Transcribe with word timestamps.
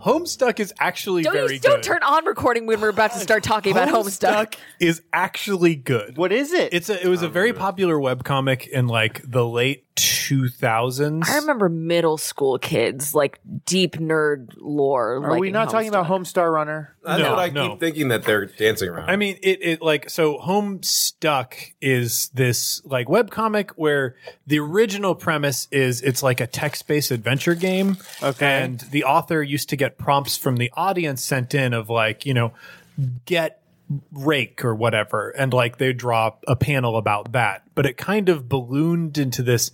Homestuck 0.00 0.58
is 0.58 0.74
actually 0.80 1.22
Don't, 1.22 1.32
very 1.32 1.54
you, 1.54 1.60
don't 1.60 1.76
good. 1.76 1.82
turn 1.84 2.02
on 2.02 2.24
recording 2.24 2.66
when 2.66 2.80
we're 2.80 2.88
about 2.88 3.12
to 3.12 3.18
start 3.18 3.44
talking 3.44 3.70
about 3.70 3.88
Homestuck. 3.88 4.56
is 4.80 5.02
actually 5.12 5.76
good. 5.76 6.16
What 6.16 6.32
is 6.32 6.52
it? 6.52 6.74
It's 6.74 6.88
a, 6.88 7.00
it 7.00 7.08
was 7.08 7.22
a 7.22 7.28
very 7.28 7.52
popular 7.52 7.96
webcomic 7.96 8.66
in 8.66 8.88
like 8.88 9.22
the 9.24 9.46
late 9.46 9.84
2000s. 10.30 11.28
I 11.28 11.36
remember 11.36 11.68
middle 11.68 12.16
school 12.18 12.58
kids, 12.58 13.14
like 13.14 13.40
deep 13.66 13.96
nerd 13.96 14.54
lore. 14.56 15.24
Are 15.24 15.38
we 15.38 15.50
not 15.50 15.70
talking 15.70 15.88
about 15.88 16.06
Homestar 16.06 16.52
Runner? 16.52 16.94
That's 17.02 17.22
No, 17.22 17.30
what 17.30 17.38
I 17.38 17.48
no. 17.48 17.70
keep 17.70 17.80
thinking 17.80 18.08
that 18.08 18.24
they're 18.24 18.46
dancing 18.46 18.88
around. 18.88 19.10
I 19.10 19.16
mean, 19.16 19.38
it, 19.42 19.58
it 19.62 19.82
like, 19.82 20.08
so 20.10 20.38
Homestuck 20.38 21.54
is 21.80 22.28
this 22.34 22.82
like 22.84 23.08
webcomic 23.08 23.70
where 23.70 24.16
the 24.46 24.58
original 24.60 25.14
premise 25.14 25.66
is 25.70 26.00
it's 26.02 26.22
like 26.22 26.40
a 26.40 26.46
text 26.46 26.86
based 26.86 27.10
adventure 27.10 27.54
game. 27.54 27.96
Okay. 28.22 28.62
And 28.62 28.80
the 28.80 29.04
author 29.04 29.42
used 29.42 29.70
to 29.70 29.76
get 29.76 29.98
prompts 29.98 30.36
from 30.36 30.56
the 30.56 30.70
audience 30.74 31.22
sent 31.22 31.54
in 31.54 31.74
of 31.74 31.88
like, 31.90 32.24
you 32.26 32.34
know, 32.34 32.52
get 33.24 33.62
rake 34.12 34.64
or 34.64 34.74
whatever. 34.74 35.30
And 35.30 35.52
like 35.52 35.78
they 35.78 35.92
draw 35.92 36.34
a 36.46 36.54
panel 36.54 36.96
about 36.96 37.32
that. 37.32 37.62
But 37.74 37.86
it 37.86 37.96
kind 37.96 38.28
of 38.28 38.48
ballooned 38.48 39.18
into 39.18 39.42
this 39.42 39.72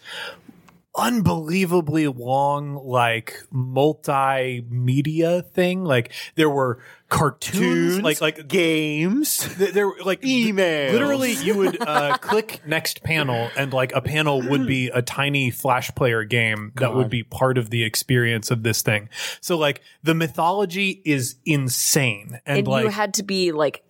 unbelievably 0.96 2.08
long 2.08 2.74
like 2.74 3.42
multimedia 3.52 5.44
thing 5.50 5.84
like 5.84 6.10
there 6.36 6.48
were 6.48 6.78
cartoons 7.08 8.00
like 8.00 8.20
like 8.20 8.48
games. 8.48 9.46
th- 9.58 9.72
there 9.72 9.92
like 10.04 10.22
Emails. 10.22 10.92
literally 10.92 11.32
you 11.34 11.56
would 11.56 11.80
uh, 11.86 12.16
click 12.18 12.62
next 12.66 13.02
panel 13.02 13.50
and 13.56 13.72
like 13.72 13.94
a 13.94 14.00
panel 14.00 14.40
would 14.42 14.66
be 14.66 14.88
a 14.88 15.02
tiny 15.02 15.50
flash 15.50 15.94
player 15.94 16.24
game 16.24 16.72
that 16.76 16.94
would 16.94 17.10
be 17.10 17.22
part 17.22 17.58
of 17.58 17.70
the 17.70 17.84
experience 17.84 18.50
of 18.50 18.62
this 18.62 18.82
thing 18.82 19.08
so 19.40 19.56
like 19.58 19.82
the 20.02 20.14
mythology 20.14 21.02
is 21.04 21.36
insane 21.44 22.40
and, 22.46 22.58
And 22.58 22.68
like 22.68 22.84
you 22.84 22.90
had 22.90 23.14
to 23.14 23.22
be 23.22 23.52
like 23.52 23.84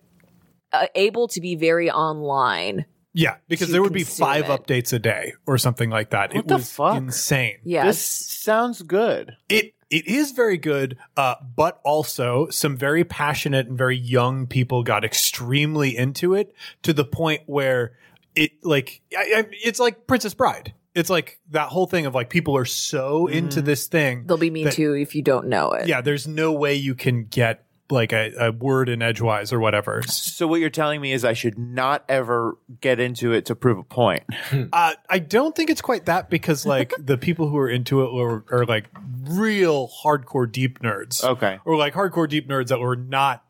uh, 0.73 0.87
able 0.95 1.27
to 1.29 1.41
be 1.41 1.55
very 1.55 1.89
online. 1.89 2.85
Yeah 3.17 3.35
because 3.47 3.69
there 3.71 3.81
would 3.81 3.91
be 3.93 4.03
five 4.03 4.45
it. 4.45 4.47
updates 4.49 4.93
a 4.93 4.99
day 4.99 5.33
or 5.45 5.57
something 5.57 5.89
like 5.89 6.11
that 6.11 6.35
it 6.35 6.47
the 6.47 6.55
was 6.57 6.71
fuck? 6.71 6.95
insane 6.95 7.57
Yes. 7.63 7.85
This 7.85 8.01
sounds 8.01 8.81
good. 8.83 9.35
It 9.49 9.73
it 9.89 10.05
is 10.07 10.31
very 10.31 10.57
good, 10.57 10.97
uh, 11.15 11.35
but 11.55 11.79
also 11.85 12.49
some 12.49 12.75
very 12.75 13.03
passionate 13.05 13.67
and 13.67 13.77
very 13.77 13.97
young 13.97 14.45
people 14.45 14.83
got 14.83 15.05
extremely 15.05 15.95
into 15.95 16.33
it 16.33 16.53
to 16.83 16.91
the 16.93 17.05
point 17.05 17.43
where 17.45 17.93
it 18.35 18.51
like 18.63 19.01
I, 19.17 19.33
I, 19.37 19.45
it's 19.63 19.79
like 19.79 20.05
Princess 20.07 20.33
Bride. 20.33 20.73
It's 20.93 21.09
like 21.09 21.39
that 21.51 21.69
whole 21.69 21.85
thing 21.87 22.05
of 22.05 22.15
like 22.15 22.29
people 22.29 22.57
are 22.57 22.65
so 22.65 23.27
into 23.27 23.61
this 23.61 23.87
thing. 23.87 24.25
They'll 24.25 24.37
be 24.37 24.49
me 24.49 24.63
that- 24.65 24.73
too 24.73 24.93
if 24.93 25.15
you 25.15 25.21
don't 25.21 25.47
know 25.47 25.71
it. 25.73 25.87
Yeah, 25.87 26.01
there's 26.01 26.27
no 26.27 26.51
way 26.53 26.75
you 26.75 26.95
can 26.95 27.25
get 27.25 27.63
like 27.89 28.11
a, 28.11 28.33
a 28.39 28.51
word 28.51 28.89
in 28.89 29.01
edgewise 29.01 29.53
or 29.53 29.59
whatever. 29.59 30.01
So 30.03 30.47
what 30.47 30.59
you're 30.59 30.69
telling 30.69 31.01
me 31.01 31.13
is 31.13 31.23
I 31.23 31.33
should 31.33 31.57
not 31.57 32.03
ever 32.09 32.57
get 32.81 32.99
into 32.99 33.31
it 33.31 33.45
to 33.45 33.55
prove 33.55 33.77
a 33.77 33.83
point. 33.83 34.23
Uh, 34.73 34.93
I 35.09 35.19
don't 35.19 35.55
think 35.55 35.69
it's 35.69 35.81
quite 35.81 36.05
that 36.05 36.29
because 36.29 36.65
like 36.65 36.93
the 36.99 37.17
people 37.17 37.47
who 37.47 37.57
are 37.57 37.69
into 37.69 38.01
it 38.01 38.09
are, 38.09 38.43
are 38.51 38.65
like 38.65 38.85
real 39.23 39.89
hardcore 40.03 40.51
deep 40.51 40.79
nerds. 40.79 41.23
Okay. 41.23 41.59
Or 41.63 41.77
like 41.77 41.93
hardcore 41.93 42.27
deep 42.27 42.47
nerds 42.47 42.67
that 42.67 42.79
were 42.79 42.95
not 42.95 43.43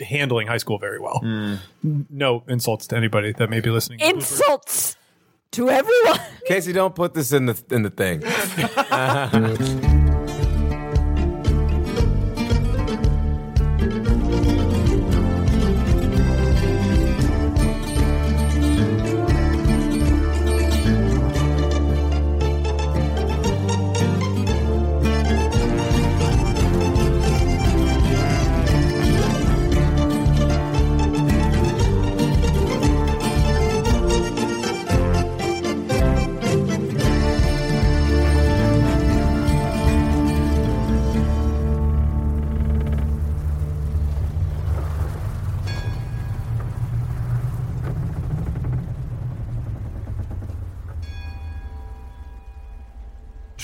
handling 0.00 0.46
high 0.46 0.56
school 0.56 0.78
very 0.78 0.98
well. 0.98 1.20
No 1.82 2.42
insults 2.48 2.86
to 2.88 2.96
anybody 2.96 3.32
that 3.32 3.48
may 3.48 3.60
be 3.60 3.70
listening. 3.70 4.00
Insults 4.00 4.96
to 5.52 5.70
everyone. 5.70 6.20
Casey, 6.46 6.72
don't 6.72 6.94
put 6.94 7.14
this 7.14 7.32
in 7.32 7.46
the 7.46 7.62
in 7.70 7.82
the 7.82 7.90
thing. 7.90 8.22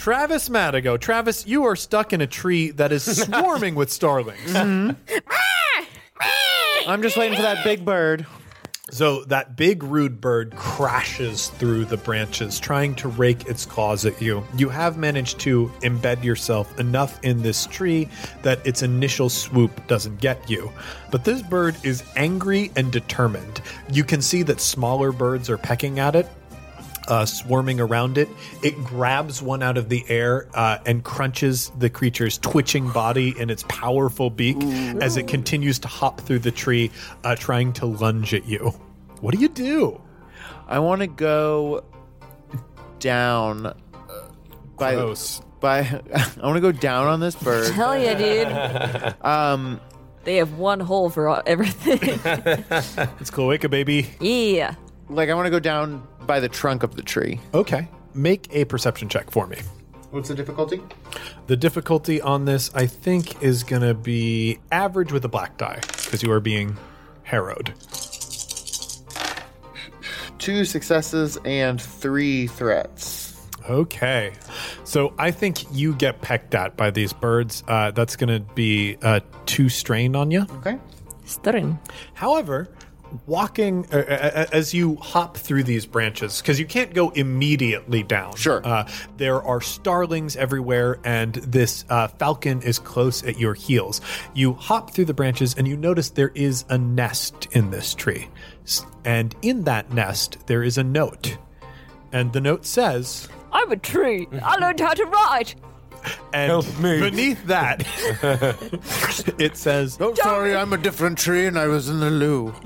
Travis 0.02 0.48
Madigo. 0.48 0.98
Travis, 0.98 1.46
you 1.46 1.62
are 1.62 1.76
stuck 1.76 2.12
in 2.12 2.20
a 2.20 2.26
tree 2.26 2.72
that 2.72 2.90
is 2.90 3.04
swarming 3.22 3.76
with 3.76 3.88
starlings. 3.88 4.52
Mm-hmm. 4.52 5.16
Ah! 5.30 5.86
I'm 6.88 7.02
just 7.02 7.16
waiting 7.16 7.36
for 7.36 7.42
that 7.42 7.62
big 7.62 7.84
bird. 7.84 8.26
So 8.90 9.22
that 9.26 9.56
big 9.56 9.84
rude 9.84 10.20
bird 10.20 10.56
crashes 10.56 11.50
through 11.50 11.84
the 11.84 11.98
branches, 11.98 12.58
trying 12.58 12.96
to 12.96 13.06
rake 13.06 13.46
its 13.46 13.64
claws 13.64 14.04
at 14.04 14.20
you. 14.20 14.44
You 14.56 14.68
have 14.70 14.96
managed 14.98 15.38
to 15.40 15.70
embed 15.82 16.24
yourself 16.24 16.76
enough 16.80 17.22
in 17.22 17.40
this 17.40 17.66
tree 17.66 18.08
that 18.42 18.58
its 18.66 18.82
initial 18.82 19.28
swoop 19.28 19.86
doesn't 19.86 20.20
get 20.20 20.50
you. 20.50 20.72
But 21.12 21.22
this 21.22 21.42
bird 21.42 21.76
is 21.84 22.02
angry 22.16 22.72
and 22.74 22.90
determined. 22.90 23.62
You 23.92 24.02
can 24.02 24.20
see 24.20 24.42
that 24.42 24.60
smaller 24.60 25.12
birds 25.12 25.48
are 25.48 25.58
pecking 25.58 26.00
at 26.00 26.16
it. 26.16 26.28
Uh, 27.08 27.26
swarming 27.26 27.80
around 27.80 28.16
it, 28.16 28.28
it 28.62 28.76
grabs 28.84 29.42
one 29.42 29.62
out 29.62 29.76
of 29.76 29.88
the 29.88 30.04
air 30.08 30.46
uh, 30.54 30.78
and 30.86 31.02
crunches 31.02 31.70
the 31.78 31.90
creature's 31.90 32.38
twitching 32.38 32.88
body 32.90 33.34
in 33.38 33.50
its 33.50 33.64
powerful 33.68 34.30
beak 34.30 34.56
as 35.02 35.16
it 35.16 35.26
continues 35.26 35.78
to 35.80 35.88
hop 35.88 36.20
through 36.20 36.38
the 36.38 36.52
tree, 36.52 36.90
uh, 37.24 37.34
trying 37.34 37.72
to 37.72 37.86
lunge 37.86 38.32
at 38.34 38.46
you. 38.46 38.72
What 39.20 39.34
do 39.34 39.40
you 39.40 39.48
do? 39.48 40.00
I 40.68 40.78
want 40.78 41.00
to 41.00 41.08
go 41.08 41.82
down 43.00 43.66
uh, 43.66 43.74
by 44.78 44.94
Gross. 44.94 45.40
by 45.60 45.80
I 46.14 46.46
want 46.46 46.56
to 46.56 46.60
go 46.60 46.72
down 46.72 47.06
on 47.08 47.20
this 47.20 47.34
bird. 47.34 47.72
Hell 47.74 47.98
yeah, 47.98 48.14
dude. 48.14 49.16
Um 49.24 49.80
They 50.24 50.36
have 50.36 50.52
one 50.54 50.78
hole 50.80 51.10
for 51.10 51.28
all- 51.28 51.42
everything. 51.46 51.98
It's 53.20 53.30
cloaca, 53.30 53.68
baby. 53.68 54.08
yeah. 54.20 54.76
Like 55.12 55.28
I 55.28 55.34
want 55.34 55.46
to 55.46 55.50
go 55.50 55.60
down 55.60 56.06
by 56.26 56.40
the 56.40 56.48
trunk 56.48 56.82
of 56.82 56.96
the 56.96 57.02
tree. 57.02 57.40
Okay. 57.54 57.88
Make 58.14 58.48
a 58.54 58.64
perception 58.64 59.08
check 59.08 59.30
for 59.30 59.46
me. 59.46 59.58
What's 60.10 60.28
the 60.28 60.34
difficulty? 60.34 60.80
The 61.46 61.56
difficulty 61.56 62.20
on 62.20 62.44
this, 62.44 62.70
I 62.74 62.86
think, 62.86 63.42
is 63.42 63.62
going 63.62 63.82
to 63.82 63.94
be 63.94 64.58
average 64.70 65.10
with 65.12 65.24
a 65.24 65.28
black 65.28 65.56
die 65.56 65.80
because 65.82 66.22
you 66.22 66.30
are 66.32 66.40
being 66.40 66.76
harrowed. 67.22 67.72
Two 70.38 70.64
successes 70.64 71.38
and 71.44 71.80
three 71.80 72.46
threats. 72.46 73.40
Okay. 73.70 74.32
So 74.84 75.14
I 75.18 75.30
think 75.30 75.64
you 75.72 75.94
get 75.94 76.20
pecked 76.20 76.54
at 76.54 76.76
by 76.76 76.90
these 76.90 77.12
birds. 77.12 77.62
Uh, 77.66 77.92
that's 77.92 78.16
going 78.16 78.28
to 78.28 78.40
be 78.54 78.98
uh, 79.02 79.20
two 79.46 79.68
strain 79.68 80.14
on 80.14 80.30
you. 80.30 80.46
Okay. 80.58 80.78
Stuttering. 81.24 81.78
However, 82.14 82.68
walking 83.26 83.86
uh, 83.92 83.96
uh, 83.96 84.46
as 84.52 84.72
you 84.74 84.96
hop 84.96 85.36
through 85.36 85.64
these 85.64 85.86
branches, 85.86 86.40
because 86.40 86.58
you 86.58 86.66
can't 86.66 86.94
go 86.94 87.10
immediately 87.10 88.02
down. 88.02 88.34
Sure. 88.36 88.60
Uh, 88.64 88.88
there 89.16 89.42
are 89.42 89.60
starlings 89.60 90.36
everywhere, 90.36 90.98
and 91.04 91.34
this 91.34 91.84
uh, 91.88 92.08
falcon 92.08 92.62
is 92.62 92.78
close 92.78 93.22
at 93.24 93.38
your 93.38 93.54
heels. 93.54 94.00
You 94.34 94.54
hop 94.54 94.92
through 94.92 95.06
the 95.06 95.14
branches, 95.14 95.54
and 95.54 95.66
you 95.66 95.76
notice 95.76 96.10
there 96.10 96.32
is 96.34 96.64
a 96.68 96.78
nest 96.78 97.48
in 97.52 97.70
this 97.70 97.94
tree. 97.94 98.28
And 99.04 99.34
in 99.42 99.64
that 99.64 99.92
nest, 99.92 100.38
there 100.46 100.62
is 100.62 100.78
a 100.78 100.84
note. 100.84 101.36
And 102.12 102.32
the 102.32 102.40
note 102.40 102.64
says, 102.64 103.28
I'm 103.52 103.72
a 103.72 103.76
tree. 103.76 104.28
I 104.42 104.56
learned 104.56 104.80
how 104.80 104.94
to 104.94 105.04
ride. 105.04 105.54
And 106.32 106.50
Help 106.50 106.78
me. 106.78 106.98
beneath 107.00 107.44
that, 107.46 107.86
it 109.38 109.56
says, 109.56 109.98
Oh, 110.00 110.14
sorry, 110.14 110.56
I'm 110.56 110.72
a 110.72 110.78
different 110.78 111.18
tree 111.18 111.46
and 111.46 111.58
I 111.58 111.66
was 111.66 111.88
in 111.88 112.00
the 112.00 112.10
loo. 112.10 112.54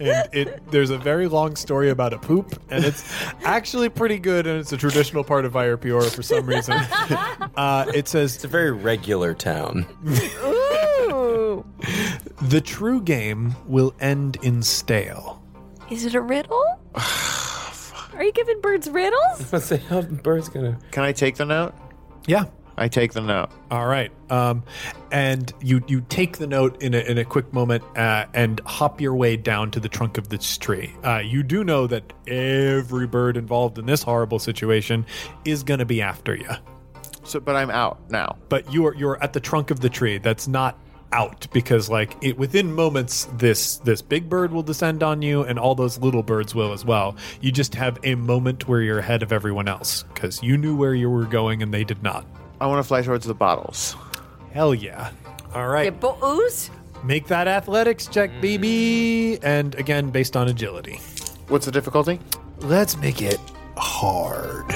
and 0.00 0.28
it 0.32 0.70
there's 0.70 0.90
a 0.90 0.98
very 0.98 1.28
long 1.28 1.56
story 1.56 1.90
about 1.90 2.12
a 2.12 2.18
poop, 2.18 2.60
and 2.70 2.84
it's 2.84 3.04
actually 3.44 3.88
pretty 3.88 4.18
good, 4.18 4.46
and 4.46 4.58
it's 4.58 4.72
a 4.72 4.76
traditional 4.76 5.24
part 5.24 5.44
of 5.44 5.52
Iropiora 5.52 6.14
for 6.14 6.22
some 6.22 6.46
reason. 6.46 6.78
Uh, 7.56 7.90
it 7.92 8.06
says 8.06 8.36
It's 8.36 8.44
a 8.44 8.48
very 8.48 8.70
regular 8.70 9.34
town. 9.34 9.84
Ooh. 10.44 11.64
the 12.42 12.60
true 12.60 13.00
game 13.00 13.56
will 13.66 13.92
end 13.98 14.36
in 14.42 14.62
stale. 14.62 15.42
Is 15.90 16.04
it 16.04 16.14
a 16.14 16.20
riddle? 16.20 16.64
Are 18.18 18.24
you 18.24 18.32
giving 18.32 18.60
birds 18.60 18.90
riddles? 18.90 19.50
Let's 19.52 19.64
say 19.66 19.78
how 19.78 20.00
the 20.02 20.14
bird's 20.14 20.48
gonna. 20.50 20.78
Can 20.90 21.04
I 21.04 21.12
take 21.12 21.36
the 21.36 21.44
note? 21.46 21.72
Yeah. 22.26 22.44
I 22.80 22.86
take 22.86 23.12
the 23.12 23.20
note. 23.20 23.48
All 23.72 23.86
right. 23.86 24.12
Um, 24.30 24.62
and 25.10 25.52
you 25.60 25.82
you 25.88 26.00
take 26.08 26.38
the 26.38 26.46
note 26.46 26.80
in 26.80 26.94
a, 26.94 26.98
in 26.98 27.18
a 27.18 27.24
quick 27.24 27.52
moment 27.52 27.82
uh, 27.96 28.26
and 28.34 28.60
hop 28.66 29.00
your 29.00 29.16
way 29.16 29.36
down 29.36 29.72
to 29.72 29.80
the 29.80 29.88
trunk 29.88 30.16
of 30.16 30.28
this 30.28 30.56
tree. 30.56 30.94
Uh, 31.02 31.18
you 31.18 31.42
do 31.42 31.64
know 31.64 31.88
that 31.88 32.12
every 32.28 33.08
bird 33.08 33.36
involved 33.36 33.78
in 33.78 33.86
this 33.86 34.02
horrible 34.04 34.38
situation 34.38 35.04
is 35.44 35.64
going 35.64 35.78
to 35.80 35.84
be 35.86 36.00
after 36.00 36.36
you, 36.36 36.48
So, 37.24 37.40
but 37.40 37.56
I'm 37.56 37.70
out 37.70 37.98
now. 38.10 38.36
but 38.48 38.72
you're 38.72 38.94
you're 38.94 39.20
at 39.24 39.32
the 39.32 39.40
trunk 39.40 39.72
of 39.72 39.80
the 39.80 39.88
tree. 39.90 40.18
That's 40.18 40.46
not 40.46 40.78
out 41.12 41.46
because 41.52 41.88
like 41.88 42.16
it 42.22 42.36
within 42.36 42.72
moments 42.74 43.26
this 43.38 43.76
this 43.78 44.02
big 44.02 44.28
bird 44.28 44.52
will 44.52 44.62
descend 44.62 45.02
on 45.02 45.22
you 45.22 45.42
and 45.42 45.58
all 45.58 45.74
those 45.74 45.98
little 45.98 46.22
birds 46.22 46.54
will 46.54 46.72
as 46.72 46.84
well 46.84 47.16
you 47.40 47.50
just 47.50 47.74
have 47.74 47.98
a 48.04 48.14
moment 48.14 48.68
where 48.68 48.82
you're 48.82 48.98
ahead 48.98 49.22
of 49.22 49.32
everyone 49.32 49.68
else 49.68 50.02
because 50.14 50.42
you 50.42 50.56
knew 50.58 50.76
where 50.76 50.94
you 50.94 51.08
were 51.08 51.24
going 51.24 51.62
and 51.62 51.72
they 51.72 51.84
did 51.84 52.02
not 52.02 52.26
I 52.60 52.66
want 52.66 52.82
to 52.82 52.86
fly 52.86 53.00
towards 53.02 53.24
the 53.26 53.34
bottles. 53.34 53.96
hell 54.52 54.74
yeah 54.74 55.10
all 55.54 55.66
right 55.68 55.84
Yeah, 55.84 55.90
but 55.90 56.18
ooze? 56.22 56.70
Make 57.04 57.28
that 57.28 57.46
athletics 57.46 58.08
check, 58.08 58.28
baby. 58.40 59.38
And 59.42 59.74
again, 59.76 60.10
based 60.10 60.36
on 60.36 60.48
agility. 60.48 61.00
What's 61.46 61.64
the 61.64 61.70
difficulty? 61.72 62.18
Let's 62.58 62.96
make 62.96 63.22
it 63.22 63.38
hard. 63.76 64.66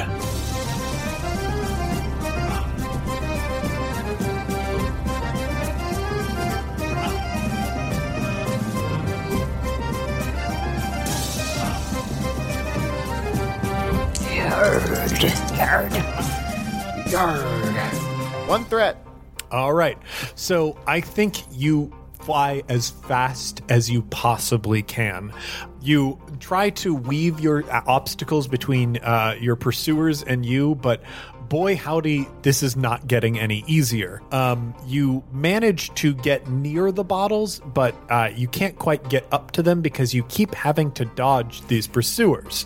One 18.47 18.65
threat. 18.67 19.05
All 19.51 19.75
right. 19.75 19.99
So 20.37 20.79
I 20.87 21.01
think 21.01 21.43
you 21.51 21.93
fly 22.21 22.63
as 22.69 22.91
fast 22.91 23.63
as 23.69 23.91
you 23.91 24.03
possibly 24.03 24.83
can. 24.83 25.33
You 25.81 26.17
try 26.39 26.71
to 26.71 26.95
weave 26.95 27.41
your 27.41 27.65
obstacles 27.89 28.47
between 28.47 28.99
uh, 28.99 29.37
your 29.41 29.57
pursuers 29.57 30.23
and 30.23 30.47
you, 30.47 30.77
but 30.77 31.03
boy, 31.53 31.77
howdy, 31.77 32.27
this 32.41 32.63
is 32.63 32.77
not 32.79 33.07
getting 33.07 33.39
any 33.39 33.63
easier. 33.67 34.23
Um, 34.33 34.75
you 34.87 35.23
manage 35.33 35.93
to 35.97 36.15
get 36.15 36.49
near 36.49 36.91
the 36.91 37.05
bottles, 37.05 37.61
but 37.75 37.95
uh, 38.09 38.31
you 38.35 38.49
can't 38.49 38.79
quite 38.79 39.07
get 39.11 39.27
up 39.31 39.51
to 39.51 39.63
them 39.63 39.83
because 39.83 40.15
you 40.15 40.25
keep 40.31 40.55
having 40.55 40.91
to 40.93 41.05
dodge 41.05 41.61
these 41.67 41.87
pursuers. 41.87 42.65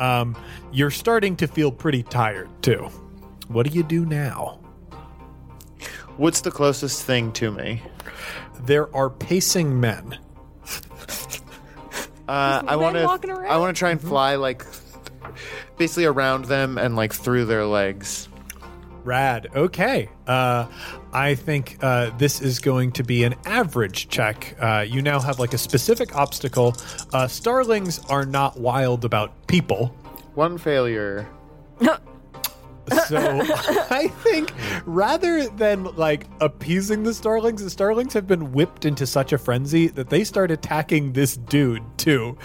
Um, 0.00 0.36
you're 0.72 0.90
starting 0.90 1.36
to 1.36 1.46
feel 1.46 1.70
pretty 1.70 2.02
tired, 2.02 2.48
too. 2.64 2.88
What 3.46 3.64
do 3.64 3.72
you 3.72 3.84
do 3.84 4.04
now? 4.04 4.58
What's 6.16 6.40
the 6.40 6.50
closest 6.50 7.04
thing 7.04 7.30
to 7.34 7.52
me? 7.52 7.80
There 8.62 8.92
are 8.92 9.08
pacing 9.08 9.78
men. 9.78 10.18
Uh, 12.26 12.60
I 12.66 12.74
want 12.74 12.96
to. 12.96 13.02
I 13.48 13.56
want 13.58 13.76
to 13.76 13.78
try 13.78 13.90
and 13.92 14.00
fly 14.00 14.34
like 14.34 14.64
basically 15.76 16.04
around 16.04 16.46
them 16.46 16.78
and 16.78 16.96
like 16.96 17.12
through 17.12 17.46
their 17.46 17.64
legs. 17.64 18.28
Rad. 19.04 19.48
Okay. 19.54 20.08
Uh, 20.26 20.66
I 21.12 21.36
think 21.36 21.78
uh, 21.80 22.10
this 22.18 22.42
is 22.42 22.58
going 22.58 22.90
to 22.92 23.04
be 23.04 23.22
an 23.22 23.36
average 23.44 24.08
check. 24.08 24.56
Uh, 24.60 24.84
you 24.86 25.00
now 25.00 25.20
have 25.20 25.38
like 25.38 25.54
a 25.54 25.58
specific 25.58 26.16
obstacle. 26.16 26.76
Uh, 27.12 27.28
starlings 27.28 28.04
are 28.06 28.26
not 28.26 28.58
wild 28.58 29.04
about 29.04 29.46
people. 29.46 29.94
One 30.34 30.58
failure. 30.58 31.28
So 33.08 33.18
I 33.90 34.08
think 34.22 34.52
rather 34.84 35.48
than 35.48 35.84
like 35.96 36.26
appeasing 36.40 37.02
the 37.02 37.14
starlings, 37.14 37.62
the 37.62 37.70
starlings 37.70 38.12
have 38.14 38.26
been 38.26 38.52
whipped 38.52 38.84
into 38.84 39.06
such 39.06 39.32
a 39.32 39.38
frenzy 39.38 39.88
that 39.88 40.08
they 40.08 40.24
start 40.24 40.50
attacking 40.50 41.12
this 41.12 41.36
dude 41.36 41.82
too. 41.98 42.38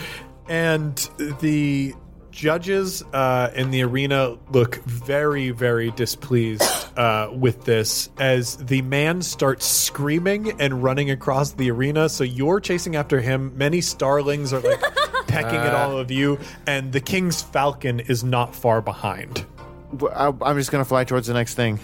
And 0.47 0.95
the 1.39 1.93
judges 2.31 3.03
uh, 3.13 3.51
in 3.55 3.71
the 3.71 3.83
arena 3.83 4.37
look 4.51 4.75
very, 4.85 5.51
very 5.51 5.91
displeased 5.91 6.63
uh, 6.97 7.29
with 7.33 7.65
this 7.65 8.09
as 8.17 8.57
the 8.57 8.81
man 8.81 9.21
starts 9.21 9.65
screaming 9.65 10.59
and 10.59 10.81
running 10.83 11.11
across 11.11 11.51
the 11.51 11.69
arena. 11.71 12.09
So 12.09 12.23
you're 12.23 12.59
chasing 12.59 12.95
after 12.95 13.21
him. 13.21 13.57
Many 13.57 13.81
starlings 13.81 14.53
are 14.53 14.61
like 14.61 14.81
pecking 15.27 15.59
at 15.59 15.73
all 15.73 15.97
of 15.97 16.11
you, 16.11 16.39
and 16.65 16.91
the 16.91 17.01
king's 17.01 17.41
falcon 17.41 17.99
is 17.99 18.23
not 18.23 18.55
far 18.55 18.81
behind. 18.81 19.45
I'm 20.09 20.57
just 20.57 20.71
gonna 20.71 20.85
fly 20.85 21.03
towards 21.03 21.27
the 21.27 21.33
next 21.33 21.55
thing. 21.55 21.79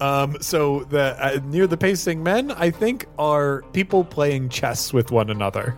Um, 0.00 0.36
so 0.40 0.84
the 0.84 1.16
uh, 1.18 1.40
near 1.44 1.66
the 1.66 1.76
pacing 1.76 2.22
men, 2.22 2.50
I 2.50 2.70
think, 2.70 3.06
are 3.18 3.62
people 3.72 4.04
playing 4.04 4.48
chess 4.48 4.92
with 4.92 5.10
one 5.10 5.30
another. 5.30 5.76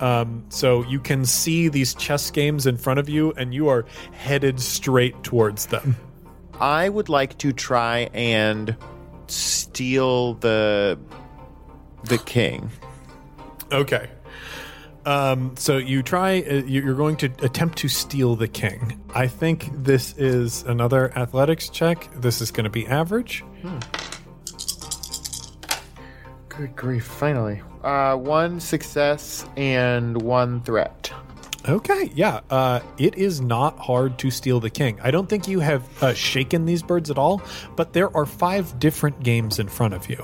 Um, 0.00 0.44
so 0.50 0.82
you 0.84 1.00
can 1.00 1.24
see 1.24 1.68
these 1.68 1.94
chess 1.94 2.30
games 2.30 2.66
in 2.66 2.76
front 2.76 2.98
of 2.98 3.08
you, 3.08 3.32
and 3.32 3.54
you 3.54 3.68
are 3.68 3.86
headed 4.12 4.60
straight 4.60 5.22
towards 5.22 5.66
them. 5.66 5.96
I 6.60 6.88
would 6.88 7.08
like 7.08 7.38
to 7.38 7.52
try 7.52 8.08
and 8.14 8.76
steal 9.26 10.34
the 10.34 10.98
the 12.04 12.18
king. 12.18 12.70
Okay. 13.72 14.08
Um, 15.04 15.54
so 15.56 15.76
you 15.76 16.02
try. 16.02 16.40
Uh, 16.40 16.54
you- 16.66 16.82
you're 16.82 16.94
going 16.94 17.16
to 17.18 17.26
attempt 17.42 17.78
to 17.78 17.88
steal 17.88 18.36
the 18.36 18.48
king. 18.48 19.00
I 19.14 19.26
think 19.28 19.70
this 19.72 20.14
is 20.18 20.62
another 20.64 21.16
athletics 21.16 21.68
check. 21.68 22.08
This 22.16 22.40
is 22.40 22.50
going 22.50 22.64
to 22.64 22.70
be 22.70 22.86
average. 22.86 23.44
Good 26.48 26.74
grief! 26.74 27.04
Finally, 27.04 27.60
uh, 27.86 28.16
one 28.16 28.60
success 28.60 29.46
and 29.56 30.20
one 30.20 30.60
threat. 30.62 31.12
Okay, 31.68 32.10
yeah. 32.14 32.40
Uh, 32.50 32.80
it 32.98 33.16
is 33.16 33.40
not 33.40 33.78
hard 33.78 34.18
to 34.18 34.30
steal 34.30 34.60
the 34.60 34.70
king. 34.70 34.98
I 35.02 35.10
don't 35.10 35.28
think 35.28 35.48
you 35.48 35.60
have 35.60 35.82
uh, 36.02 36.14
shaken 36.14 36.64
these 36.64 36.82
birds 36.82 37.10
at 37.10 37.18
all, 37.18 37.42
but 37.74 37.92
there 37.92 38.14
are 38.16 38.26
five 38.26 38.78
different 38.78 39.22
games 39.22 39.58
in 39.58 39.68
front 39.68 39.94
of 39.94 40.08
you. 40.08 40.16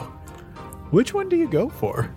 Which 0.90 1.14
one 1.14 1.28
do 1.28 1.36
you 1.36 1.48
go 1.48 1.68
for? 1.68 2.12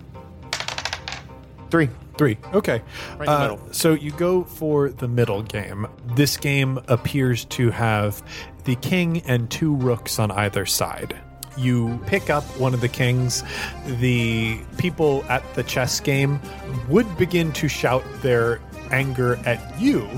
Three. 1.70 1.88
Three. 2.16 2.38
Okay. 2.54 2.82
Right 3.18 3.20
in 3.20 3.24
the 3.26 3.30
Uh, 3.32 3.40
middle. 3.40 3.72
So 3.72 3.94
you 3.94 4.10
go 4.12 4.44
for 4.44 4.90
the 4.90 5.08
middle 5.08 5.42
game. 5.42 5.86
This 6.14 6.36
game 6.36 6.78
appears 6.88 7.44
to 7.46 7.70
have 7.70 8.22
the 8.64 8.76
king 8.76 9.22
and 9.26 9.50
two 9.50 9.74
rooks 9.74 10.18
on 10.18 10.30
either 10.30 10.66
side. 10.66 11.16
You 11.56 12.00
pick 12.06 12.30
up 12.30 12.44
one 12.58 12.74
of 12.74 12.80
the 12.80 12.88
kings. 12.88 13.42
The 13.86 14.60
people 14.78 15.24
at 15.28 15.42
the 15.54 15.62
chess 15.62 16.00
game 16.00 16.40
would 16.88 17.16
begin 17.16 17.52
to 17.52 17.68
shout 17.68 18.04
their 18.22 18.60
anger 18.90 19.36
at 19.44 19.80
you, 19.80 20.08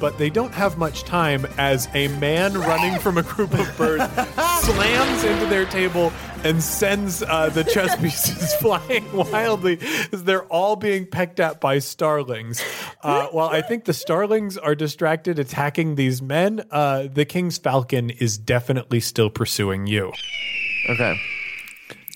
but 0.00 0.18
they 0.18 0.30
don't 0.30 0.52
have 0.52 0.78
much 0.78 1.04
time 1.04 1.46
as 1.58 1.88
a 1.94 2.08
man 2.18 2.54
running 2.54 2.98
from 3.00 3.18
a 3.18 3.22
group 3.22 3.52
of 3.54 3.76
birds 3.76 4.04
slams 4.62 5.24
into 5.24 5.46
their 5.46 5.64
table 5.66 6.12
and 6.44 6.62
sends 6.62 7.22
uh, 7.22 7.48
the 7.50 7.64
chess 7.64 7.94
pieces 7.96 8.54
flying 8.60 9.10
wildly 9.12 9.78
as 10.12 10.24
they're 10.24 10.44
all 10.44 10.76
being 10.76 11.06
pecked 11.06 11.40
at 11.40 11.60
by 11.60 11.78
starlings. 11.78 12.62
Uh, 13.02 13.26
while 13.28 13.48
I 13.48 13.62
think 13.62 13.84
the 13.84 13.92
starlings 13.92 14.58
are 14.58 14.74
distracted 14.74 15.38
attacking 15.38 15.94
these 15.94 16.20
men, 16.20 16.64
uh, 16.70 17.08
the 17.12 17.24
king's 17.24 17.58
falcon 17.58 18.10
is 18.10 18.38
definitely 18.38 19.00
still 19.00 19.30
pursuing 19.30 19.86
you. 19.86 20.12
Okay. 20.88 21.18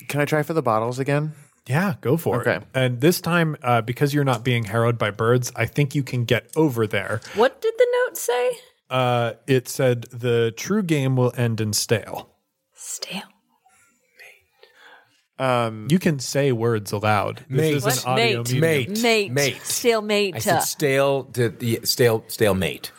Can 0.07 0.21
I 0.21 0.25
try 0.25 0.43
for 0.43 0.53
the 0.53 0.61
bottles 0.61 0.99
again? 0.99 1.33
Yeah, 1.67 1.95
go 1.99 2.15
for 2.15 2.37
it. 2.41 2.47
Okay. 2.47 2.65
And 2.73 3.01
this 3.01 3.19
time, 3.19 3.57
uh, 3.61 3.81
because 3.81 4.13
you're 4.13 4.23
not 4.23 4.43
being 4.43 4.63
harrowed 4.63 4.97
by 4.97 5.11
birds, 5.11 5.51
I 5.55 5.65
think 5.65 5.95
you 5.95 6.03
can 6.03 6.23
get 6.23 6.49
over 6.55 6.87
there. 6.87 7.19
What 7.35 7.61
did 7.61 7.73
the 7.77 7.87
note 8.05 8.17
say? 8.17 8.51
Uh, 8.89 9.33
it 9.47 9.67
said 9.67 10.03
the 10.03 10.53
true 10.55 10.81
game 10.81 11.17
will 11.17 11.33
end 11.35 11.59
in 11.59 11.73
stale. 11.73 12.29
Stale. 12.73 13.23
Mate. 15.39 15.45
Um, 15.45 15.87
You 15.89 15.99
can 15.99 16.19
say 16.19 16.53
words 16.53 16.93
aloud. 16.93 17.43
This 17.49 17.57
Mate. 17.59 17.73
is 17.75 17.83
What? 17.83 18.03
an 18.05 18.09
audio 18.11 18.37
Mate. 18.43 18.47
medium. 18.53 18.61
Mate. 18.61 19.01
Mate. 19.01 19.31
Mate. 19.33 19.61
Stalemate. 19.65 20.35
I 20.35 20.39
said 20.39 20.59
stale, 20.61 21.25
to 21.25 21.49
the 21.49 21.81
stale, 21.83 22.23
stale 22.29 22.53
mate. 22.53 22.91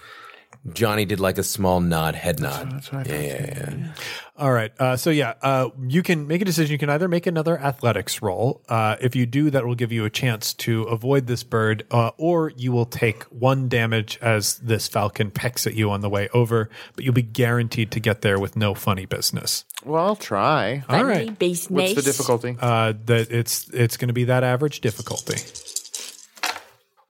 Johnny 0.74 1.06
did 1.06 1.20
like 1.20 1.38
a 1.38 1.42
small 1.42 1.80
nod, 1.80 2.14
head 2.14 2.40
nod. 2.40 2.70
That's 2.70 2.92
what 2.92 3.08
I 3.08 3.14
yeah, 3.14 3.20
thought 3.38 3.56
yeah, 3.56 3.74
yeah. 3.78 3.92
All 4.38 4.52
right. 4.52 4.72
Uh, 4.78 4.96
so 4.96 5.10
yeah, 5.10 5.34
uh, 5.42 5.70
you 5.88 6.04
can 6.04 6.28
make 6.28 6.40
a 6.40 6.44
decision. 6.44 6.72
You 6.72 6.78
can 6.78 6.90
either 6.90 7.08
make 7.08 7.26
another 7.26 7.58
athletics 7.58 8.22
roll. 8.22 8.62
Uh, 8.68 8.96
if 9.00 9.16
you 9.16 9.26
do, 9.26 9.50
that 9.50 9.66
will 9.66 9.74
give 9.74 9.90
you 9.90 10.04
a 10.04 10.10
chance 10.10 10.54
to 10.54 10.84
avoid 10.84 11.26
this 11.26 11.42
bird, 11.42 11.84
uh, 11.90 12.12
or 12.16 12.52
you 12.56 12.70
will 12.70 12.86
take 12.86 13.24
one 13.24 13.68
damage 13.68 14.16
as 14.22 14.58
this 14.58 14.86
falcon 14.86 15.32
pecks 15.32 15.66
at 15.66 15.74
you 15.74 15.90
on 15.90 16.02
the 16.02 16.08
way 16.08 16.28
over. 16.32 16.70
But 16.94 17.04
you'll 17.04 17.14
be 17.14 17.22
guaranteed 17.22 17.90
to 17.90 18.00
get 18.00 18.22
there 18.22 18.38
with 18.38 18.56
no 18.56 18.74
funny 18.74 19.06
business. 19.06 19.64
Well, 19.84 20.06
I'll 20.06 20.16
try. 20.16 20.84
All 20.88 21.04
right. 21.04 21.36
Base 21.36 21.68
What's 21.68 21.94
the 21.94 22.02
difficulty? 22.02 22.56
Uh, 22.60 22.94
that 23.06 23.32
it's 23.32 23.68
it's 23.70 23.96
going 23.96 24.08
to 24.08 24.14
be 24.14 24.24
that 24.24 24.44
average 24.44 24.80
difficulty. 24.80 25.38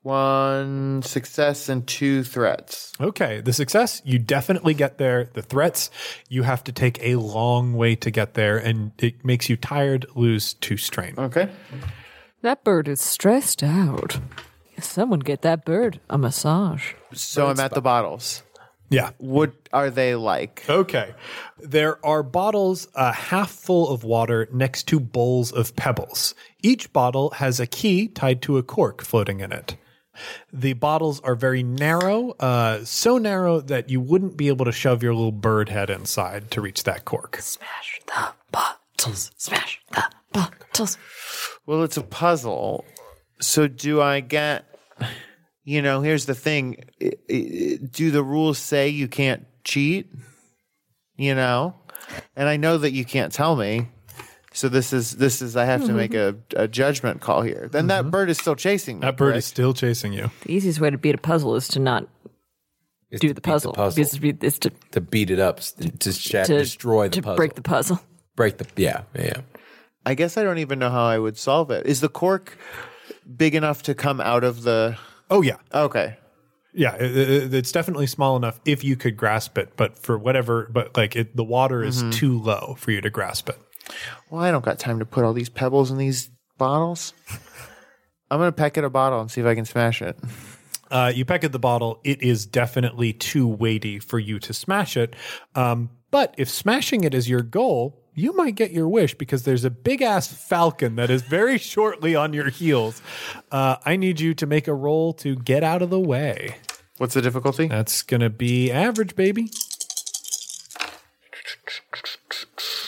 One 0.03 1.03
success 1.03 1.69
and 1.69 1.87
two 1.87 2.23
threats. 2.23 2.93
Okay, 3.01 3.41
the 3.41 3.53
success, 3.53 4.01
you 4.05 4.19
definitely 4.19 4.75
get 4.75 4.99
there. 4.99 5.29
The 5.33 5.43
threats, 5.43 5.91
you 6.29 6.45
have 6.45 6.63
to 6.65 6.73
take 6.73 7.03
a 7.03 7.17
long 7.17 7.75
way 7.75 7.97
to 7.97 8.11
get 8.11 8.35
there, 8.35 8.57
and 8.57 8.93
it 8.99 9.25
makes 9.25 9.49
you 9.49 9.57
tired, 9.57 10.07
lose 10.15 10.55
two 10.55 10.77
strain. 10.77 11.15
Okay. 11.19 11.51
That 12.43 12.63
bird 12.63 12.87
is 12.87 13.01
stressed 13.01 13.63
out. 13.63 14.21
Someone 14.81 15.19
get 15.19 15.43
that 15.43 15.65
bird 15.65 16.01
a 16.09 16.17
massage. 16.17 16.93
So 17.13 17.49
I'm 17.49 17.59
at 17.59 17.75
the 17.75 17.83
bottles. 17.83 18.45
Yeah. 18.91 19.11
What 19.19 19.53
are 19.73 19.91
they 19.91 20.15
like? 20.15 20.65
Okay. 20.69 21.15
There 21.59 22.05
are 22.07 22.23
bottles 22.23 22.89
uh, 22.95 23.13
half 23.13 23.51
full 23.51 23.91
of 23.91 24.05
water 24.05 24.49
next 24.53 24.85
to 24.89 25.01
bowls 25.01 25.53
of 25.53 25.77
pebbles. 25.77 26.35
Each 26.63 26.91
bottle 26.93 27.31
has 27.31 27.61
a 27.61 27.67
key 27.67 28.09
tied 28.09 28.41
to 28.43 28.57
a 28.57 28.63
cork 28.63 29.03
floating 29.03 29.41
in 29.41 29.53
it. 29.53 29.77
The 30.53 30.73
bottles 30.75 31.21
are 31.21 31.35
very 31.35 31.63
narrow, 31.63 32.31
uh, 32.41 32.85
so 32.85 33.19
narrow 33.19 33.61
that 33.61 33.89
you 33.91 34.01
wouldn't 34.01 34.37
be 34.37 34.49
able 34.49 34.65
to 34.65 34.73
shove 34.73 35.03
your 35.03 35.15
little 35.15 35.33
bird 35.33 35.69
head 35.69 35.91
inside 35.91 36.51
to 36.53 36.61
reach 36.61 36.85
that 36.85 37.05
cork. 37.05 37.37
Smash 37.41 38.01
the 38.07 38.33
bottles. 38.51 39.31
Smash 39.37 39.81
the 39.93 40.05
bottles. 40.33 40.99
Well, 41.67 41.83
it's 41.83 41.97
a 41.97 42.03
puzzle. 42.03 42.85
So 43.41 43.69
do 43.69 44.01
I 44.01 44.21
get? 44.21 44.65
You 45.65 45.83
know, 45.83 46.01
here's 46.01 46.25
the 46.27 46.35
thing. 46.35 46.83
I- 47.03 47.13
I- 47.31 47.79
Do 47.91 48.11
the 48.11 48.23
rules 48.23 48.59
say 48.59 48.89
you 48.89 49.07
can't 49.09 49.47
cheat? 49.65 50.11
You 51.17 51.35
know, 51.35 51.75
and 52.37 52.49
I 52.49 52.57
know 52.57 52.79
that 52.79 52.93
you 52.93 53.05
can't 53.05 53.33
tell 53.33 53.55
me. 53.57 53.89
So 54.59 54.69
this 54.69 54.93
is 54.93 55.13
this 55.13 55.41
is 55.41 55.57
I 55.57 55.67
have 55.67 55.85
to 55.87 55.93
make 55.93 56.11
mm-hmm. 56.11 56.57
a, 56.57 56.65
a 56.65 56.69
judgment 56.69 57.21
call 57.21 57.43
here. 57.43 57.69
Then 57.71 57.87
that 57.87 58.01
mm-hmm. 58.01 58.11
bird 58.11 58.29
is 58.29 58.39
still 58.39 58.57
chasing 58.57 58.99
me. 58.99 59.03
That 59.03 59.17
bird 59.17 59.37
is 59.37 59.45
correct? 59.45 59.47
still 59.47 59.73
chasing 59.73 60.13
you. 60.13 60.33
The 60.43 60.53
easiest 60.53 60.81
way 60.81 60.91
to 60.91 60.99
beat 60.99 61.15
a 61.15 61.19
puzzle 61.19 61.55
is 61.55 61.69
to 61.69 61.79
not 61.79 62.09
It's 63.09 63.21
do 63.21 63.29
to 63.29 63.35
the 63.35 63.41
beat 63.41 63.51
puzzle. 63.53 63.71
The 63.71 63.77
puzzle. 63.77 64.03
Is 64.03 64.11
to, 64.19 64.37
is 64.45 64.59
to, 64.59 64.73
to 64.91 65.01
beat 65.01 65.31
it 65.31 65.39
up, 65.39 65.59
s- 65.59 65.75
to, 65.75 66.13
shat- 66.13 66.47
to 66.47 66.59
destroy 66.59 67.07
the 67.07 67.15
to 67.15 67.23
puzzle. 67.23 67.37
break 67.37 67.55
the 67.55 67.63
puzzle. 67.63 68.01
break 68.35 68.59
the 68.59 68.67
yeah, 68.75 69.03
yeah. 69.15 69.43
I 70.05 70.15
guess 70.15 70.37
I 70.37 70.43
don't 70.43 70.59
even 70.59 70.81
know 70.81 70.91
how 70.91 71.05
I 71.05 71.21
would 71.21 71.39
solve 71.39 71.71
it. 71.71 71.87
Is 71.87 72.01
the 72.01 72.09
cork 72.09 72.59
big 73.37 73.55
enough 73.55 73.85
to 73.85 73.95
come 73.95 74.21
out 74.21 74.43
of 74.43 74.65
the? 74.65 74.99
Oh, 75.31 75.41
yeah. 75.41 75.59
Okay. 75.73 76.17
Yeah, 76.75 76.97
it, 76.97 77.17
it- 77.17 77.55
it's 77.55 77.71
definitely 77.71 78.09
small 78.09 78.37
enough 78.37 78.59
if 78.65 78.83
you 78.83 78.97
could 78.97 79.17
grasp 79.17 79.57
it, 79.57 79.75
but 79.77 80.01
for 80.01 80.19
whatever, 80.19 80.69
but 80.73 80.97
like 80.97 81.15
it, 81.15 81.37
the 81.37 81.45
water 81.45 81.85
is 81.85 82.03
mm-hmm. 82.03 82.11
too 82.11 82.41
low 82.41 82.75
for 82.77 82.91
you 82.91 83.01
to 83.01 83.11
grasp 83.11 83.51
it. 83.51 83.59
Well, 84.31 84.43
I 84.43 84.51
don't 84.51 84.65
got 84.65 84.79
time 84.79 84.99
to 84.99 85.05
put 85.07 85.25
all 85.25 85.33
these 85.33 85.49
pebbles 85.49 85.91
in 85.91 85.99
these 85.99 86.31
bottles. 86.57 87.15
I'm 88.31 88.39
gonna 88.39 88.53
peck 88.53 88.77
at 88.77 88.85
a 88.85 88.91
bottle 88.91 89.21
and 89.21 89.31
see 89.31 89.41
if 89.41 89.47
I 89.47 89.55
can 89.55 89.65
smash 89.65 90.03
it. 90.03 90.19
Uh, 90.91 91.13
you 91.15 91.25
peck 91.25 91.45
at 91.45 91.53
the 91.53 91.59
bottle. 91.59 92.01
It 92.05 92.23
is 92.23 92.47
definitely 92.47 93.13
too 93.13 93.47
weighty 93.47 93.99
for 93.99 94.19
you 94.19 94.39
to 94.41 94.55
smash 94.55 94.97
it. 94.97 95.15
Um, 95.55 95.91
but 96.11 96.35
if 96.39 96.49
smashing 96.49 97.05
it 97.05 97.15
is 97.15 97.29
your 97.29 97.43
goal, 97.43 98.03
you 98.15 98.35
might 98.35 98.55
get 98.55 98.71
your 98.71 98.89
wish 98.89 99.15
because 99.15 99.45
there's 99.45 99.65
a 99.65 99.71
big 99.71 100.03
ass 100.03 100.27
falcon 100.27 100.97
that 100.97 101.11
is 101.11 101.23
very 101.23 101.59
shortly 101.59 102.15
on 102.15 102.33
your 102.33 102.49
heels. 102.49 103.03
Uh, 103.53 103.77
I 103.85 103.97
need 103.97 104.21
you 104.21 104.35
to 104.35 104.47
make 104.47 104.67
a 104.67 104.75
roll 104.75 105.13
to 105.15 105.37
get 105.37 105.63
out 105.63 105.83
of 105.83 105.91
the 105.91 106.01
way. 106.01 106.57
What's 106.97 107.15
the 107.15 107.23
difficulty? 107.23 107.69
That's 107.69 108.03
going 108.03 108.23
to 108.23 108.31
be 108.31 108.73
average, 108.73 109.15
baby. 109.15 109.51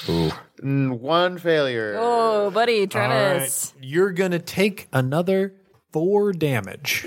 Ooh. 0.08 0.32
Mm, 0.62 0.98
One 1.00 1.38
failure. 1.38 1.96
Oh, 1.98 2.50
buddy, 2.50 2.86
Travis. 2.86 3.72
right. 3.76 3.84
You're 3.84 4.10
going 4.12 4.32
to 4.32 4.38
take 4.38 4.88
another 4.92 5.54
four 5.92 6.32
damage. 6.32 7.06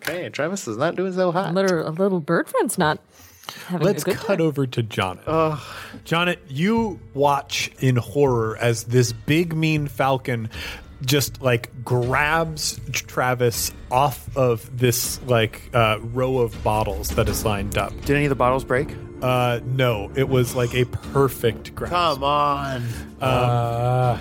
Okay, 0.00 0.28
Travis 0.30 0.66
is 0.68 0.76
not 0.76 0.96
doing 0.96 1.12
so 1.12 1.28
A 1.28 1.32
hot. 1.32 1.54
little, 1.54 1.86
a 1.86 1.90
little 1.90 2.20
bird 2.20 2.48
friend's 2.48 2.78
not 2.78 3.00
having 3.66 3.84
Let's 3.86 4.02
a 4.02 4.06
good 4.06 4.16
cut 4.16 4.36
time. 4.38 4.46
over 4.46 4.66
to 4.66 4.82
Jonet. 4.82 5.24
Jonet, 6.04 6.38
you 6.48 7.00
watch 7.14 7.70
in 7.80 7.96
horror 7.96 8.56
as 8.58 8.84
this 8.84 9.12
big 9.12 9.54
mean 9.54 9.86
falcon 9.88 10.50
just 11.04 11.40
like 11.42 11.84
grabs 11.84 12.80
Travis 12.92 13.72
off 13.90 14.34
of 14.36 14.76
this 14.78 15.20
like 15.24 15.62
uh, 15.72 15.98
row 16.00 16.38
of 16.38 16.60
bottles 16.64 17.10
that 17.10 17.28
is 17.28 17.44
lined 17.44 17.78
up. 17.78 17.92
Did 18.02 18.16
any 18.16 18.24
of 18.24 18.30
the 18.30 18.34
bottles 18.36 18.64
break? 18.64 18.88
Uh, 19.22 19.60
no, 19.64 20.10
it 20.14 20.28
was 20.28 20.54
like 20.54 20.74
a 20.74 20.84
perfect 20.84 21.74
grasp. 21.74 21.92
Come 21.94 22.24
on. 22.24 22.82
uh 23.20 24.18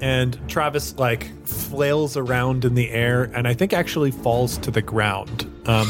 and 0.00 0.36
Travis 0.48 0.98
like 0.98 1.30
flails 1.46 2.16
around 2.16 2.64
in 2.64 2.74
the 2.74 2.90
air 2.90 3.30
and 3.34 3.46
I 3.46 3.54
think 3.54 3.72
actually 3.72 4.10
falls 4.10 4.58
to 4.58 4.70
the 4.72 4.82
ground. 4.82 5.44
Um, 5.64 5.88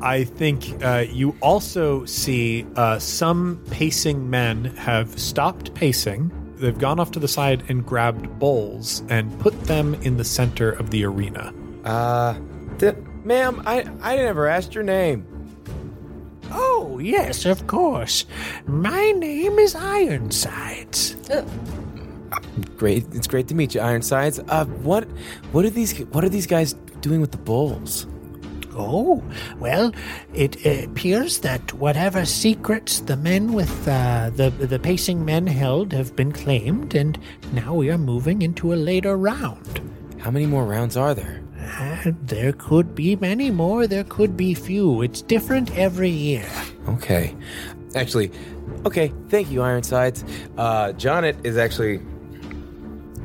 I 0.00 0.22
think 0.22 0.84
uh, 0.84 1.04
you 1.10 1.36
also 1.42 2.04
see 2.04 2.64
uh, 2.76 3.00
some 3.00 3.60
pacing 3.72 4.30
men 4.30 4.66
have 4.76 5.18
stopped 5.18 5.74
pacing. 5.74 6.30
They've 6.58 6.78
gone 6.78 7.00
off 7.00 7.10
to 7.12 7.18
the 7.18 7.26
side 7.26 7.64
and 7.68 7.84
grabbed 7.84 8.38
bowls 8.38 9.02
and 9.08 9.36
put 9.40 9.60
them 9.64 9.94
in 9.94 10.16
the 10.16 10.24
center 10.24 10.70
of 10.70 10.90
the 10.90 11.04
arena. 11.04 11.52
Uh, 11.84 12.38
th- 12.78 12.94
ma'am, 13.24 13.60
I 13.66 13.80
I 14.00 14.14
never 14.16 14.46
asked 14.46 14.76
your 14.76 14.84
name. 14.84 15.26
Oh, 16.50 16.98
yes, 16.98 17.44
of 17.46 17.66
course. 17.66 18.24
My 18.66 19.12
name 19.12 19.58
is 19.58 19.74
Ironsides. 19.74 21.16
Great, 22.76 23.06
it's 23.12 23.26
great 23.26 23.48
to 23.48 23.54
meet 23.54 23.74
you, 23.74 23.80
Ironsides. 23.80 24.38
Uh, 24.48 24.64
what 24.64 25.04
what 25.52 25.64
are 25.64 25.70
these 25.70 25.98
what 26.12 26.24
are 26.24 26.28
these 26.28 26.46
guys 26.46 26.74
doing 27.00 27.20
with 27.20 27.32
the 27.32 27.38
bowls? 27.38 28.06
Oh, 28.74 29.24
well, 29.58 29.92
it 30.34 30.64
appears 30.64 31.38
that 31.38 31.72
whatever 31.72 32.24
secrets 32.24 33.00
the 33.00 33.16
men 33.16 33.52
with 33.52 33.88
uh, 33.88 34.30
the 34.34 34.50
the 34.50 34.78
pacing 34.78 35.24
men 35.24 35.46
held 35.46 35.92
have 35.92 36.14
been 36.14 36.30
claimed, 36.32 36.94
and 36.94 37.18
now 37.52 37.74
we 37.74 37.90
are 37.90 37.98
moving 37.98 38.42
into 38.42 38.72
a 38.72 38.76
later 38.76 39.16
round. 39.16 39.80
How 40.18 40.30
many 40.30 40.46
more 40.46 40.64
rounds 40.64 40.96
are 40.96 41.14
there? 41.14 41.42
Uh, 41.60 42.12
there 42.22 42.52
could 42.52 42.94
be 42.94 43.16
many 43.16 43.50
more. 43.50 43.86
There 43.86 44.04
could 44.04 44.36
be 44.36 44.54
few. 44.54 45.02
It's 45.02 45.22
different 45.22 45.76
every 45.76 46.10
year. 46.10 46.46
Okay, 46.88 47.34
actually, 47.94 48.30
okay. 48.86 49.12
Thank 49.28 49.50
you, 49.50 49.62
Ironsides. 49.62 50.24
Uh, 50.56 50.92
Jonet 50.92 51.44
is 51.44 51.56
actually 51.56 52.00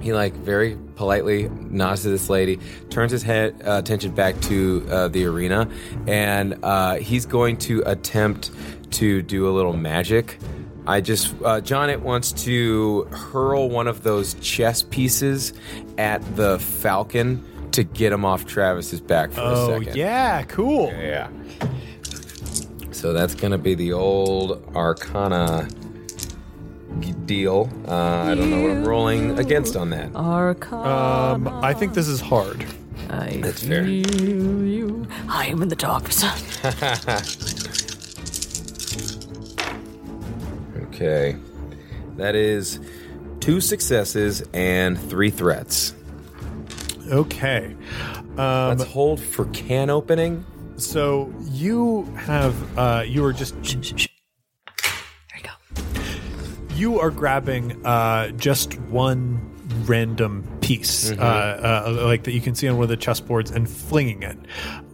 he 0.04 0.13
like 0.13 0.34
very 0.34 0.78
politely 0.96 1.50
nods 1.70 2.04
to 2.04 2.10
this 2.10 2.30
lady, 2.30 2.60
turns 2.90 3.12
his 3.12 3.24
head 3.24 3.56
uh, 3.66 3.78
attention 3.78 4.13
back 4.13 4.40
to 4.42 4.86
uh, 4.90 5.08
the 5.08 5.25
arena, 5.25 5.70
and 6.08 6.60
uh, 6.63 6.96
he's 6.96 7.25
going 7.25 7.58
to 7.58 7.82
attempt 7.86 8.52
to 8.92 9.22
do 9.22 9.48
a 9.48 9.52
little 9.52 9.74
magic. 9.74 10.38
I 10.86 11.00
just 11.00 11.34
uh, 11.46 11.62
Jonet 11.62 12.02
wants 12.02 12.34
to 12.44 13.06
hurl 13.06 13.70
one 13.70 13.88
of 13.88 14.04
those 14.04 14.34
chess 14.36 14.84
pieces 14.84 15.54
at 15.98 16.22
the 16.36 16.60
falcon 16.60 17.44
to 17.74 17.84
get 17.84 18.12
him 18.13 18.24
off 18.25 18.46
Travis's 18.46 19.01
back 19.01 19.32
for 19.32 19.42
a 19.42 19.44
Oh, 19.44 19.80
second. 19.80 19.96
yeah, 19.96 20.44
cool. 20.44 20.88
Yeah. 20.92 21.30
So 22.92 23.12
that's 23.13 23.36
going 23.36 23.51
to 23.51 23.58
be 23.58 23.75
the 23.75 23.94
old 23.94 24.63
Arcana 24.75 25.68
deal. 27.25 27.70
Uh, 27.88 27.94
I 27.94 28.36
don't 28.36 28.50
know 28.50 28.62
what 28.62 28.72
I'm 28.72 28.84
rolling 28.86 29.39
against 29.39 29.75
on 29.75 29.89
that. 29.92 30.15
Arcana. 30.15 30.89
Um, 31.36 31.48
I 31.63 31.74
think 31.74 31.94
this 31.94 32.08
is 32.08 32.22
hard. 32.22 32.65
I 33.10 33.38
That's 33.42 33.63
fair. 33.63 33.86
you. 33.86 35.06
I 35.30 35.48
am 35.48 35.62
in 35.62 35.68
the 35.70 35.75
darkness. 35.75 36.24
Okay. 40.88 41.36
That 42.18 42.36
is 42.36 42.80
two 43.39 43.60
successes 43.60 44.44
and 44.53 45.00
three 45.10 45.32
threats. 45.32 45.94
Okay. 47.12 47.75
Um, 48.38 48.77
Let's 48.77 48.83
hold 48.86 49.19
for 49.19 49.45
can 49.48 49.89
opening. 49.89 50.45
so 50.77 51.33
you 51.51 52.03
have 52.17 52.77
uh, 52.77 53.03
you 53.05 53.24
are 53.25 53.33
just 53.33 53.62
There 53.63 54.07
you 55.38 55.43
go. 55.43 55.83
you 56.75 57.00
are 57.00 57.12
grabbing 57.12 57.86
uh, 57.86 58.29
just 58.29 58.79
one 58.81 59.50
random 59.86 60.48
piece, 60.62 61.12
uh, 61.12 61.83
uh, 61.88 61.91
like 62.05 62.24
that 62.24 62.31
you 62.31 62.39
can 62.41 62.55
see 62.55 62.67
on 62.69 62.77
one 62.77 62.83
of 62.83 62.89
the 62.89 62.98
chessboards, 62.98 63.51
and 63.51 63.69
flinging 63.69 64.24
it. 64.24 64.38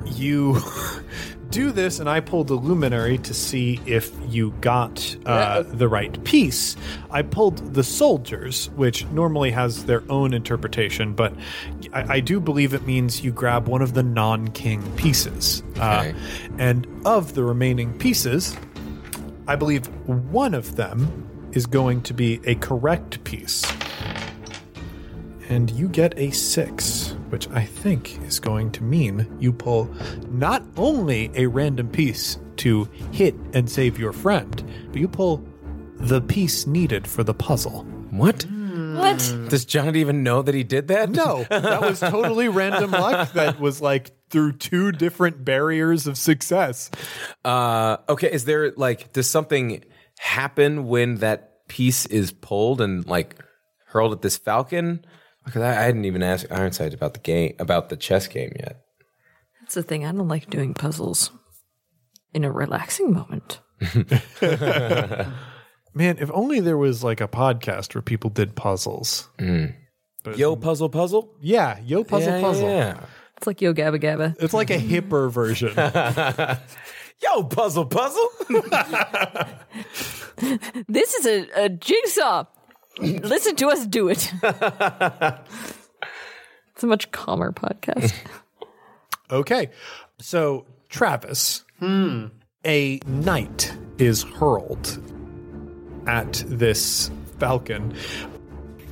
You 0.06 0.56
do 1.50 1.72
this, 1.72 2.00
and 2.00 2.08
I 2.10 2.20
pulled 2.20 2.48
the 2.48 2.56
luminary 2.56 3.18
to 3.20 3.34
see 3.34 3.80
if 3.86 4.12
you 4.28 4.52
got 4.62 5.16
uh, 5.26 5.64
the 5.64 5.88
right 5.88 6.24
piece. 6.24 6.76
I 7.10 7.22
pulled 7.24 7.74
the 7.74 7.84
soldiers, 7.84 8.70
which 8.76 9.06
normally 9.08 9.52
has 9.52 9.86
their 9.86 10.04
own 10.12 10.34
interpretation, 10.34 11.14
but 11.14 11.34
I, 11.92 12.16
I 12.16 12.20
do 12.20 12.40
believe 12.40 12.74
it 12.74 12.86
means 12.86 13.24
you 13.24 13.32
grab 13.32 13.68
one 13.68 13.82
of 13.82 13.94
the 13.94 14.04
non-king 14.04 14.82
pieces. 14.96 15.64
Uh, 15.80 15.98
Okay. 16.10 16.16
and 16.60 16.86
of 17.06 17.34
the 17.34 17.44
remaining 17.44 17.98
pieces, 17.98 18.56
I 19.48 19.56
believe 19.56 19.88
one 20.08 20.54
of 20.54 20.76
them 20.76 21.28
is 21.54 21.66
going 21.66 22.02
to 22.04 22.14
be 22.14 22.40
a 22.46 22.54
correct 22.56 23.24
piece. 23.24 23.66
And 25.50 25.72
you 25.72 25.88
get 25.90 26.14
a 26.18 26.30
six, 26.30 27.09
which 27.32 27.50
I 27.50 27.64
think 27.64 28.22
is 28.24 28.40
going 28.40 28.72
to 28.72 28.84
mean 28.84 29.28
you 29.40 29.54
pull 29.54 29.94
not 30.30 30.64
only 30.78 31.32
a 31.36 31.48
random 31.48 31.90
piece 31.90 32.38
to 32.58 32.90
hit 33.12 33.36
and 33.54 33.70
save 33.70 33.98
your 33.98 34.14
friend, 34.14 34.64
but 34.92 35.00
you 35.00 35.08
pull 35.08 35.44
the 35.96 36.22
piece 36.22 36.66
needed 36.68 37.08
for 37.08 37.24
the 37.24 37.34
puzzle. 37.34 37.84
What? 38.12 38.46
What? 39.00 39.36
Does 39.50 39.66
John 39.66 39.96
even 39.96 40.24
know 40.24 40.42
that 40.42 40.56
he 40.56 40.64
did 40.64 40.88
that? 40.90 41.10
No, 41.10 41.44
that 41.50 41.82
was 41.82 42.00
totally 42.00 42.50
random 42.50 42.92
luck 42.92 43.34
that 43.34 43.60
was 43.60 43.82
like 43.82 44.12
through 44.30 44.54
two 44.54 44.92
different 44.92 45.44
barriers 45.44 46.08
of 46.08 46.18
success. 46.18 46.90
Uh, 47.44 47.98
okay, 48.08 48.32
is 48.32 48.46
there 48.46 48.72
like 48.72 49.14
does 49.14 49.30
something 49.30 49.84
happen 50.18 50.88
when 50.88 51.18
that 51.18 51.68
piece 51.68 52.06
is 52.08 52.32
pulled 52.32 52.82
and 52.82 53.08
like 53.08 53.36
hurled 53.88 54.14
at 54.14 54.22
this 54.22 54.38
falcon? 54.38 55.06
Because 55.50 55.64
I, 55.64 55.72
I 55.72 55.84
hadn't 55.84 56.06
even 56.06 56.22
asked 56.22 56.46
Ironside 56.52 56.94
about 56.94 57.14
the 57.14 57.20
game 57.20 57.56
about 57.60 57.90
the 57.90 57.98
chess 57.98 58.28
game 58.28 58.54
yet. 58.60 58.82
That's 59.62 59.74
the 59.74 59.84
thing. 59.84 60.06
I 60.06 60.12
don't 60.12 60.28
like 60.28 60.50
doing 60.50 60.74
puzzles 60.74 61.32
in 62.34 62.44
a 62.44 62.52
relaxing 62.52 63.14
moment. 63.14 63.60
Man, 65.94 66.18
if 66.20 66.30
only 66.32 66.60
there 66.60 66.78
was 66.78 67.04
like 67.04 67.20
a 67.22 67.28
podcast 67.28 67.96
where 67.96 68.02
people 68.02 68.30
did 68.30 68.56
puzzles. 68.56 69.28
Mm. 69.40 69.74
Yo, 70.36 70.56
puzzle, 70.56 70.90
puzzle, 70.90 71.34
Yeah, 71.42 71.80
yo 71.84 72.04
puzzle 72.04 72.34
Yeah, 72.34 72.42
puzzle. 72.42 72.70
Yeah. 72.70 73.00
It's 73.38 73.48
like 73.48 73.62
Yo 73.62 73.74
Gabba 73.74 74.00
Gabba. 74.02 74.36
It's 74.40 74.54
like 74.54 74.70
a 74.70 74.78
hipper 74.78 75.32
version. 75.32 75.74
Yo, 77.24 77.44
puzzle, 77.44 77.86
puzzle. 77.86 78.30
This 80.88 81.14
is 81.16 81.26
a, 81.26 81.66
a 81.66 81.70
jigsaw. 81.70 82.46
Listen 83.02 83.56
to 83.58 83.68
us 83.68 83.86
do 83.88 84.10
it. 84.10 84.32
it's 84.44 85.44
a 86.84 86.88
much 86.88 87.12
calmer 87.12 87.52
podcast. 87.52 88.14
Okay. 89.32 89.70
So, 90.20 90.66
Travis, 90.90 91.64
hmm. 91.80 92.28
a 92.66 93.00
knight 93.06 93.72
is 94.00 94.24
hurled 94.24 95.00
at 96.08 96.44
this 96.48 97.12
falcon. 97.38 97.94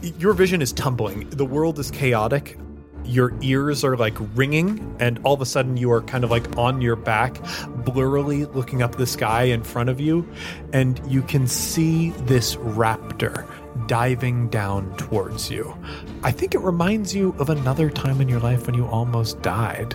Your 0.02 0.34
vision 0.34 0.62
is 0.62 0.72
tumbling. 0.72 1.30
The 1.30 1.46
world 1.46 1.80
is 1.80 1.92
chaotic. 1.92 2.58
Your 3.04 3.34
ears 3.42 3.84
are 3.84 3.98
like 3.98 4.16
ringing, 4.36 4.96
and 5.00 5.20
all 5.24 5.34
of 5.34 5.42
a 5.42 5.46
sudden, 5.46 5.78
you 5.78 5.92
are 5.92 6.02
kind 6.02 6.24
of 6.24 6.32
like 6.32 6.58
on 6.58 6.82
your 6.82 6.98
back, 6.98 7.36
blurrily 7.84 8.54
looking 8.54 8.82
up 8.82 8.96
the 8.96 9.08
sky 9.08 9.44
in 9.44 9.64
front 9.64 9.90
of 9.90 10.00
you, 10.00 10.28
and 10.74 11.00
you 11.10 11.22
can 11.22 11.48
see 11.48 12.12
this 12.12 12.56
raptor 12.58 13.48
diving 13.86 14.50
down 14.50 14.96
towards 14.98 15.52
you. 15.52 15.78
I 16.24 16.32
think 16.32 16.56
it 16.56 16.60
reminds 16.62 17.14
you 17.16 17.36
of 17.40 17.50
another 17.50 17.90
time 17.90 18.22
in 18.22 18.28
your 18.28 18.40
life 18.40 18.66
when 18.66 18.76
you 18.76 18.86
almost 18.88 19.42
died. 19.42 19.94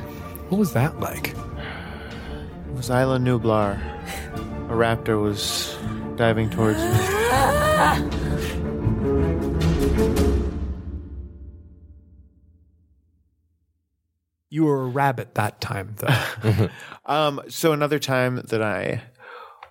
What 0.48 0.58
was 0.58 0.72
that 0.74 1.00
like? 1.00 1.30
It 1.30 2.74
was 2.74 2.90
Isla 2.90 3.18
Nublar. 3.18 3.80
A 4.68 4.74
raptor 4.74 5.20
was 5.20 5.76
diving 6.16 6.50
towards 6.50 6.78
me. 6.78 8.18
You 14.52 14.64
were 14.64 14.82
a 14.82 14.86
rabbit 14.88 15.34
that 15.36 15.62
time, 15.62 15.96
though. 15.96 16.68
Um, 17.06 17.40
so 17.48 17.72
another 17.72 17.98
time 17.98 18.42
that 18.48 18.62
I 18.62 19.02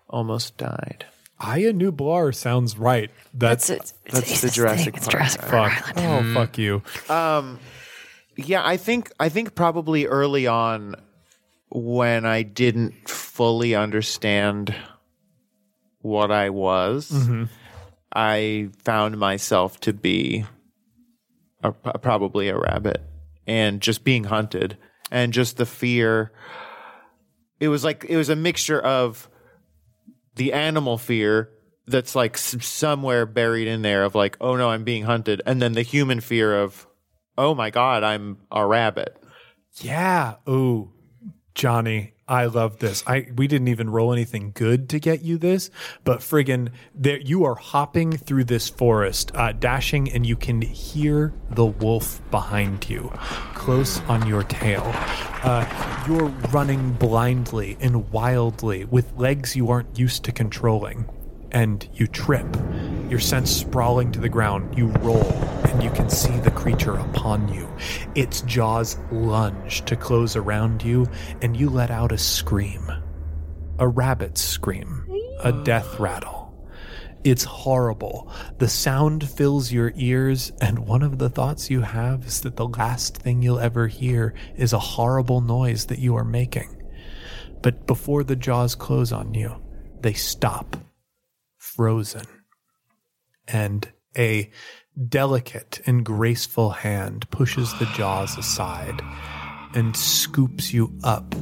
almost 0.09 0.57
died. 0.57 1.05
Aya 1.43 1.73
Nublar 1.73 2.33
sounds 2.35 2.77
right. 2.77 3.09
That's, 3.33 3.69
It's, 3.69 3.93
it's, 4.05 4.13
That's 4.13 4.31
it's 4.31 4.41
the 4.41 4.47
this 4.47 4.55
Jurassic 4.55 4.93
thing. 4.93 4.93
It's 4.95 5.07
Park 5.07 5.17
Jurassic. 5.17 5.41
Park 5.41 5.73
fuck. 5.73 5.97
Island. 5.97 6.27
Oh, 6.27 6.33
fuck 6.33 6.57
you. 6.57 6.83
Um, 7.09 7.59
yeah, 8.35 8.61
I 8.65 8.77
think 8.77 9.11
I 9.19 9.29
think 9.29 9.55
probably 9.55 10.05
early 10.05 10.47
on 10.47 10.95
when 11.69 12.25
I 12.25 12.43
didn't 12.43 13.09
fully 13.09 13.75
understand 13.75 14.75
what 16.01 16.31
I 16.31 16.49
was, 16.49 17.09
mm-hmm. 17.11 17.45
I 18.13 18.69
found 18.83 19.17
myself 19.17 19.79
to 19.81 19.93
be 19.93 20.45
a, 21.63 21.71
probably 21.71 22.49
a 22.49 22.57
rabbit 22.57 23.01
and 23.47 23.81
just 23.81 24.03
being 24.03 24.25
hunted 24.25 24.77
and 25.11 25.33
just 25.33 25.57
the 25.57 25.65
fear. 25.65 26.31
It 27.59 27.67
was 27.67 27.83
like 27.83 28.05
it 28.07 28.17
was 28.17 28.29
a 28.29 28.35
mixture 28.35 28.79
of 28.79 29.29
the 30.41 30.53
animal 30.53 30.97
fear 30.97 31.51
that's 31.85 32.15
like 32.15 32.35
somewhere 32.35 33.27
buried 33.27 33.67
in 33.67 33.83
there 33.83 34.03
of 34.03 34.15
like, 34.15 34.35
oh 34.41 34.55
no, 34.55 34.71
I'm 34.71 34.83
being 34.83 35.03
hunted, 35.03 35.39
and 35.45 35.61
then 35.61 35.73
the 35.73 35.83
human 35.83 36.19
fear 36.19 36.63
of, 36.63 36.87
oh 37.37 37.53
my 37.53 37.69
god, 37.69 38.01
I'm 38.01 38.39
a 38.51 38.65
rabbit. 38.65 39.21
Yeah. 39.81 40.37
Ooh, 40.49 40.93
Johnny, 41.53 42.15
I 42.31 42.45
love 42.45 42.79
this. 42.79 43.03
I 43.05 43.27
we 43.35 43.45
didn't 43.47 43.67
even 43.67 43.89
roll 43.89 44.13
anything 44.13 44.53
good 44.55 44.87
to 44.89 44.99
get 45.01 45.21
you 45.21 45.37
this, 45.37 45.69
but 46.05 46.19
friggin', 46.21 46.69
there 46.95 47.19
you 47.19 47.43
are 47.43 47.55
hopping 47.55 48.13
through 48.13 48.45
this 48.45 48.69
forest, 48.69 49.31
uh, 49.35 49.51
dashing, 49.51 50.09
and 50.09 50.25
you 50.25 50.37
can 50.37 50.61
hear 50.61 51.33
the 51.49 51.65
wolf 51.65 52.21
behind 52.31 52.89
you, 52.89 53.11
close 53.53 53.99
on 54.03 54.25
your 54.27 54.43
tail. 54.43 54.83
Uh, 55.43 55.65
you're 56.07 56.29
running 56.53 56.93
blindly 56.93 57.75
and 57.81 58.09
wildly 58.11 58.85
with 58.85 59.11
legs 59.17 59.55
you 59.57 59.69
aren't 59.69 59.99
used 59.99 60.23
to 60.23 60.31
controlling. 60.31 61.05
and 61.51 61.89
you 61.93 62.07
trip. 62.07 62.47
Your 63.11 63.19
sense 63.19 63.51
sprawling 63.51 64.13
to 64.13 64.21
the 64.21 64.29
ground, 64.29 64.77
you 64.77 64.87
roll, 65.01 65.33
and 65.65 65.83
you 65.83 65.89
can 65.89 66.09
see 66.09 66.31
the 66.37 66.49
creature 66.49 66.93
upon 66.93 67.53
you. 67.53 67.69
Its 68.15 68.39
jaws 68.43 68.97
lunge 69.11 69.83
to 69.87 69.97
close 69.97 70.37
around 70.37 70.81
you, 70.81 71.05
and 71.41 71.57
you 71.57 71.69
let 71.69 71.91
out 71.91 72.13
a 72.13 72.17
scream. 72.17 72.89
A 73.79 73.85
rabbit's 73.85 74.39
scream, 74.39 75.05
a 75.41 75.51
death 75.51 75.99
rattle. 75.99 76.55
It's 77.25 77.43
horrible. 77.43 78.31
The 78.59 78.69
sound 78.69 79.29
fills 79.29 79.73
your 79.73 79.91
ears, 79.97 80.53
and 80.61 80.87
one 80.87 81.03
of 81.03 81.17
the 81.17 81.29
thoughts 81.29 81.69
you 81.69 81.81
have 81.81 82.25
is 82.25 82.39
that 82.43 82.55
the 82.55 82.69
last 82.69 83.17
thing 83.17 83.41
you'll 83.41 83.59
ever 83.59 83.87
hear 83.87 84.33
is 84.55 84.71
a 84.71 84.79
horrible 84.79 85.41
noise 85.41 85.87
that 85.87 85.99
you 85.99 86.15
are 86.15 86.23
making. 86.23 86.81
But 87.61 87.85
before 87.87 88.23
the 88.23 88.37
jaws 88.37 88.73
close 88.73 89.11
on 89.11 89.33
you, 89.33 89.61
they 89.99 90.13
stop, 90.13 90.77
frozen. 91.57 92.23
And 93.51 93.91
a 94.17 94.49
delicate 95.07 95.81
and 95.85 96.05
graceful 96.05 96.71
hand 96.71 97.29
pushes 97.31 97.77
the 97.79 97.85
jaws 97.95 98.37
aside 98.37 99.01
and 99.73 99.95
scoops 99.95 100.73
you 100.73 100.93
up. 101.03 101.33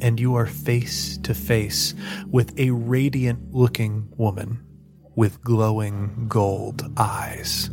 And 0.00 0.18
you 0.18 0.34
are 0.34 0.46
face 0.46 1.16
to 1.18 1.34
face 1.34 1.94
with 2.28 2.58
a 2.58 2.70
radiant 2.70 3.54
looking 3.54 4.08
woman 4.16 4.66
with 5.14 5.42
glowing 5.42 6.26
gold 6.28 6.90
eyes. 6.96 7.70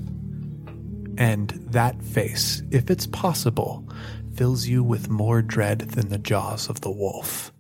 And 1.18 1.50
that 1.72 2.02
face, 2.04 2.62
if 2.72 2.90
it's 2.90 3.08
possible, 3.08 3.88
fills 4.36 4.68
you 4.68 4.84
with 4.84 5.10
more 5.10 5.42
dread 5.42 5.80
than 5.80 6.10
the 6.10 6.18
jaws 6.18 6.70
of 6.70 6.82
the 6.82 6.92
wolf. 6.92 7.52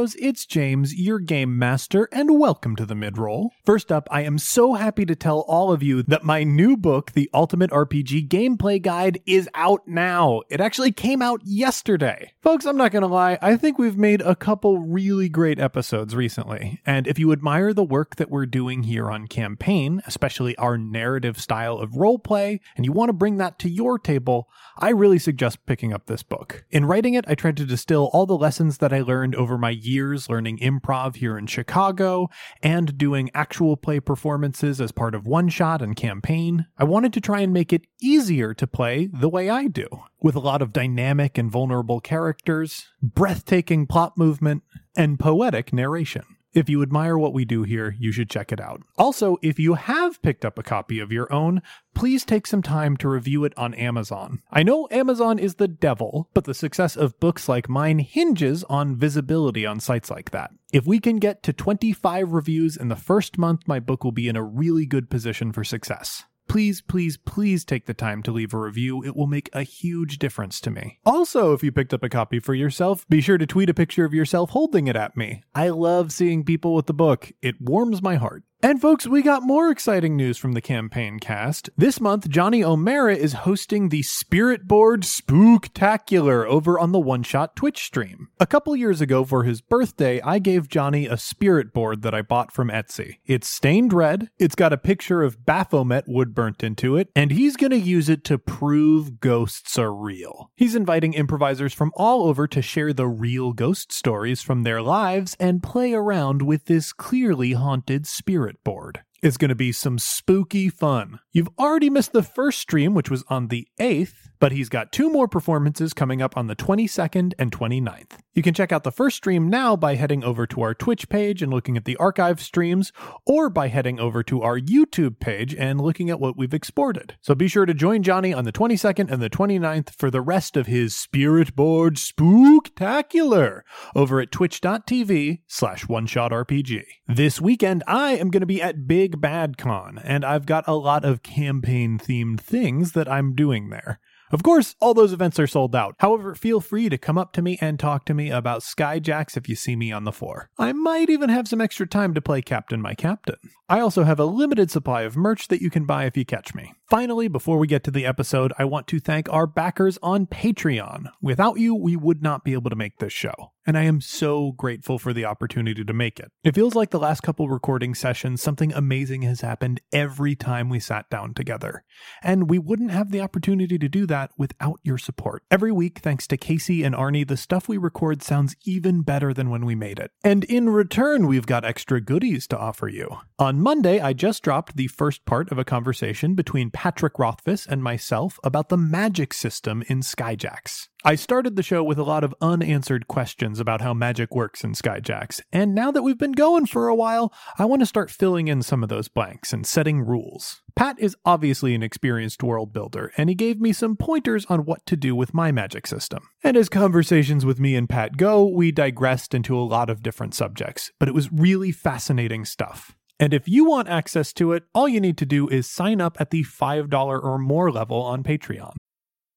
Heroes, 0.00 0.16
it's 0.18 0.46
James, 0.46 0.94
your 0.94 1.18
game 1.18 1.58
master, 1.58 2.08
and 2.10 2.38
welcome 2.38 2.74
to 2.74 2.86
the 2.86 2.94
midroll. 2.94 3.50
First 3.66 3.92
up, 3.92 4.08
I 4.10 4.22
am 4.22 4.38
so 4.38 4.72
happy 4.72 5.04
to 5.04 5.14
tell 5.14 5.40
all 5.40 5.70
of 5.70 5.82
you 5.82 6.02
that 6.04 6.24
my 6.24 6.42
new 6.42 6.74
book, 6.78 7.12
The 7.12 7.28
Ultimate 7.34 7.70
RPG 7.70 8.28
Gameplay 8.28 8.80
Guide, 8.80 9.20
is 9.26 9.46
out 9.54 9.86
now. 9.86 10.40
It 10.48 10.58
actually 10.58 10.92
came 10.92 11.20
out 11.20 11.42
yesterday. 11.44 12.32
Folks, 12.40 12.64
I'm 12.64 12.78
not 12.78 12.92
gonna 12.92 13.08
lie, 13.08 13.38
I 13.42 13.56
think 13.56 13.78
we've 13.78 13.98
made 13.98 14.22
a 14.22 14.34
couple 14.34 14.78
really 14.78 15.28
great 15.28 15.58
episodes 15.58 16.16
recently, 16.16 16.80
and 16.86 17.06
if 17.06 17.18
you 17.18 17.30
admire 17.30 17.74
the 17.74 17.84
work 17.84 18.16
that 18.16 18.30
we're 18.30 18.46
doing 18.46 18.84
here 18.84 19.10
on 19.10 19.26
Campaign, 19.26 20.00
especially 20.06 20.56
our 20.56 20.78
narrative 20.78 21.38
style 21.38 21.76
of 21.76 21.90
roleplay, 21.90 22.58
and 22.74 22.86
you 22.86 22.92
want 22.92 23.10
to 23.10 23.14
bring 23.14 23.36
that 23.36 23.58
to 23.58 23.68
your 23.68 23.98
table, 23.98 24.48
I 24.78 24.90
really 24.90 25.18
suggest 25.18 25.66
picking 25.66 25.92
up 25.92 26.06
this 26.06 26.22
book. 26.22 26.64
In 26.70 26.86
writing 26.86 27.12
it, 27.12 27.26
I 27.28 27.34
tried 27.34 27.58
to 27.58 27.66
distill 27.66 28.08
all 28.14 28.24
the 28.24 28.38
lessons 28.38 28.78
that 28.78 28.94
I 28.94 29.02
learned 29.02 29.34
over 29.34 29.58
my 29.58 29.68
years 29.68 29.89
learning 30.28 30.58
improv 30.58 31.16
here 31.16 31.36
in 31.36 31.46
Chicago 31.46 32.28
and 32.62 32.96
doing 32.96 33.30
actual 33.34 33.76
play 33.76 34.00
performances 34.00 34.80
as 34.80 34.92
part 34.92 35.14
of 35.14 35.26
One 35.26 35.48
Shot 35.48 35.82
and 35.82 35.96
Campaign. 35.96 36.66
I 36.78 36.84
wanted 36.84 37.12
to 37.14 37.20
try 37.20 37.40
and 37.40 37.52
make 37.52 37.72
it 37.72 37.86
easier 38.00 38.54
to 38.54 38.66
play 38.66 39.08
the 39.12 39.28
way 39.28 39.50
I 39.50 39.66
do, 39.66 39.86
with 40.22 40.34
a 40.34 40.40
lot 40.40 40.62
of 40.62 40.72
dynamic 40.72 41.36
and 41.36 41.50
vulnerable 41.50 42.00
characters, 42.00 42.86
breathtaking 43.02 43.86
plot 43.86 44.16
movement, 44.16 44.62
and 44.96 45.18
poetic 45.18 45.72
narration. 45.72 46.24
If 46.52 46.68
you 46.68 46.82
admire 46.82 47.16
what 47.16 47.32
we 47.32 47.44
do 47.44 47.62
here, 47.62 47.94
you 47.98 48.10
should 48.10 48.28
check 48.28 48.50
it 48.50 48.60
out. 48.60 48.82
Also, 48.98 49.36
if 49.40 49.60
you 49.60 49.74
have 49.74 50.20
picked 50.20 50.44
up 50.44 50.58
a 50.58 50.64
copy 50.64 50.98
of 50.98 51.12
your 51.12 51.32
own, 51.32 51.62
please 51.94 52.24
take 52.24 52.44
some 52.44 52.62
time 52.62 52.96
to 52.96 53.08
review 53.08 53.44
it 53.44 53.56
on 53.56 53.72
Amazon. 53.74 54.42
I 54.50 54.64
know 54.64 54.88
Amazon 54.90 55.38
is 55.38 55.54
the 55.54 55.68
devil, 55.68 56.28
but 56.34 56.44
the 56.44 56.54
success 56.54 56.96
of 56.96 57.20
books 57.20 57.48
like 57.48 57.68
mine 57.68 58.00
hinges 58.00 58.64
on 58.64 58.96
visibility 58.96 59.64
on 59.64 59.78
sites 59.78 60.10
like 60.10 60.32
that. 60.32 60.50
If 60.72 60.86
we 60.86 60.98
can 60.98 61.16
get 61.16 61.44
to 61.44 61.52
25 61.52 62.32
reviews 62.32 62.76
in 62.76 62.88
the 62.88 62.96
first 62.96 63.38
month, 63.38 63.68
my 63.68 63.78
book 63.78 64.02
will 64.02 64.10
be 64.10 64.28
in 64.28 64.36
a 64.36 64.42
really 64.42 64.86
good 64.86 65.08
position 65.08 65.52
for 65.52 65.62
success 65.62 66.24
please, 66.50 66.80
please, 66.80 67.16
please 67.16 67.64
take 67.64 67.86
the 67.86 67.94
time 67.94 68.24
to 68.24 68.32
leave 68.32 68.52
a 68.52 68.58
review. 68.58 69.04
It 69.04 69.14
will 69.14 69.28
make 69.28 69.48
a 69.52 69.62
huge 69.62 70.18
difference 70.18 70.60
to 70.62 70.70
me. 70.70 70.98
Also, 71.06 71.52
if 71.52 71.62
you 71.62 71.70
picked 71.70 71.94
up 71.94 72.02
a 72.02 72.08
copy 72.08 72.40
for 72.40 72.54
yourself, 72.54 73.08
be 73.08 73.20
sure 73.20 73.38
to 73.38 73.46
tweet 73.46 73.70
a 73.70 73.74
picture 73.74 74.04
of 74.04 74.12
yourself 74.12 74.50
holding 74.50 74.88
it 74.88 74.96
at 74.96 75.16
me. 75.16 75.44
I 75.54 75.68
love 75.68 76.10
seeing 76.10 76.44
people 76.44 76.74
with 76.74 76.86
the 76.86 76.92
book, 76.92 77.30
it 77.40 77.60
warms 77.60 78.02
my 78.02 78.16
heart. 78.16 78.42
And 78.62 78.78
folks, 78.78 79.06
we 79.06 79.22
got 79.22 79.42
more 79.42 79.70
exciting 79.70 80.18
news 80.18 80.36
from 80.36 80.52
the 80.52 80.60
campaign 80.60 81.18
cast. 81.18 81.70
This 81.78 81.98
month, 81.98 82.28
Johnny 82.28 82.62
O'Mara 82.62 83.16
is 83.16 83.32
hosting 83.32 83.88
the 83.88 84.02
Spirit 84.02 84.68
Board 84.68 85.00
Spooktacular 85.00 86.44
over 86.44 86.78
on 86.78 86.92
the 86.92 87.00
One 87.00 87.22
Shot 87.22 87.56
Twitch 87.56 87.82
stream. 87.82 88.28
A 88.38 88.46
couple 88.46 88.76
years 88.76 89.00
ago 89.00 89.24
for 89.24 89.44
his 89.44 89.62
birthday, 89.62 90.20
I 90.20 90.40
gave 90.40 90.68
Johnny 90.68 91.06
a 91.06 91.16
spirit 91.16 91.72
board 91.72 92.02
that 92.02 92.14
I 92.14 92.20
bought 92.20 92.52
from 92.52 92.68
Etsy. 92.68 93.16
It's 93.24 93.48
stained 93.48 93.94
red, 93.94 94.28
it's 94.38 94.54
got 94.54 94.74
a 94.74 94.78
picture 94.78 95.22
of 95.22 95.46
Baphomet 95.46 96.04
wood 96.06 96.34
burnt 96.34 96.62
into 96.62 96.96
it, 96.96 97.08
and 97.16 97.30
he's 97.30 97.56
gonna 97.56 97.76
use 97.76 98.10
it 98.10 98.24
to 98.24 98.36
prove 98.36 99.20
ghosts 99.20 99.78
are 99.78 99.94
real. 99.94 100.50
He's 100.54 100.74
inviting 100.74 101.14
improvisers 101.14 101.72
from 101.72 101.92
all 101.96 102.24
over 102.24 102.46
to 102.48 102.60
share 102.60 102.92
the 102.92 103.08
real 103.08 103.54
ghost 103.54 103.90
stories 103.90 104.42
from 104.42 104.64
their 104.64 104.82
lives 104.82 105.34
and 105.40 105.62
play 105.62 105.94
around 105.94 106.42
with 106.42 106.66
this 106.66 106.92
clearly 106.92 107.52
haunted 107.52 108.06
spirit 108.06 108.49
board. 108.64 109.00
It's 109.22 109.36
going 109.36 109.50
to 109.50 109.54
be 109.54 109.72
some 109.72 109.98
spooky 109.98 110.68
fun. 110.68 111.20
You've 111.32 111.50
already 111.58 111.90
missed 111.90 112.12
the 112.12 112.22
first 112.22 112.58
stream, 112.58 112.94
which 112.94 113.10
was 113.10 113.22
on 113.28 113.48
the 113.48 113.68
8th, 113.78 114.29
but 114.40 114.52
he's 114.52 114.68
got 114.68 114.90
two 114.90 115.10
more 115.10 115.28
performances 115.28 115.92
coming 115.92 116.20
up 116.20 116.36
on 116.36 116.48
the 116.48 116.56
22nd 116.56 117.34
and 117.38 117.52
29th. 117.52 118.18
You 118.32 118.42
can 118.42 118.54
check 118.54 118.72
out 118.72 118.84
the 118.84 118.90
first 118.90 119.18
stream 119.18 119.50
now 119.50 119.76
by 119.76 119.96
heading 119.96 120.24
over 120.24 120.46
to 120.46 120.62
our 120.62 120.72
Twitch 120.72 121.08
page 121.08 121.42
and 121.42 121.52
looking 121.52 121.76
at 121.76 121.84
the 121.84 121.96
archive 121.96 122.40
streams, 122.40 122.92
or 123.26 123.50
by 123.50 123.68
heading 123.68 124.00
over 124.00 124.22
to 124.22 124.42
our 124.42 124.58
YouTube 124.58 125.20
page 125.20 125.54
and 125.54 125.80
looking 125.80 126.08
at 126.10 126.20
what 126.20 126.36
we've 126.36 126.54
exported. 126.54 127.16
So 127.20 127.34
be 127.34 127.48
sure 127.48 127.66
to 127.66 127.74
join 127.74 128.02
Johnny 128.02 128.32
on 128.32 128.44
the 128.44 128.52
22nd 128.52 129.10
and 129.10 129.20
the 129.20 129.28
29th 129.28 129.90
for 129.90 130.10
the 130.10 130.22
rest 130.22 130.56
of 130.56 130.66
his 130.66 130.96
Spirit 130.96 131.54
Board 131.54 131.96
Spooktacular 131.96 133.60
over 133.94 134.20
at 134.20 134.32
twitch.tv 134.32 135.40
slash 135.46 135.86
one 135.86 136.06
shot 136.06 136.32
RPG. 136.32 136.82
This 137.06 137.40
weekend, 137.40 137.82
I 137.86 138.12
am 138.12 138.30
going 138.30 138.40
to 138.40 138.46
be 138.46 138.62
at 138.62 138.86
Big 138.86 139.20
Bad 139.20 139.58
Con, 139.58 140.00
and 140.02 140.24
I've 140.24 140.46
got 140.46 140.64
a 140.66 140.74
lot 140.74 141.04
of 141.04 141.22
campaign 141.22 141.98
themed 141.98 142.40
things 142.40 142.92
that 142.92 143.10
I'm 143.10 143.34
doing 143.34 143.68
there. 143.68 144.00
Of 144.32 144.44
course, 144.44 144.76
all 144.80 144.94
those 144.94 145.12
events 145.12 145.40
are 145.40 145.46
sold 145.46 145.74
out. 145.74 145.96
However, 145.98 146.34
feel 146.34 146.60
free 146.60 146.88
to 146.88 146.98
come 146.98 147.18
up 147.18 147.32
to 147.32 147.42
me 147.42 147.58
and 147.60 147.78
talk 147.78 148.04
to 148.04 148.14
me 148.14 148.30
about 148.30 148.62
Skyjacks 148.62 149.36
if 149.36 149.48
you 149.48 149.56
see 149.56 149.74
me 149.74 149.90
on 149.90 150.04
the 150.04 150.12
floor. 150.12 150.50
I 150.56 150.72
might 150.72 151.10
even 151.10 151.30
have 151.30 151.48
some 151.48 151.60
extra 151.60 151.86
time 151.86 152.14
to 152.14 152.20
play 152.20 152.40
Captain 152.40 152.80
My 152.80 152.94
Captain. 152.94 153.36
I 153.68 153.80
also 153.80 154.04
have 154.04 154.20
a 154.20 154.24
limited 154.24 154.70
supply 154.70 155.02
of 155.02 155.16
merch 155.16 155.48
that 155.48 155.60
you 155.60 155.70
can 155.70 155.84
buy 155.84 156.04
if 156.04 156.16
you 156.16 156.24
catch 156.24 156.54
me. 156.54 156.74
Finally, 156.90 157.28
before 157.28 157.56
we 157.58 157.68
get 157.68 157.84
to 157.84 157.90
the 157.92 158.04
episode, 158.04 158.52
I 158.58 158.64
want 158.64 158.88
to 158.88 158.98
thank 158.98 159.32
our 159.32 159.46
backers 159.46 159.96
on 160.02 160.26
Patreon. 160.26 161.04
Without 161.22 161.60
you, 161.60 161.72
we 161.72 161.94
would 161.94 162.20
not 162.20 162.42
be 162.42 162.52
able 162.52 162.68
to 162.68 162.74
make 162.74 162.98
this 162.98 163.12
show. 163.12 163.52
And 163.66 163.78
I 163.78 163.84
am 163.84 164.00
so 164.00 164.52
grateful 164.52 164.98
for 164.98 165.12
the 165.12 165.26
opportunity 165.26 165.84
to 165.84 165.92
make 165.92 166.18
it. 166.18 166.32
It 166.42 166.56
feels 166.56 166.74
like 166.74 166.90
the 166.90 166.98
last 166.98 167.20
couple 167.20 167.48
recording 167.48 167.94
sessions, 167.94 168.42
something 168.42 168.72
amazing 168.72 169.22
has 169.22 169.42
happened 169.42 169.80
every 169.92 170.34
time 170.34 170.68
we 170.68 170.80
sat 170.80 171.08
down 171.10 171.34
together. 171.34 171.84
And 172.22 172.50
we 172.50 172.58
wouldn't 172.58 172.90
have 172.90 173.12
the 173.12 173.20
opportunity 173.20 173.78
to 173.78 173.88
do 173.88 174.06
that 174.06 174.30
without 174.36 174.80
your 174.82 174.98
support. 174.98 175.44
Every 175.50 175.70
week, 175.70 176.00
thanks 176.00 176.26
to 176.28 176.36
Casey 176.36 176.82
and 176.82 176.94
Arnie, 176.94 177.28
the 177.28 177.36
stuff 177.36 177.68
we 177.68 177.76
record 177.76 178.24
sounds 178.24 178.56
even 178.64 179.02
better 179.02 179.32
than 179.32 179.50
when 179.50 179.64
we 179.64 179.76
made 179.76 180.00
it. 180.00 180.10
And 180.24 180.42
in 180.44 180.70
return, 180.70 181.28
we've 181.28 181.46
got 181.46 181.64
extra 181.64 182.00
goodies 182.00 182.48
to 182.48 182.58
offer 182.58 182.88
you. 182.88 183.18
On 183.38 183.60
Monday, 183.60 184.00
I 184.00 184.14
just 184.14 184.42
dropped 184.42 184.76
the 184.76 184.88
first 184.88 185.24
part 185.26 185.52
of 185.52 185.58
a 185.58 185.64
conversation 185.64 186.34
between 186.34 186.72
Patrick 186.80 187.18
Rothfuss 187.18 187.66
and 187.66 187.82
myself 187.82 188.40
about 188.42 188.70
the 188.70 188.76
magic 188.78 189.34
system 189.34 189.84
in 189.88 190.00
Skyjacks. 190.00 190.88
I 191.04 191.14
started 191.14 191.54
the 191.54 191.62
show 191.62 191.84
with 191.84 191.98
a 191.98 192.04
lot 192.04 192.24
of 192.24 192.34
unanswered 192.40 193.06
questions 193.06 193.60
about 193.60 193.82
how 193.82 193.92
magic 193.92 194.34
works 194.34 194.64
in 194.64 194.72
Skyjacks, 194.72 195.42
and 195.52 195.74
now 195.74 195.90
that 195.90 196.00
we've 196.00 196.16
been 196.16 196.32
going 196.32 196.64
for 196.64 196.88
a 196.88 196.94
while, 196.94 197.34
I 197.58 197.66
want 197.66 197.80
to 197.80 197.86
start 197.86 198.10
filling 198.10 198.48
in 198.48 198.62
some 198.62 198.82
of 198.82 198.88
those 198.88 199.08
blanks 199.08 199.52
and 199.52 199.66
setting 199.66 200.00
rules. 200.00 200.62
Pat 200.74 200.96
is 200.98 201.18
obviously 201.26 201.74
an 201.74 201.82
experienced 201.82 202.42
world 202.42 202.72
builder, 202.72 203.12
and 203.18 203.28
he 203.28 203.34
gave 203.34 203.60
me 203.60 203.74
some 203.74 203.94
pointers 203.94 204.46
on 204.46 204.64
what 204.64 204.86
to 204.86 204.96
do 204.96 205.14
with 205.14 205.34
my 205.34 205.52
magic 205.52 205.86
system. 205.86 206.30
And 206.42 206.56
as 206.56 206.70
conversations 206.70 207.44
with 207.44 207.60
me 207.60 207.76
and 207.76 207.90
Pat 207.90 208.16
go, 208.16 208.42
we 208.46 208.72
digressed 208.72 209.34
into 209.34 209.54
a 209.54 209.60
lot 209.60 209.90
of 209.90 210.02
different 210.02 210.32
subjects, 210.32 210.92
but 210.98 211.10
it 211.10 211.14
was 211.14 211.30
really 211.30 211.72
fascinating 211.72 212.46
stuff. 212.46 212.96
And 213.20 213.34
if 213.34 213.46
you 213.46 213.66
want 213.66 213.86
access 213.88 214.32
to 214.32 214.54
it, 214.54 214.64
all 214.74 214.88
you 214.88 214.98
need 214.98 215.18
to 215.18 215.26
do 215.26 215.46
is 215.46 215.66
sign 215.68 216.00
up 216.00 216.16
at 216.18 216.30
the 216.30 216.42
$5 216.42 217.22
or 217.22 217.38
more 217.38 217.70
level 217.70 218.00
on 218.00 218.22
Patreon. 218.22 218.72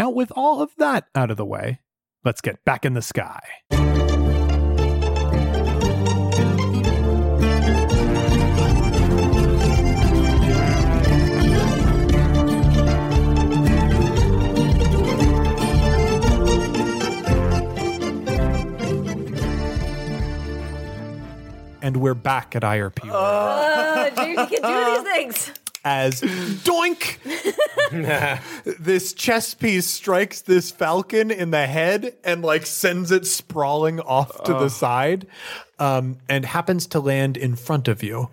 Now, 0.00 0.08
with 0.08 0.32
all 0.34 0.62
of 0.62 0.70
that 0.78 1.08
out 1.14 1.30
of 1.30 1.36
the 1.36 1.44
way, 1.44 1.80
let's 2.24 2.40
get 2.40 2.64
back 2.64 2.86
in 2.86 2.94
the 2.94 3.02
sky. 3.02 3.38
And 21.82 21.98
we're 21.98 22.14
back 22.14 22.56
at 22.56 22.62
IRP. 22.62 23.04
World. 23.04 23.14
Uh, 23.14 24.10
you 24.26 24.34
can 24.34 24.62
do 24.62 24.94
these 24.94 25.12
things. 25.12 25.59
As 25.84 26.20
doink! 26.20 27.18
This 28.78 29.12
chess 29.12 29.54
piece 29.54 29.86
strikes 29.86 30.42
this 30.42 30.70
falcon 30.70 31.30
in 31.30 31.50
the 31.50 31.66
head 31.66 32.16
and 32.22 32.42
like 32.42 32.64
sends 32.66 33.10
it 33.10 33.26
sprawling 33.26 33.98
off 34.00 34.44
to 34.44 34.52
the 34.52 34.68
side 34.68 35.26
um, 35.78 36.18
and 36.28 36.44
happens 36.44 36.86
to 36.88 37.00
land 37.00 37.36
in 37.36 37.56
front 37.56 37.88
of 37.88 38.02
you. 38.02 38.30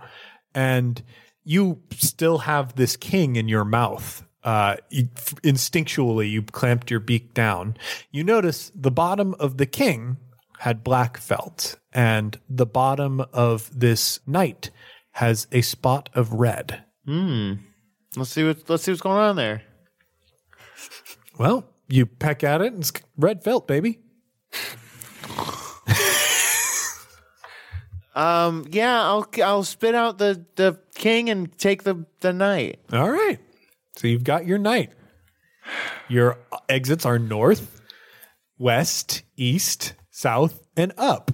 And 0.53 1.01
you 1.43 1.81
still 1.91 2.39
have 2.39 2.75
this 2.75 2.95
king 2.97 3.36
in 3.36 3.47
your 3.47 3.65
mouth. 3.65 4.23
Uh, 4.43 4.75
you, 4.89 5.05
instinctually 5.43 6.29
you 6.29 6.43
clamped 6.43 6.91
your 6.91 6.99
beak 6.99 7.33
down. 7.33 7.77
You 8.12 8.23
notice 8.23 8.71
the 8.75 8.91
bottom 8.91 9.33
of 9.39 9.57
the 9.57 9.65
king 9.65 10.17
had 10.60 10.83
black 10.83 11.17
felt, 11.17 11.77
and 11.93 12.39
the 12.49 12.65
bottom 12.65 13.21
of 13.33 13.69
this 13.77 14.19
knight 14.25 14.71
has 15.12 15.47
a 15.51 15.62
spot 15.62 16.10
of 16.13 16.33
red. 16.33 16.83
Let's 17.08 18.32
see 18.32 18.43
what 18.43 18.70
let's 18.70 18.84
see 18.84 18.91
what's 18.91 19.02
going 19.02 19.17
on 19.17 19.36
there. 19.36 19.63
Well, 21.38 21.65
you 21.88 22.06
peck 22.06 22.43
at 22.43 22.62
it, 22.62 22.74
and 22.74 22.82
it's 22.82 22.91
red 23.17 23.43
felt, 23.43 23.67
baby. 23.67 24.00
Um, 28.17 28.65
yeah, 28.72 29.04
I'll 29.04 29.30
I'll 29.43 29.63
spit 29.63 29.93
out 29.93 30.17
the 30.17 30.43
the 30.56 30.80
king 30.96 31.30
and 31.30 31.56
take 31.60 31.84
the 31.84 32.04
the 32.22 32.34
knight. 32.34 32.80
All 32.91 33.12
right. 33.12 33.38
So 33.96 34.08
you've 34.08 34.24
got 34.24 34.48
your 34.48 34.58
knight. 34.58 34.91
Your 36.10 36.39
exits 36.67 37.06
are 37.06 37.20
north, 37.20 37.80
west, 38.58 39.22
east, 39.36 39.93
south, 40.10 40.63
and 40.76 40.93
up. 40.98 41.32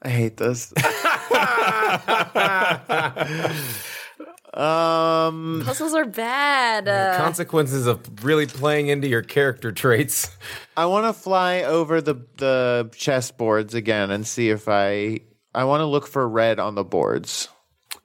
I 0.00 0.08
hate 0.08 0.38
this. 0.38 0.72
um, 4.54 5.62
Puzzles 5.64 5.94
are 5.94 6.04
bad. 6.04 6.88
Uh, 6.88 7.16
Consequences 7.16 7.86
of 7.86 8.24
really 8.24 8.46
playing 8.46 8.88
into 8.88 9.08
your 9.08 9.22
character 9.22 9.72
traits. 9.72 10.30
I 10.76 10.86
want 10.86 11.06
to 11.06 11.12
fly 11.12 11.62
over 11.62 12.00
the 12.00 12.14
the 12.36 12.90
chessboards 12.92 13.74
again 13.74 14.10
and 14.10 14.26
see 14.26 14.50
if 14.50 14.68
I 14.68 15.20
I 15.54 15.64
want 15.64 15.80
to 15.80 15.86
look 15.86 16.06
for 16.06 16.28
red 16.28 16.58
on 16.58 16.74
the 16.74 16.84
boards. 16.84 17.48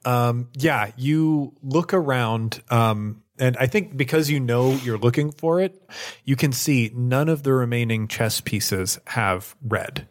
Um, 0.04 0.48
yeah, 0.54 0.92
you 0.96 1.54
look 1.62 1.92
around, 1.92 2.62
um, 2.70 3.22
and 3.38 3.56
I 3.56 3.66
think 3.66 3.96
because 3.96 4.30
you 4.30 4.40
know 4.40 4.72
you're 4.72 4.98
looking 4.98 5.32
for 5.32 5.60
it, 5.60 5.82
you 6.24 6.36
can 6.36 6.52
see 6.52 6.90
none 6.94 7.28
of 7.28 7.42
the 7.42 7.52
remaining 7.52 8.08
chess 8.08 8.40
pieces 8.40 8.98
have 9.06 9.56
red. 9.62 10.08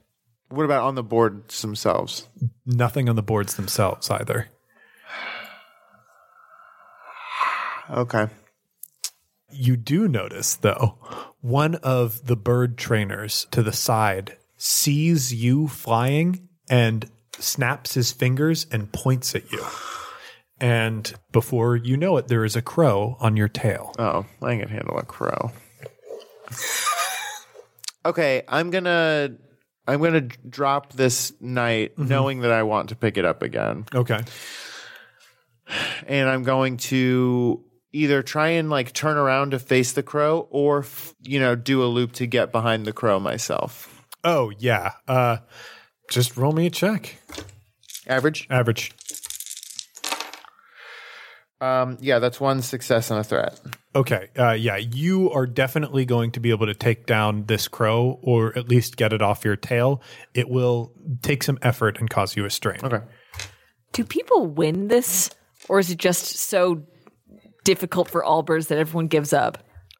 What 0.50 0.66
about 0.66 0.84
on 0.84 0.96
the 0.96 1.04
boards 1.04 1.62
themselves? 1.62 2.28
Nothing 2.66 3.08
on 3.08 3.16
the 3.16 3.22
boards 3.22 3.56
themselves 3.56 4.10
either. 4.10 4.48
Okay. 7.90 8.28
You 9.52 9.78
do 9.78 10.08
notice, 10.08 10.56
though, 10.56 10.98
one 11.42 11.76
of 11.76 12.26
the 12.26 12.36
bird 12.36 12.78
trainers 12.78 13.48
to 13.52 13.64
the 13.64 13.74
side 13.74 14.38
sees 14.58 15.34
you 15.34 15.68
flying 15.68 16.50
and 16.70 17.10
snaps 17.40 17.94
his 17.94 18.12
fingers 18.12 18.68
and 18.72 18.92
points 18.92 19.34
at 19.36 19.52
you. 19.52 19.64
And 20.60 21.14
before 21.32 21.76
you 21.78 21.96
know 21.96 22.18
it, 22.18 22.28
there 22.28 22.44
is 22.44 22.56
a 22.56 22.62
crow 22.62 23.18
on 23.20 23.38
your 23.38 23.48
tail. 23.48 23.96
Oh, 23.98 24.26
I 24.42 24.58
can 24.58 24.68
handle 24.68 24.98
a 24.98 25.06
crow. 25.06 25.52
okay, 28.06 28.44
I'm 28.48 28.70
gonna 28.70 29.36
I'm 29.90 30.02
gonna 30.02 30.22
drop 30.22 30.94
this 30.94 31.34
knight, 31.42 31.98
knowing 31.98 32.42
that 32.42 32.52
I 32.52 32.64
want 32.64 32.90
to 32.90 32.96
pick 32.96 33.18
it 33.18 33.26
up 33.26 33.42
again, 33.44 33.86
Okay. 33.94 34.20
and 36.08 36.30
I'm 36.30 36.44
going 36.44 36.78
to 36.78 37.64
either 37.92 38.22
try 38.24 38.50
and 38.50 38.70
like 38.70 38.94
turn 38.94 39.18
around 39.18 39.52
to 39.52 39.60
face 39.60 39.94
the 39.94 40.04
crow, 40.04 40.48
or 40.52 40.80
f- 40.80 41.14
you 41.22 41.40
know 41.40 41.56
do 41.56 41.84
a 41.84 41.86
loop 41.86 42.14
to 42.14 42.26
get 42.28 42.52
behind 42.52 42.86
the 42.86 42.94
crow 42.94 43.20
myself. 43.20 44.06
Oh, 44.24 44.52
yeah. 44.60 44.92
Uh, 45.08 45.38
just 46.10 46.36
roll 46.36 46.52
me 46.52 46.66
a 46.66 46.70
check. 46.70 47.16
Average. 48.06 48.48
Average. 48.50 48.92
Um, 51.62 51.98
yeah, 52.00 52.20
that's 52.20 52.40
one 52.40 52.62
success 52.62 53.12
and 53.12 53.20
a 53.20 53.24
threat. 53.24 53.60
Okay. 53.96 54.30
Uh, 54.38 54.52
yeah, 54.52 54.78
you 54.78 55.30
are 55.32 55.46
definitely 55.46 56.06
going 56.06 56.32
to 56.32 56.40
be 56.40 56.52
able 56.52 56.68
to 56.68 56.74
take 56.74 57.06
down 57.06 57.46
this 57.46 57.68
crow 57.68 58.20
or 58.22 58.58
at 58.58 58.70
least 58.70 58.96
get 58.96 59.12
it 59.12 59.22
off 59.22 59.44
your 59.44 59.56
tail. 59.56 60.02
It 60.34 60.50
will 60.50 60.94
take 61.22 61.44
some 61.44 61.60
effort 61.62 62.00
and 62.00 62.10
cause 62.10 62.36
you 62.36 62.46
a 62.46 62.50
strain. 62.50 62.80
Okay. 62.84 63.02
Do 63.92 64.06
people 64.06 64.46
win 64.46 64.88
this, 64.88 65.32
or 65.68 65.80
is 65.80 65.90
it 65.90 65.98
just 65.98 66.28
so 66.28 66.84
difficult 67.66 68.10
for 68.10 68.24
all 68.24 68.44
birds 68.44 68.68
that 68.68 68.78
everyone 68.78 69.08
gives 69.08 69.34
up? 69.34 69.58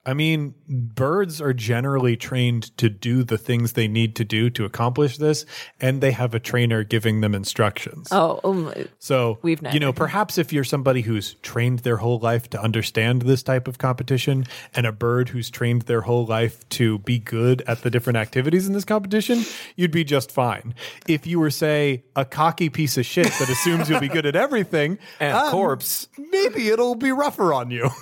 I 0.10 0.16
mean, 0.16 0.56
birds 0.68 1.40
are 1.40 1.54
generally 1.54 2.18
trained 2.18 2.76
to 2.80 2.90
do 2.90 3.24
the 3.24 3.38
things 3.38 3.74
they 3.74 3.88
need 3.88 4.16
to 4.16 4.26
do 4.26 4.50
to 4.50 4.66
accomplish 4.66 5.18
this, 5.18 5.46
and 5.80 6.02
they 6.02 6.10
have 6.14 6.34
a 6.34 6.40
trainer 6.40 6.84
giving 6.84 7.22
them 7.22 7.36
instructions. 7.36 8.08
Oh, 8.12 8.40
um, 8.44 8.74
So, 8.98 9.38
We've 9.44 9.62
you 9.72 9.80
know, 9.80 9.94
perhaps 9.94 10.40
if 10.40 10.52
you're 10.52 10.64
somebody 10.64 11.02
who's 11.02 11.36
trained 11.44 11.80
their 11.80 11.98
whole 11.98 12.18
life 12.18 12.50
to 12.50 12.60
understand 12.60 13.22
this 13.22 13.44
type 13.44 13.68
of 13.68 13.78
competition 13.78 14.48
and 14.74 14.88
a 14.88 14.92
bird 14.92 15.30
who's 15.30 15.52
trained 15.52 15.84
their 15.84 16.02
whole 16.02 16.26
life 16.26 16.68
to 16.70 16.98
be 16.98 17.20
good 17.20 17.62
at 17.68 17.84
the 17.84 17.92
different 17.92 18.18
activities 18.18 18.66
in 18.66 18.74
this 18.74 18.86
competition, 18.86 19.44
you'd 19.76 19.92
be 19.92 20.04
just 20.04 20.32
fine. 20.32 20.74
If 21.08 21.28
you 21.28 21.40
were, 21.40 21.52
say, 21.52 22.04
a 22.16 22.26
cocky 22.26 22.70
piece 22.70 22.98
of 22.98 23.06
shit 23.06 23.28
that 23.28 23.48
assumes 23.48 23.88
you'll 23.88 24.00
be 24.00 24.08
good 24.08 24.26
at 24.26 24.36
everything, 24.36 24.98
And 25.20 25.38
um, 25.38 25.52
corpse. 25.52 26.08
maybe 26.18 26.70
it'll 26.70 26.96
be 26.96 27.12
rougher 27.12 27.54
on 27.54 27.70
you. 27.70 27.92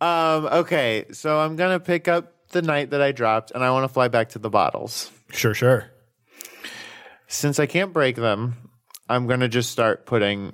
Um, 0.00 0.46
okay, 0.46 1.06
so 1.12 1.38
I'm 1.38 1.56
gonna 1.56 1.80
pick 1.80 2.08
up 2.08 2.34
the 2.50 2.62
knight 2.62 2.90
that 2.90 3.02
I 3.02 3.12
dropped, 3.12 3.50
and 3.50 3.64
I 3.64 3.70
want 3.70 3.84
to 3.84 3.92
fly 3.92 4.08
back 4.08 4.30
to 4.30 4.38
the 4.38 4.50
bottles. 4.50 5.10
sure, 5.30 5.54
sure. 5.54 5.90
Since 7.26 7.58
I 7.58 7.66
can't 7.66 7.92
break 7.92 8.16
them, 8.16 8.56
I'm 9.08 9.26
gonna 9.26 9.48
just 9.48 9.70
start 9.70 10.06
putting. 10.06 10.52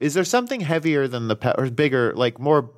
Is 0.00 0.14
there 0.14 0.24
something 0.24 0.60
heavier 0.60 1.06
than 1.06 1.28
the 1.28 1.36
pe- 1.36 1.54
or 1.58 1.70
bigger, 1.70 2.14
like 2.14 2.40
more? 2.40 2.70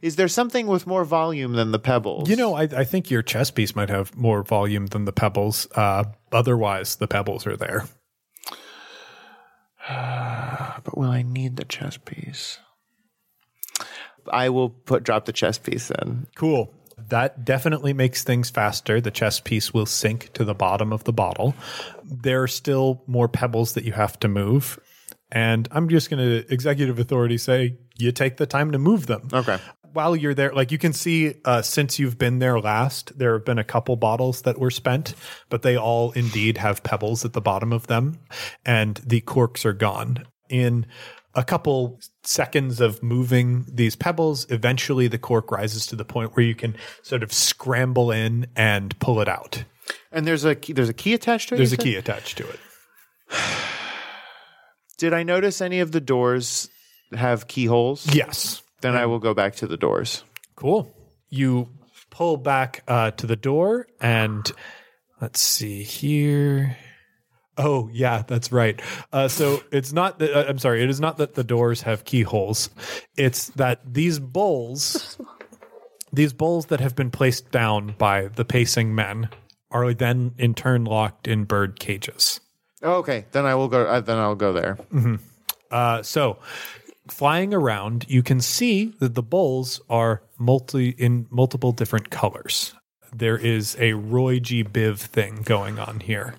Is 0.00 0.16
there 0.16 0.28
something 0.28 0.66
with 0.66 0.86
more 0.86 1.04
volume 1.04 1.52
than 1.52 1.72
the 1.72 1.78
pebbles? 1.78 2.28
You 2.28 2.36
know, 2.36 2.54
I, 2.54 2.62
I 2.62 2.84
think 2.84 3.10
your 3.10 3.22
chess 3.22 3.50
piece 3.50 3.76
might 3.76 3.90
have 3.90 4.16
more 4.16 4.42
volume 4.42 4.86
than 4.86 5.04
the 5.04 5.12
pebbles. 5.12 5.68
Uh, 5.74 6.04
otherwise, 6.32 6.96
the 6.96 7.06
pebbles 7.06 7.46
are 7.46 7.56
there. 7.56 7.84
but 9.88 10.96
will 10.96 11.10
I 11.10 11.22
need 11.22 11.56
the 11.56 11.64
chess 11.64 11.98
piece? 11.98 12.58
I 14.32 14.48
will 14.48 14.70
put 14.70 15.02
drop 15.02 15.24
the 15.24 15.32
chess 15.32 15.58
piece 15.58 15.90
in. 15.90 16.26
Cool. 16.34 16.72
That 17.08 17.44
definitely 17.44 17.92
makes 17.92 18.22
things 18.22 18.50
faster. 18.50 19.00
The 19.00 19.10
chess 19.10 19.40
piece 19.40 19.74
will 19.74 19.86
sink 19.86 20.32
to 20.34 20.44
the 20.44 20.54
bottom 20.54 20.92
of 20.92 21.04
the 21.04 21.12
bottle. 21.12 21.54
There 22.04 22.42
are 22.42 22.48
still 22.48 23.02
more 23.06 23.28
pebbles 23.28 23.74
that 23.74 23.84
you 23.84 23.92
have 23.92 24.18
to 24.20 24.28
move. 24.28 24.78
And 25.32 25.68
I'm 25.70 25.88
just 25.88 26.10
going 26.10 26.18
to 26.20 26.52
executive 26.52 26.98
authority 26.98 27.38
say 27.38 27.78
you 27.98 28.12
take 28.12 28.36
the 28.36 28.46
time 28.46 28.72
to 28.72 28.78
move 28.78 29.06
them. 29.06 29.28
Okay. 29.32 29.58
While 29.92 30.14
you're 30.14 30.34
there, 30.34 30.52
like 30.52 30.70
you 30.70 30.78
can 30.78 30.92
see, 30.92 31.34
uh, 31.44 31.62
since 31.62 31.98
you've 31.98 32.18
been 32.18 32.38
there 32.38 32.60
last, 32.60 33.18
there 33.18 33.32
have 33.32 33.44
been 33.44 33.58
a 33.58 33.64
couple 33.64 33.96
bottles 33.96 34.42
that 34.42 34.58
were 34.58 34.70
spent, 34.70 35.14
but 35.48 35.62
they 35.62 35.76
all 35.76 36.12
indeed 36.12 36.58
have 36.58 36.82
pebbles 36.84 37.24
at 37.24 37.32
the 37.32 37.40
bottom 37.40 37.72
of 37.72 37.88
them, 37.88 38.20
and 38.64 38.96
the 39.04 39.20
corks 39.20 39.66
are 39.66 39.72
gone. 39.72 40.26
In 40.48 40.86
a 41.34 41.44
couple 41.44 42.00
seconds 42.22 42.80
of 42.80 43.02
moving 43.02 43.64
these 43.68 43.96
pebbles, 43.96 44.46
eventually 44.50 45.08
the 45.08 45.18
cork 45.18 45.50
rises 45.50 45.86
to 45.86 45.96
the 45.96 46.04
point 46.04 46.36
where 46.36 46.44
you 46.44 46.54
can 46.54 46.76
sort 47.02 47.22
of 47.22 47.32
scramble 47.32 48.10
in 48.10 48.46
and 48.56 48.98
pull 48.98 49.20
it 49.20 49.28
out. 49.28 49.64
And 50.12 50.26
there's 50.26 50.44
a 50.44 50.54
key, 50.54 50.72
there's 50.72 50.88
a 50.88 50.94
key 50.94 51.14
attached 51.14 51.48
to 51.50 51.54
it. 51.54 51.58
There's 51.58 51.72
a 51.72 51.76
said? 51.76 51.84
key 51.84 51.96
attached 51.96 52.38
to 52.38 52.48
it. 52.48 52.60
Did 54.98 55.14
I 55.14 55.22
notice 55.22 55.60
any 55.60 55.80
of 55.80 55.92
the 55.92 56.00
doors 56.00 56.68
have 57.12 57.48
keyholes? 57.48 58.12
Yes. 58.14 58.62
Then 58.80 58.96
I 58.96 59.06
will 59.06 59.18
go 59.18 59.34
back 59.34 59.56
to 59.56 59.66
the 59.66 59.76
doors. 59.76 60.24
Cool. 60.56 60.92
You 61.28 61.68
pull 62.10 62.36
back 62.36 62.82
uh, 62.88 63.12
to 63.12 63.26
the 63.26 63.36
door, 63.36 63.86
and 64.00 64.50
let's 65.20 65.40
see 65.40 65.82
here. 65.82 66.76
Oh, 67.62 67.90
yeah, 67.92 68.22
that's 68.26 68.50
right. 68.50 68.80
Uh, 69.12 69.28
so 69.28 69.62
it's 69.70 69.92
not 69.92 70.18
that, 70.18 70.34
uh, 70.34 70.48
I'm 70.48 70.58
sorry, 70.58 70.82
it 70.82 70.88
is 70.88 70.98
not 70.98 71.18
that 71.18 71.34
the 71.34 71.44
doors 71.44 71.82
have 71.82 72.04
keyholes. 72.04 72.70
It's 73.16 73.48
that 73.50 73.80
these 73.84 74.18
bowls, 74.18 75.18
these 76.12 76.32
bowls 76.32 76.66
that 76.66 76.80
have 76.80 76.96
been 76.96 77.10
placed 77.10 77.50
down 77.50 77.94
by 77.98 78.28
the 78.28 78.46
pacing 78.46 78.94
men, 78.94 79.28
are 79.70 79.92
then 79.92 80.34
in 80.38 80.54
turn 80.54 80.84
locked 80.84 81.28
in 81.28 81.44
bird 81.44 81.78
cages. 81.78 82.40
Okay, 82.82 83.26
then 83.32 83.44
I 83.44 83.54
will 83.54 83.68
go. 83.68 83.84
Uh, 83.84 84.00
then 84.00 84.16
I'll 84.16 84.34
go 84.34 84.54
there. 84.54 84.78
Uh, 85.70 86.02
so, 86.02 86.38
flying 87.08 87.52
around, 87.52 88.06
you 88.08 88.22
can 88.22 88.40
see 88.40 88.86
that 89.00 89.14
the 89.14 89.22
bowls 89.22 89.80
are 89.90 90.22
multi 90.38 90.88
in 90.88 91.26
multiple 91.30 91.72
different 91.72 92.10
colors. 92.10 92.74
There 93.14 93.36
is 93.36 93.76
a 93.78 93.94
Roy 93.94 94.38
G. 94.38 94.62
Biv 94.64 94.98
thing 94.98 95.42
going 95.44 95.78
on 95.78 96.00
here. 96.00 96.34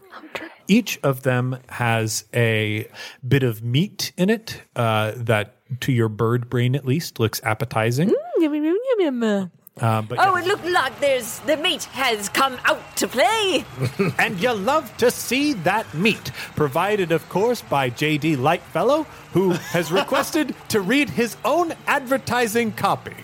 Each 0.67 0.99
of 1.03 1.23
them 1.23 1.57
has 1.69 2.25
a 2.34 2.88
bit 3.27 3.43
of 3.43 3.62
meat 3.63 4.13
in 4.15 4.29
it 4.29 4.62
uh, 4.75 5.12
that, 5.17 5.55
to 5.81 5.91
your 5.91 6.07
bird 6.07 6.49
brain 6.49 6.75
at 6.75 6.86
least, 6.86 7.19
looks 7.19 7.41
appetizing. 7.43 8.10
yum, 8.39 8.53
yum, 8.55 8.63
yum, 8.63 8.77
yum, 8.99 9.23
yum. 9.23 9.51
Uh, 9.79 10.01
but 10.01 10.17
Oh, 10.19 10.36
it 10.36 10.45
looked 10.45 10.65
like 10.65 10.99
there's 10.99 11.39
the 11.39 11.57
meat 11.57 11.84
has 11.86 12.29
come 12.29 12.57
out 12.65 12.95
to 12.97 13.07
play. 13.07 13.65
and 14.19 14.39
you 14.41 14.53
love 14.53 14.95
to 14.97 15.10
see 15.12 15.53
that 15.53 15.91
meat, 15.93 16.31
provided, 16.55 17.12
of 17.12 17.27
course, 17.29 17.62
by 17.62 17.89
J.D. 17.89 18.36
Lightfellow, 18.38 19.03
who 19.34 19.51
has 19.51 19.91
requested 20.01 20.55
to 20.69 20.79
read 20.81 21.10
his 21.10 21.36
own 21.43 21.73
advertising 21.88 22.71
copy. 22.73 23.15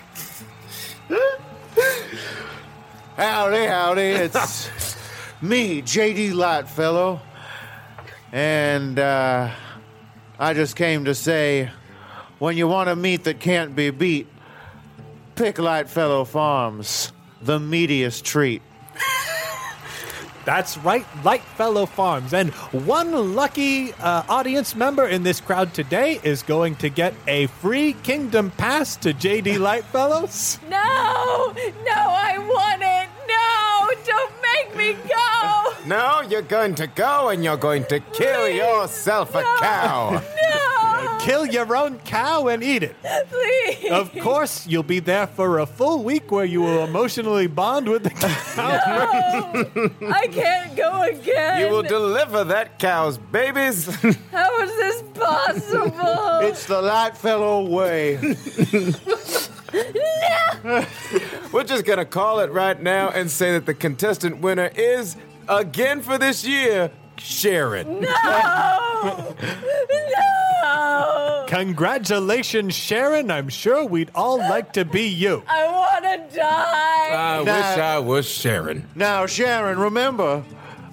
Howdy, 3.18 3.66
howdy. 3.66 4.00
It's 4.12 4.96
me, 5.42 5.82
JD 5.82 6.34
Lightfellow. 6.34 7.20
And 8.30 8.96
uh, 8.96 9.50
I 10.38 10.54
just 10.54 10.76
came 10.76 11.06
to 11.06 11.16
say 11.16 11.68
when 12.38 12.56
you 12.56 12.68
want 12.68 12.90
a 12.90 12.94
meat 12.94 13.24
that 13.24 13.40
can't 13.40 13.74
be 13.74 13.90
beat, 13.90 14.28
pick 15.34 15.58
Lightfellow 15.58 16.26
Farms, 16.26 17.12
the 17.42 17.58
meatiest 17.58 18.22
treat. 18.22 18.62
That's 20.48 20.78
right, 20.78 21.04
Lightfellow 21.24 21.84
Farms. 21.84 22.32
And 22.32 22.54
one 22.72 23.34
lucky 23.34 23.92
uh, 23.92 24.22
audience 24.30 24.74
member 24.74 25.06
in 25.06 25.22
this 25.22 25.42
crowd 25.42 25.74
today 25.74 26.20
is 26.22 26.42
going 26.42 26.76
to 26.76 26.88
get 26.88 27.12
a 27.26 27.48
free 27.60 27.92
Kingdom 28.02 28.50
Pass 28.52 28.96
to 28.96 29.12
JD 29.12 29.58
Lightfellows. 29.58 30.58
No, 30.62 31.52
no, 31.84 31.92
I 31.92 32.38
want 32.38 32.82
it. 32.82 33.08
No, 33.28 34.04
don't 34.06 34.32
make 34.54 34.74
me 34.74 34.96
go. 35.06 35.86
No, 35.86 36.22
you're 36.22 36.40
going 36.40 36.74
to 36.76 36.86
go 36.86 37.28
and 37.28 37.44
you're 37.44 37.58
going 37.58 37.84
to 37.84 38.00
kill 38.00 38.48
yourself 38.48 39.34
a 39.34 39.42
cow. 39.60 40.12
No, 40.12 40.87
Kill 41.20 41.46
your 41.46 41.74
own 41.76 41.98
cow 42.00 42.46
and 42.48 42.62
eat 42.62 42.82
it. 42.82 42.96
please. 43.02 43.90
Of 43.90 44.12
course, 44.20 44.66
you'll 44.66 44.82
be 44.82 45.00
there 45.00 45.26
for 45.26 45.58
a 45.58 45.66
full 45.66 46.02
week 46.04 46.30
where 46.30 46.44
you 46.44 46.60
will 46.62 46.84
emotionally 46.84 47.46
bond 47.46 47.88
with 47.88 48.04
the 48.04 48.10
cow. 48.10 48.28
No, 48.58 50.12
I 50.12 50.26
can't 50.26 50.76
go 50.76 51.02
again. 51.02 51.60
You 51.60 51.70
will 51.70 51.82
deliver 51.82 52.44
that 52.44 52.78
cow's 52.78 53.18
babies. 53.18 53.86
How 54.32 54.62
is 54.62 54.70
this 54.76 55.02
possible? 55.14 56.38
It's 56.40 56.66
the 56.66 56.80
light 56.82 57.08
Lightfellow 57.08 57.64
way. 57.68 58.16
We're 61.52 61.64
just 61.64 61.84
going 61.86 61.98
to 61.98 62.04
call 62.04 62.40
it 62.40 62.50
right 62.50 62.80
now 62.80 63.08
and 63.08 63.30
say 63.30 63.52
that 63.52 63.64
the 63.64 63.72
contestant 63.72 64.40
winner 64.40 64.70
is, 64.74 65.16
again 65.48 66.02
for 66.02 66.18
this 66.18 66.44
year, 66.46 66.90
Sharon. 67.20 68.00
no. 68.00 69.34
No! 70.62 71.44
Congratulations, 71.48 72.74
Sharon. 72.74 73.30
I'm 73.30 73.48
sure 73.48 73.84
we'd 73.84 74.10
all 74.14 74.38
like 74.38 74.72
to 74.74 74.84
be 74.84 75.08
you. 75.08 75.42
I 75.48 75.66
want 75.66 76.04
to 76.30 76.36
die. 76.36 77.10
I 77.10 77.40
wish 77.40 77.48
I 77.50 77.98
was 78.00 78.28
Sharon. 78.28 78.86
Now, 78.94 79.26
Sharon, 79.26 79.78
remember, 79.78 80.44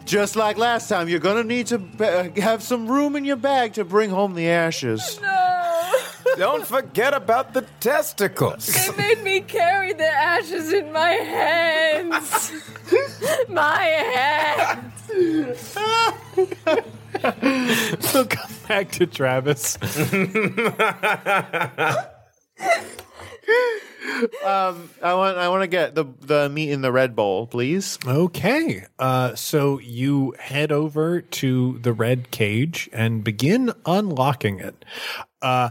just 0.05 0.35
like 0.35 0.57
last 0.57 0.87
time, 0.87 1.09
you're 1.09 1.19
gonna 1.19 1.43
need 1.43 1.67
to 1.67 1.77
ba- 1.79 2.31
uh, 2.37 2.41
have 2.41 2.61
some 2.63 2.87
room 2.87 3.15
in 3.15 3.25
your 3.25 3.35
bag 3.37 3.73
to 3.73 3.83
bring 3.83 4.09
home 4.09 4.33
the 4.35 4.47
ashes. 4.49 5.19
no. 5.21 5.34
Don't 6.37 6.65
forget 6.65 7.13
about 7.13 7.53
the 7.53 7.61
testicles. 7.79 8.67
They 8.67 8.95
made 8.97 9.23
me 9.23 9.41
carry 9.41 9.93
the 9.93 10.07
ashes 10.07 10.73
in 10.73 10.91
my 10.91 11.11
hands. 11.11 12.51
my 13.49 13.83
hands. 13.83 15.77
So 18.05 18.25
come 18.25 18.51
back 18.67 18.91
to 18.91 19.05
Travis. 19.05 19.77
I 25.03 25.13
want, 25.13 25.37
I 25.37 25.49
want 25.49 25.63
to 25.63 25.67
get 25.67 25.95
the 25.95 26.05
the 26.21 26.49
meat 26.49 26.71
in 26.71 26.81
the 26.81 26.91
red 26.91 27.15
bowl, 27.15 27.47
please. 27.47 27.97
Okay. 28.05 28.85
Uh, 28.99 29.35
so 29.35 29.79
you 29.79 30.35
head 30.39 30.71
over 30.71 31.21
to 31.21 31.79
the 31.79 31.93
red 31.93 32.31
cage 32.31 32.89
and 32.93 33.23
begin 33.23 33.71
unlocking 33.85 34.59
it. 34.59 34.85
Uh, 35.41 35.69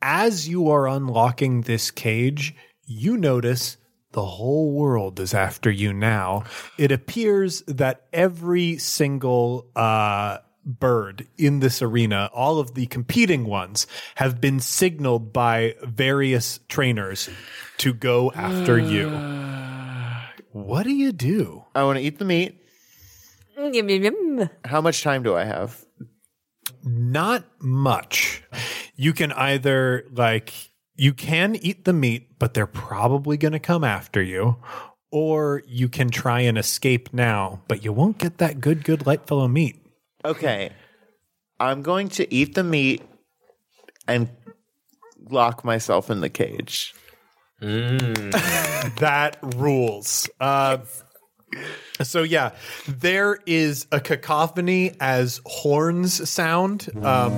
as 0.00 0.48
you 0.48 0.68
are 0.70 0.88
unlocking 0.88 1.62
this 1.62 1.90
cage, 1.90 2.54
you 2.84 3.16
notice 3.16 3.76
the 4.12 4.24
whole 4.24 4.72
world 4.72 5.20
is 5.20 5.34
after 5.34 5.70
you 5.70 5.92
now. 5.92 6.44
It 6.78 6.90
appears 6.90 7.62
that 7.62 8.06
every 8.12 8.78
single 8.78 9.66
uh, 9.76 10.38
bird 10.64 11.26
in 11.36 11.60
this 11.60 11.82
arena, 11.82 12.30
all 12.32 12.58
of 12.58 12.74
the 12.74 12.86
competing 12.86 13.44
ones, 13.44 13.86
have 14.16 14.40
been 14.40 14.60
signaled 14.60 15.32
by 15.32 15.74
various 15.82 16.60
trainers 16.68 17.28
to 17.78 17.92
go 17.92 18.32
after 18.32 18.78
you. 18.78 19.08
What 20.52 20.84
do 20.84 20.90
you 20.90 21.12
do? 21.12 21.64
I 21.74 21.84
want 21.84 21.98
to 21.98 22.04
eat 22.04 22.18
the 22.18 22.24
meat. 22.24 22.60
Yum, 23.56 23.74
yum, 23.74 23.88
yum. 23.88 24.50
How 24.64 24.80
much 24.80 25.02
time 25.02 25.22
do 25.22 25.34
I 25.34 25.44
have? 25.44 25.84
Not 26.88 27.44
much. 27.60 28.42
You 28.96 29.12
can 29.12 29.32
either 29.32 30.06
like 30.10 30.54
you 30.94 31.12
can 31.12 31.54
eat 31.56 31.84
the 31.84 31.92
meat, 31.92 32.38
but 32.38 32.54
they're 32.54 32.66
probably 32.66 33.36
going 33.36 33.52
to 33.52 33.58
come 33.58 33.84
after 33.84 34.22
you, 34.22 34.56
or 35.12 35.62
you 35.66 35.88
can 35.88 36.08
try 36.08 36.40
and 36.40 36.56
escape 36.56 37.12
now, 37.12 37.62
but 37.68 37.84
you 37.84 37.92
won't 37.92 38.16
get 38.16 38.38
that 38.38 38.60
good 38.60 38.84
good 38.84 39.06
Lightfellow 39.06 39.48
meat. 39.48 39.84
Okay, 40.24 40.72
I'm 41.60 41.82
going 41.82 42.08
to 42.08 42.34
eat 42.34 42.54
the 42.54 42.64
meat 42.64 43.02
and 44.06 44.30
lock 45.28 45.64
myself 45.64 46.10
in 46.10 46.20
the 46.20 46.30
cage. 46.30 46.94
That 49.00 49.36
rules. 49.42 50.30
Uh, 50.40 50.78
so 52.02 52.22
yeah, 52.22 52.52
there 52.86 53.38
is 53.46 53.86
a 53.92 54.00
cacophony 54.00 54.92
as 55.00 55.40
horns 55.46 56.28
sound. 56.28 56.88
Um, 57.04 57.32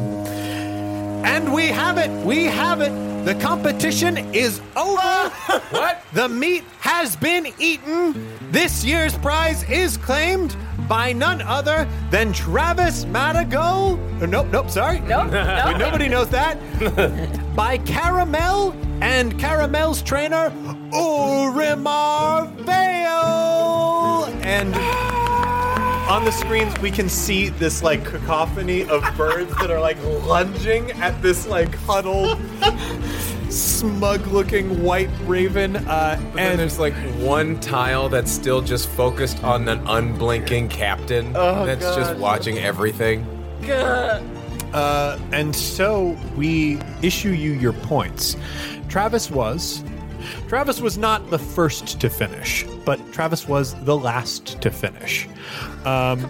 and 1.25 1.53
we 1.53 1.67
have 1.69 1.99
it. 1.99 2.11
We 2.25 2.45
have 2.47 2.81
it. 2.81 2.91
The 3.25 3.35
competition 3.35 4.17
is 4.35 4.61
over. 4.77 5.29
what? 5.71 6.03
The 6.15 6.29
meat 6.29 6.65
has 6.81 7.17
been 7.17 7.49
eaten. 7.59 8.27
This 8.51 8.85
year's 8.85 9.17
prize 9.19 9.63
is 9.69 9.97
claimed 9.99 10.57
by 10.89 11.13
none 11.13 11.43
other 11.43 11.87
than 12.11 12.33
Travis 12.33 13.05
Madigo. 13.05 13.99
Uh, 14.23 14.27
Nope, 14.27 14.49
nope, 14.51 14.71
sorry. 14.71 15.01
Nope, 15.01 15.31
nope. 15.33 15.79
Nobody 15.79 16.09
knows 16.09 16.29
that. 16.31 16.57
by 17.55 17.79
Caramel 17.79 18.73
and 19.03 19.39
Caramel's 19.39 20.03
trainer, 20.03 20.51
Oromar 20.93 22.51
Vale. 22.65 23.50
And 24.51 24.75
on 26.11 26.25
the 26.25 26.33
screens, 26.33 26.77
we 26.81 26.91
can 26.91 27.09
see 27.09 27.51
this 27.51 27.85
like 27.85 28.05
cacophony 28.05 28.83
of 28.83 29.05
birds 29.17 29.57
that 29.59 29.71
are 29.71 29.79
like 29.79 29.97
lunging 30.27 30.91
at 30.93 31.23
this 31.23 31.47
like 31.47 31.73
huddled, 31.77 32.37
smug-looking 33.49 34.83
white 34.83 35.09
raven. 35.27 35.77
Uh, 35.77 36.17
And 36.31 36.39
and 36.41 36.59
there's 36.59 36.81
like 36.81 36.95
one 37.21 37.61
tile 37.61 38.09
that's 38.09 38.33
still 38.33 38.61
just 38.61 38.89
focused 38.89 39.45
on 39.45 39.69
an 39.69 39.87
unblinking 39.87 40.69
captain 40.69 41.33
that's 41.33 41.95
just 41.95 42.17
watching 42.17 42.59
everything. 42.59 43.25
Uh, 44.73 45.17
and 45.33 45.55
so 45.55 46.17
we 46.37 46.81
issue 47.03 47.31
you 47.31 47.53
your 47.53 47.73
points. 47.73 48.37
Travis 48.89 49.31
was. 49.31 49.85
Travis 50.49 50.81
was 50.81 50.99
not 50.99 51.31
the 51.31 51.39
first 51.39 52.01
to 52.01 52.11
finish, 52.11 52.65
but 52.85 52.99
Travis 53.13 53.47
was 53.49 53.75
the 53.85 53.97
last 53.97 54.61
to 54.63 54.71
finish. 54.71 55.29
Um, 55.85 56.29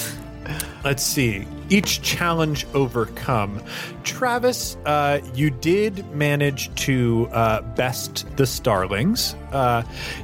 let's 0.84 1.02
see. 1.02 1.46
Each 1.68 2.00
challenge 2.00 2.64
overcome. 2.74 3.60
Travis, 4.04 4.76
uh, 4.86 5.18
you 5.34 5.50
did 5.50 6.06
manage 6.14 6.72
to 6.84 7.28
uh, 7.32 7.62
best 7.74 8.24
the 8.36 8.46
Starlings. 8.46 9.34
Uh, 9.50 9.82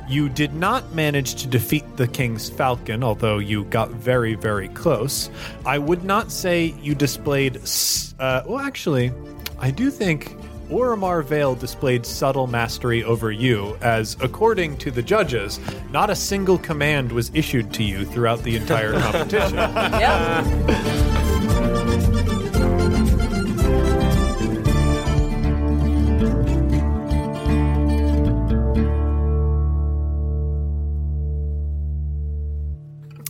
you 0.08 0.28
did 0.28 0.54
not 0.54 0.92
manage 0.94 1.34
to 1.42 1.48
defeat 1.48 1.84
the 1.96 2.06
King's 2.06 2.48
Falcon, 2.48 3.02
although 3.02 3.38
you 3.38 3.64
got 3.64 3.90
very, 3.90 4.34
very 4.36 4.68
close. 4.68 5.30
I 5.66 5.78
would 5.78 6.04
not 6.04 6.30
say 6.30 6.74
you 6.80 6.94
displayed. 6.94 7.56
s- 7.56 8.14
Uh, 8.20 8.42
well, 8.46 8.60
actually, 8.60 9.10
I 9.58 9.72
do 9.72 9.90
think 9.90 10.36
Oromar 10.72 11.22
Vale 11.22 11.54
displayed 11.54 12.06
subtle 12.06 12.46
mastery 12.46 13.04
over 13.04 13.30
you, 13.30 13.76
as 13.82 14.16
according 14.20 14.78
to 14.78 14.90
the 14.90 15.02
judges, 15.02 15.60
not 15.90 16.08
a 16.08 16.16
single 16.16 16.56
command 16.56 17.12
was 17.12 17.30
issued 17.34 17.74
to 17.74 17.82
you 17.82 18.06
throughout 18.06 18.42
the 18.42 18.56
entire 18.56 18.98
competition. 18.98 19.58
Yep. 20.02 21.32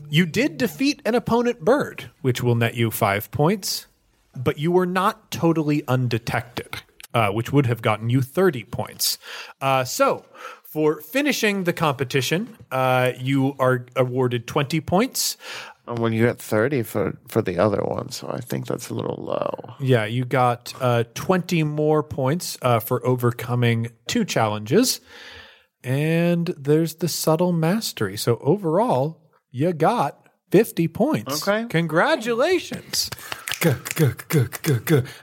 You 0.08 0.26
did 0.26 0.58
defeat 0.58 1.00
an 1.04 1.14
opponent 1.14 1.60
bird, 1.60 2.10
which 2.20 2.42
will 2.42 2.54
net 2.54 2.74
you 2.74 2.90
five 2.90 3.30
points, 3.30 3.86
but 4.36 4.58
you 4.58 4.70
were 4.70 4.86
not 4.86 5.30
totally 5.30 5.82
undetected, 5.88 6.82
uh, 7.14 7.30
which 7.30 7.52
would 7.52 7.66
have 7.66 7.82
gotten 7.82 8.10
you 8.10 8.22
30 8.22 8.64
points. 8.64 9.18
Uh, 9.60 9.84
so, 9.84 10.24
for 10.64 11.02
finishing 11.02 11.64
the 11.64 11.72
competition, 11.72 12.56
uh, 12.70 13.12
you 13.18 13.54
are 13.58 13.86
awarded 13.94 14.46
20 14.46 14.80
points. 14.80 15.36
And 15.86 15.98
when 15.98 16.12
you 16.12 16.24
get 16.24 16.38
30 16.38 16.82
for, 16.84 17.18
for 17.28 17.42
the 17.42 17.58
other 17.58 17.82
one, 17.82 18.10
so 18.10 18.28
I 18.30 18.40
think 18.40 18.66
that's 18.66 18.88
a 18.88 18.94
little 18.94 19.22
low. 19.22 19.74
Yeah, 19.80 20.04
you 20.04 20.24
got 20.24 20.72
uh, 20.80 21.04
20 21.14 21.64
more 21.64 22.02
points 22.02 22.56
uh, 22.62 22.80
for 22.80 23.04
overcoming 23.06 23.90
two 24.06 24.24
challenges. 24.24 25.00
And 25.84 26.46
there's 26.56 26.96
the 26.96 27.08
subtle 27.08 27.52
mastery. 27.52 28.16
So 28.16 28.38
overall, 28.40 29.20
you 29.50 29.72
got 29.72 30.28
50 30.52 30.88
points. 30.88 31.46
Okay. 31.46 31.66
Congratulations. 31.68 33.10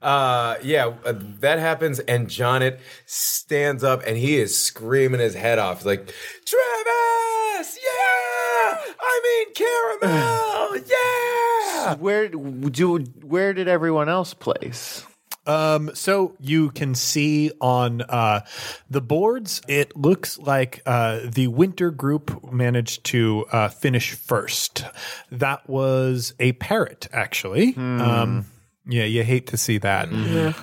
Uh, 0.02 0.56
yeah, 0.64 0.94
uh, 1.06 1.14
that 1.40 1.60
happens, 1.60 2.00
and 2.00 2.30
Jonet 2.30 2.80
stands 3.06 3.84
up 3.84 4.04
and 4.06 4.18
he 4.18 4.38
is 4.38 4.58
screaming 4.58 5.20
his 5.20 5.36
head 5.36 5.60
off. 5.60 5.86
Like, 5.86 6.14
Travis, 6.46 7.78
yeah, 7.84 8.78
I 9.00 9.22
mean 9.24 9.54
caramel, 9.54 10.78
yeah. 10.88 11.96
Where 11.96 12.28
do 12.30 13.00
where 13.24 13.54
did 13.54 13.68
everyone 13.68 14.10
else 14.10 14.34
place? 14.34 15.06
Um, 15.50 15.92
so 15.96 16.36
you 16.40 16.70
can 16.70 16.94
see 16.94 17.52
on 17.60 18.02
uh, 18.02 18.42
the 18.90 19.02
boards, 19.02 19.62
it 19.68 19.98
looks 19.98 20.38
like 20.38 20.82
uh, 20.86 21.22
the 21.26 21.48
winter 21.48 21.90
group 21.90 22.52
managed 22.52 23.04
to 23.06 23.46
uh, 23.52 23.70
finish 23.70 24.12
first. 24.14 24.84
That 25.32 25.68
was 25.68 26.36
a 26.40 26.52
parrot, 26.54 27.08
actually. 27.12 27.74
Um, 27.76 28.46
yeah, 28.88 29.06
you 29.06 29.24
hate 29.24 29.48
to 29.48 29.58
see 29.58 29.80
that. 29.80 30.12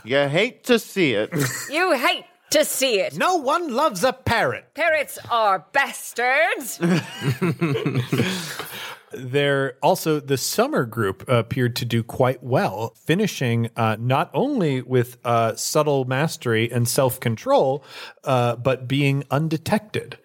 You 0.05 0.29
hate 0.29 0.65
to 0.65 0.79
see 0.79 1.15
it. 1.15 1.31
You 1.71 1.93
hate 1.93 2.25
to 2.51 2.65
see 2.65 3.01
it. 3.01 3.17
No 3.17 3.37
one 3.37 3.73
loves 3.75 4.05
a 4.05 4.13
parrot. 4.13 4.73
Parrots 4.75 5.19
are 5.31 5.67
bastards. 5.73 6.79
There 9.13 9.77
also 9.83 10.21
the 10.21 10.37
summer 10.37 10.85
group 10.85 11.29
appeared 11.29 11.77
to 11.77 11.85
do 11.85 12.03
quite 12.03 12.43
well, 12.43 12.95
finishing 12.97 13.71
uh, 13.77 13.97
not 13.99 14.31
only 14.35 14.83
with 14.83 15.19
uh, 15.25 15.55
subtle 15.55 16.05
mastery 16.05 16.71
and 16.71 16.89
self 16.89 17.21
control, 17.21 17.85
uh, 18.25 18.57
but 18.57 18.89
being 18.89 19.25
undetected. 19.31 20.19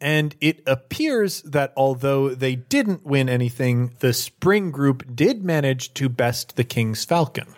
And 0.00 0.34
it 0.40 0.62
appears 0.66 1.42
that 1.42 1.72
although 1.76 2.30
they 2.34 2.56
didn't 2.56 3.06
win 3.06 3.28
anything, 3.28 3.94
the 4.00 4.12
spring 4.12 4.70
group 4.70 5.14
did 5.14 5.44
manage 5.44 5.94
to 5.94 6.08
best 6.08 6.56
the 6.56 6.64
King's 6.64 7.04
Falcon. 7.04 7.54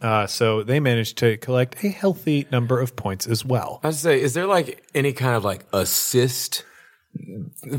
Uh, 0.00 0.26
so 0.26 0.62
they 0.62 0.78
managed 0.80 1.18
to 1.18 1.36
collect 1.38 1.82
a 1.82 1.88
healthy 1.88 2.46
number 2.52 2.78
of 2.80 2.94
points 2.94 3.26
as 3.26 3.44
well. 3.44 3.80
I 3.82 3.88
was 3.88 3.98
say, 3.98 4.20
is 4.20 4.34
there 4.34 4.46
like 4.46 4.84
any 4.94 5.12
kind 5.12 5.34
of 5.34 5.44
like 5.44 5.66
assist 5.72 6.64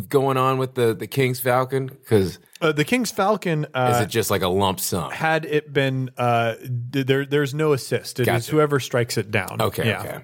going 0.10 0.38
on 0.38 0.58
with 0.58 0.76
the 0.76 0.94
the 0.94 1.08
King's 1.08 1.40
Falcon? 1.40 1.88
Because 1.88 2.40
Uh, 2.62 2.72
the 2.72 2.84
King's 2.86 3.12
Falcon 3.12 3.66
uh, 3.74 3.94
is 3.96 4.02
it 4.02 4.10
just 4.10 4.30
like 4.30 4.42
a 4.42 4.48
lump 4.50 4.80
sum? 4.80 5.12
had 5.12 5.46
it 5.46 5.72
been 5.74 6.10
uh 6.18 6.56
there 6.62 7.26
there's 7.26 7.54
no 7.54 7.74
assist 7.74 8.20
It 8.20 8.24
is 8.24 8.28
Gotcha. 8.28 8.52
whoever 8.52 8.80
strikes 8.80 9.18
it 9.18 9.32
down 9.32 9.62
Okay, 9.62 9.88
Yeah. 9.88 10.02
okay. 10.02 10.20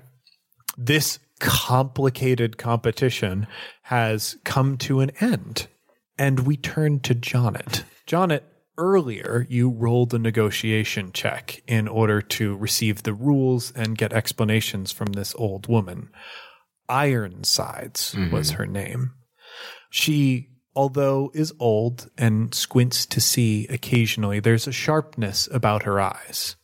this 0.78 1.20
complicated 1.40 2.58
competition 2.58 3.48
has 3.84 4.38
come 4.44 4.78
to 4.78 5.00
an 5.02 5.12
end 5.22 5.68
and 6.18 6.42
we 6.42 6.58
turn 6.58 7.00
to 7.02 7.14
Jonet 7.16 7.84
Jonet 8.08 8.44
earlier 8.78 9.46
you 9.50 9.70
rolled 9.70 10.14
a 10.14 10.20
negotiation 10.20 11.12
check 11.14 11.62
in 11.68 11.88
order 11.88 12.22
to 12.22 12.56
receive 12.58 13.04
the 13.04 13.14
rules 13.14 13.72
and 13.72 13.98
get 13.98 14.12
explanations 14.14 14.92
from 14.92 15.14
this 15.14 15.34
old 15.36 15.68
woman 15.68 16.10
Ironsides 16.90 18.16
was 18.32 18.50
mm-hmm. 18.50 18.58
her 18.58 18.66
name 18.68 19.14
she, 19.96 20.50
although 20.76 21.32
is 21.34 21.54
old 21.58 22.10
and 22.18 22.54
squints 22.54 23.06
to 23.06 23.22
see 23.22 23.66
occasionally, 23.68 24.42
there's 24.42 24.68
a 24.68 24.74
sharpness 24.74 25.48
about 25.54 25.84
her 25.84 26.02
eyes. 26.02 26.58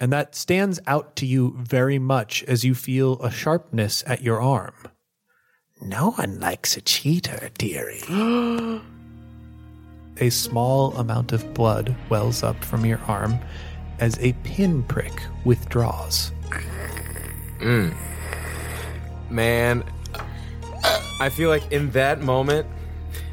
And 0.00 0.10
that 0.10 0.34
stands 0.34 0.80
out 0.86 1.14
to 1.16 1.26
you 1.26 1.54
very 1.58 1.98
much 1.98 2.42
as 2.44 2.64
you 2.64 2.74
feel 2.74 3.20
a 3.20 3.30
sharpness 3.30 4.02
at 4.06 4.22
your 4.22 4.40
arm. 4.40 4.72
No 5.82 6.12
one 6.12 6.40
likes 6.40 6.78
a 6.78 6.80
cheater, 6.80 7.50
dearie. 7.58 8.02
A 10.18 10.28
small 10.30 10.94
amount 10.96 11.32
of 11.32 11.54
blood 11.54 11.96
wells 12.10 12.42
up 12.42 12.62
from 12.62 12.84
your 12.84 13.00
arm 13.08 13.38
as 13.98 14.18
a 14.20 14.34
pinprick 14.44 15.22
withdraws. 15.44 16.32
Mm. 17.58 17.94
Man, 19.32 19.84
I 21.20 21.30
feel 21.30 21.48
like 21.48 21.72
in 21.72 21.90
that 21.92 22.20
moment, 22.20 22.66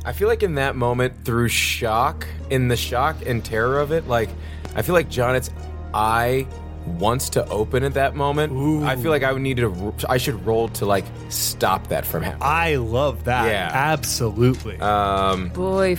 I 0.05 0.13
feel 0.13 0.27
like 0.27 0.43
in 0.43 0.55
that 0.55 0.75
moment, 0.75 1.25
through 1.25 1.49
shock, 1.49 2.25
in 2.49 2.67
the 2.67 2.77
shock 2.77 3.17
and 3.25 3.43
terror 3.43 3.79
of 3.79 3.91
it, 3.91 4.07
like 4.07 4.29
I 4.75 4.81
feel 4.81 4.95
like 4.95 5.09
Jonet's 5.09 5.51
eye 5.93 6.47
wants 6.85 7.29
to 7.31 7.45
open 7.49 7.83
at 7.83 7.93
that 7.95 8.15
moment. 8.15 8.83
I 8.85 8.95
feel 8.95 9.11
like 9.11 9.23
I 9.23 9.33
would 9.33 9.41
need 9.41 9.57
to. 9.57 9.93
I 10.07 10.17
should 10.17 10.45
roll 10.45 10.69
to 10.69 10.85
like 10.85 11.05
stop 11.29 11.87
that 11.87 12.05
from 12.05 12.23
happening. 12.23 12.43
I 12.43 12.75
love 12.75 13.25
that. 13.25 13.45
Yeah. 13.45 13.69
Absolutely. 13.73 14.79
Um, 14.79 15.49
Boy, 15.49 15.97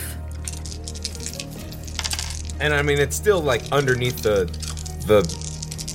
and 2.61 2.74
I 2.74 2.82
mean 2.82 2.98
it's 2.98 3.16
still 3.16 3.40
like 3.40 3.62
underneath 3.72 4.22
the 4.22 4.44
the 5.07 5.22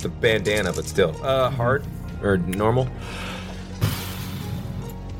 the 0.02 0.08
bandana, 0.08 0.72
but 0.72 0.84
still, 0.84 1.16
uh, 1.24 1.50
hard 1.50 1.84
or 2.22 2.36
normal. 2.38 2.88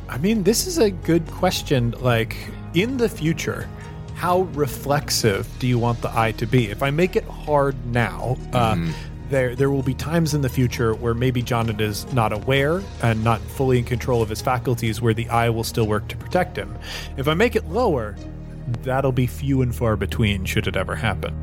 I 0.08 0.18
mean, 0.18 0.42
this 0.44 0.66
is 0.66 0.78
a 0.78 0.90
good 0.90 1.26
question. 1.28 1.92
Like, 2.00 2.36
in 2.74 2.96
the 2.96 3.08
future, 3.08 3.68
how 4.14 4.42
reflexive 4.54 5.48
do 5.58 5.66
you 5.66 5.78
want 5.78 6.00
the 6.00 6.16
eye 6.16 6.32
to 6.32 6.46
be? 6.46 6.70
If 6.70 6.82
I 6.82 6.90
make 6.90 7.16
it 7.16 7.24
hard 7.24 7.74
now, 7.86 8.36
uh, 8.52 8.76
there 9.28 9.56
there 9.56 9.70
will 9.70 9.82
be 9.82 9.94
times 9.94 10.34
in 10.34 10.40
the 10.40 10.48
future 10.48 10.94
where 10.94 11.14
maybe 11.14 11.42
Jonathan 11.42 11.80
is 11.80 12.10
not 12.12 12.32
aware 12.32 12.82
and 13.02 13.24
not 13.24 13.40
fully 13.40 13.78
in 13.78 13.84
control 13.84 14.22
of 14.22 14.28
his 14.28 14.40
faculties, 14.40 15.02
where 15.02 15.14
the 15.14 15.28
eye 15.28 15.50
will 15.50 15.64
still 15.64 15.86
work 15.86 16.06
to 16.08 16.16
protect 16.16 16.56
him. 16.56 16.76
If 17.16 17.26
I 17.26 17.34
make 17.34 17.56
it 17.56 17.66
lower, 17.66 18.16
that'll 18.82 19.12
be 19.12 19.26
few 19.26 19.62
and 19.62 19.74
far 19.74 19.96
between, 19.96 20.44
should 20.44 20.66
it 20.66 20.76
ever 20.76 20.94
happen. 20.94 21.34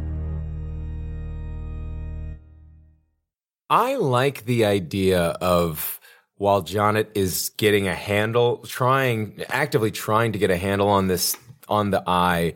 I 3.69 3.95
like 3.95 4.45
the 4.45 4.65
idea 4.65 5.29
of 5.41 5.99
while 6.43 6.61
Jonet 6.61 7.07
is 7.15 7.51
getting 7.55 7.87
a 7.87 7.95
handle, 7.95 8.57
trying 8.57 9.45
actively 9.47 9.91
trying 9.91 10.33
to 10.33 10.37
get 10.37 10.51
a 10.51 10.57
handle 10.57 10.89
on 10.89 11.07
this 11.07 11.37
on 11.69 11.91
the 11.91 12.03
eye, 12.05 12.55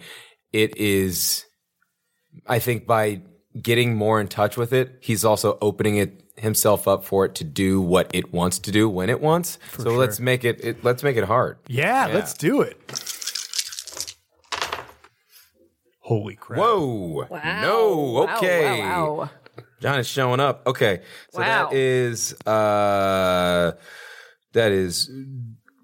it 0.52 0.76
is 0.76 1.46
I 2.46 2.60
think 2.60 2.86
by 2.86 3.22
getting 3.60 3.96
more 3.96 4.20
in 4.20 4.28
touch 4.28 4.58
with 4.58 4.74
it, 4.74 4.98
he's 5.00 5.24
also 5.24 5.58
opening 5.62 5.96
it 5.96 6.22
himself 6.36 6.86
up 6.86 7.06
for 7.06 7.24
it 7.24 7.36
to 7.36 7.46
do 7.46 7.80
what 7.80 8.12
it 8.14 8.34
wants 8.34 8.60
to 8.60 8.72
do 8.72 8.90
when 8.90 9.10
it 9.10 9.22
wants. 9.22 9.58
so 9.78 9.92
let's 9.92 10.20
make 10.20 10.44
it, 10.44 10.60
it 10.66 10.84
let's 10.84 11.02
make 11.02 11.16
it 11.16 11.24
hard. 11.24 11.58
Yeah, 11.68 12.10
let's 12.14 12.34
do 12.34 12.60
it. 12.60 12.78
Holy 16.02 16.36
crap. 16.36 16.60
Whoa. 16.60 17.28
wow. 17.30 17.62
No. 17.62 17.96
Wow, 17.96 18.36
Okay. 18.36 18.82
Wow, 18.82 19.14
wow. 19.14 19.30
John 19.82 20.00
is 20.00 20.08
showing 20.08 20.40
up. 20.40 20.66
Okay. 20.68 21.02
So 21.32 21.40
Wow. 21.40 21.70
that 21.70 21.76
is 21.76 22.34
uh 22.46 23.74
that 24.54 24.72
is 24.72 25.10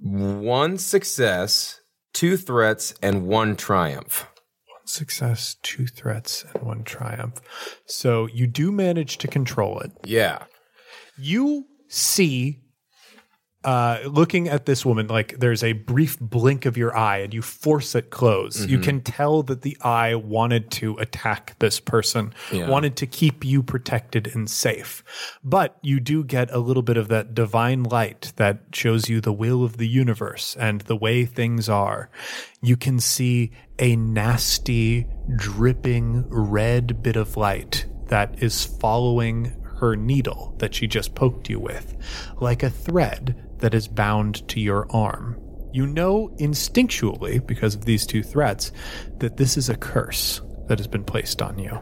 one 0.02 0.78
success, 0.78 1.80
two 2.14 2.38
threats, 2.38 2.94
and 3.02 3.28
one 3.28 3.56
triumph. 3.56 4.28
One 4.68 4.88
success, 4.88 5.56
two 5.62 5.86
threats, 5.88 6.44
and 6.54 6.64
one 6.64 6.84
triumph. 6.84 7.40
So 7.86 8.28
you 8.28 8.48
do 8.48 8.72
manage 8.72 9.18
to 9.20 9.28
control 9.28 9.80
it. 9.80 9.92
Yeah. 10.04 10.44
you 11.18 11.66
see 11.88 12.63
uh 13.64 14.00
looking 14.06 14.48
at 14.50 14.66
this 14.66 14.86
woman 14.86 15.08
like 15.08 15.40
there's 15.40 15.64
a 15.64 15.74
brief 15.74 16.20
blink 16.20 16.66
of 16.66 16.76
your 16.78 16.96
eye 16.96 17.20
and 17.20 17.34
you 17.34 17.42
force 17.42 17.96
it 17.96 18.10
close. 18.10 18.66
You 18.66 18.80
can 18.80 19.02
tell 19.02 19.44
that 19.44 19.62
the 19.62 19.78
eye 19.82 20.16
wanted 20.16 20.70
to 20.72 20.98
attack 20.98 21.56
this 21.60 21.80
person 21.80 22.34
Yeah. 22.52 22.70
wanted 22.70 22.96
to 22.98 23.08
keep 23.08 23.46
you 23.46 23.64
protected 23.64 24.28
and 24.36 24.50
safe. 24.50 25.04
But 25.44 25.78
you 25.82 26.00
do 26.00 26.24
get 26.24 26.52
a 26.52 26.60
little 26.60 26.84
bit 26.84 26.98
of 26.98 27.08
that 27.08 27.34
divine 27.34 27.84
light 27.84 28.34
that 28.36 28.60
shows 28.74 29.10
you 29.10 29.22
the 29.22 29.34
will 29.34 29.64
of 29.64 29.78
the 29.78 29.88
universe 29.88 30.58
and 30.60 30.82
the 30.82 30.96
way 30.96 31.26
things 31.26 31.70
are. 31.70 32.10
You 32.62 32.76
can 32.78 33.00
see 33.00 33.52
a 33.80 33.96
nasty 33.96 35.08
dripping 35.36 36.26
red 36.30 37.02
bit 37.02 37.16
of 37.16 37.38
light 37.38 37.86
that 38.08 38.42
is 38.44 38.66
following 38.66 39.56
her 39.80 39.96
needle 39.96 40.56
that 40.60 40.74
she 40.74 40.88
just 40.88 41.14
poked 41.16 41.50
you 41.50 41.60
with, 41.60 41.96
like 42.40 42.64
a 42.64 42.70
thread 42.70 43.36
that 43.64 43.74
is 43.74 43.88
bound 43.88 44.46
to 44.50 44.60
your 44.60 44.86
arm. 44.92 45.40
You 45.72 45.88
know 45.88 46.36
instinctually, 46.38 47.46
because 47.48 47.76
of 47.76 47.86
these 47.86 48.06
two 48.06 48.22
threats, 48.22 48.74
that 49.20 49.38
this 49.38 49.56
is 49.56 49.70
a 49.70 49.78
curse 49.78 50.42
that 50.68 50.80
has 50.80 50.88
been 50.88 51.06
placed 51.06 51.42
on 51.42 51.58
you. 51.58 51.80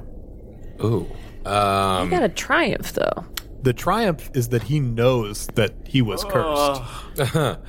Ooh. 0.83 1.07
Um 1.43 2.05
You 2.05 2.11
got 2.11 2.23
a 2.23 2.29
triumph 2.29 2.93
though. 2.93 3.25
The 3.63 3.73
triumph 3.73 4.29
is 4.35 4.49
that 4.49 4.61
he 4.61 4.79
knows 4.79 5.47
that 5.55 5.73
he 5.85 6.03
was 6.03 6.23
cursed, 6.23 6.81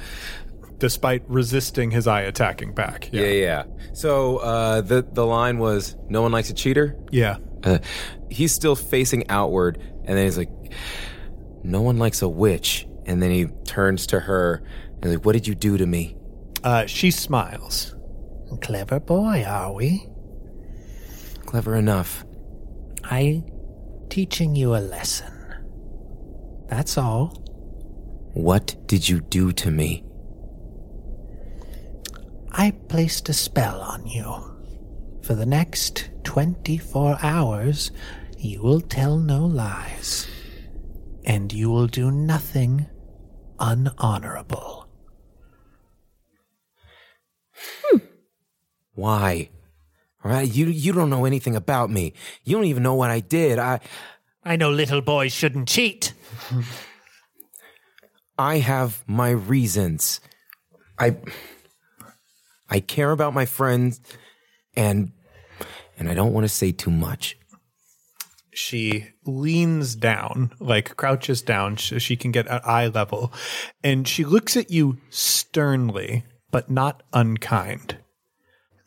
despite 0.78 1.22
resisting 1.26 1.90
his 1.90 2.06
eye 2.06 2.20
attacking 2.22 2.74
back. 2.74 3.08
yeah, 3.12 3.26
yeah. 3.26 3.64
So 3.94 4.36
uh 4.38 4.82
the 4.82 5.06
the 5.10 5.24
line 5.24 5.58
was 5.58 5.96
no 6.10 6.20
one 6.20 6.32
likes 6.32 6.50
a 6.50 6.54
cheater. 6.54 6.98
Yeah. 7.10 7.38
Uh, 7.64 7.78
he's 8.30 8.52
still 8.52 8.76
facing 8.76 9.30
outward 9.30 9.78
and 10.04 10.18
then 10.18 10.24
he's 10.26 10.36
like 10.36 10.50
no 11.62 11.80
one 11.80 11.96
likes 11.96 12.20
a 12.20 12.28
witch 12.28 12.86
and 13.06 13.22
then 13.22 13.30
he 13.30 13.46
turns 13.64 14.06
to 14.08 14.20
her 14.20 14.62
and 14.94 15.04
he's 15.04 15.14
like 15.14 15.24
what 15.24 15.32
did 15.32 15.46
you 15.46 15.54
do 15.54 15.76
to 15.76 15.86
me? 15.86 16.16
Uh, 16.64 16.86
she 16.86 17.10
smiles. 17.10 17.94
Clever 18.60 19.00
boy, 19.00 19.44
are 19.46 19.72
we? 19.72 20.06
Clever 21.46 21.74
enough. 21.74 22.24
I 23.04 23.42
teaching 24.08 24.54
you 24.54 24.76
a 24.76 24.78
lesson. 24.78 25.32
That's 26.68 26.96
all. 26.96 27.42
What 28.34 28.76
did 28.86 29.08
you 29.08 29.20
do 29.20 29.52
to 29.52 29.70
me? 29.70 30.04
I 32.50 32.72
placed 32.88 33.28
a 33.28 33.32
spell 33.32 33.80
on 33.80 34.06
you. 34.06 34.52
For 35.22 35.34
the 35.34 35.46
next 35.46 36.10
24 36.24 37.18
hours, 37.22 37.90
you 38.38 38.62
will 38.62 38.80
tell 38.80 39.18
no 39.18 39.46
lies. 39.46 40.26
And 41.24 41.52
you 41.52 41.70
will 41.70 41.86
do 41.86 42.10
nothing 42.10 42.86
unhonorable. 43.62 44.86
Hmm. 47.84 47.98
Why? 48.94 49.48
All 50.24 50.30
right, 50.30 50.52
you 50.52 50.66
you 50.66 50.92
don't 50.92 51.10
know 51.10 51.24
anything 51.24 51.56
about 51.56 51.90
me. 51.90 52.12
You 52.44 52.56
don't 52.56 52.66
even 52.66 52.82
know 52.82 52.94
what 52.94 53.10
I 53.10 53.20
did. 53.20 53.58
I 53.58 53.80
I 54.44 54.56
know 54.56 54.70
little 54.70 55.00
boys 55.00 55.32
shouldn't 55.32 55.68
cheat. 55.68 56.12
I 58.38 58.58
have 58.58 59.04
my 59.06 59.30
reasons. 59.30 60.20
I 60.98 61.16
I 62.68 62.80
care 62.80 63.12
about 63.12 63.34
my 63.34 63.46
friends 63.46 64.00
and 64.74 65.12
and 65.98 66.08
I 66.08 66.14
don't 66.14 66.32
want 66.32 66.44
to 66.44 66.48
say 66.48 66.72
too 66.72 66.90
much. 66.90 67.36
She 68.52 69.08
leans 69.24 69.96
down, 69.96 70.52
like 70.60 70.96
crouches 70.96 71.42
down 71.42 71.78
so 71.78 71.98
she 71.98 72.16
can 72.16 72.30
get 72.30 72.46
at 72.46 72.66
eye 72.66 72.86
level, 72.86 73.32
and 73.82 74.06
she 74.06 74.24
looks 74.24 74.56
at 74.56 74.70
you 74.70 74.98
sternly, 75.10 76.24
but 76.50 76.70
not 76.70 77.02
unkind. 77.12 77.96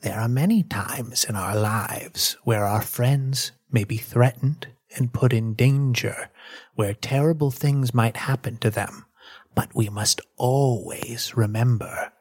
There 0.02 0.20
are 0.20 0.28
many 0.28 0.62
times 0.62 1.24
in 1.24 1.36
our 1.36 1.56
lives 1.56 2.38
where 2.44 2.66
our 2.66 2.84
friends 2.84 3.52
may 3.72 3.84
be 3.84 3.98
threatened 3.98 4.68
and 4.96 5.14
put 5.14 5.34
in 5.34 5.56
danger, 5.56 6.30
where 6.76 6.94
terrible 6.94 7.52
things 7.52 7.94
might 7.94 8.18
happen 8.18 8.58
to 8.58 8.70
them. 8.70 9.06
But 9.56 9.74
we 9.74 9.90
must 9.90 10.22
always 10.38 11.36
remember 11.36 12.12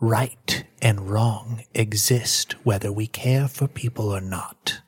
right 0.00 0.64
and 0.80 1.10
wrong 1.10 1.62
exist 1.74 2.54
whether 2.64 2.90
we 2.90 3.06
care 3.06 3.46
for 3.46 3.68
people 3.68 4.10
or 4.10 4.20
not. 4.20 4.80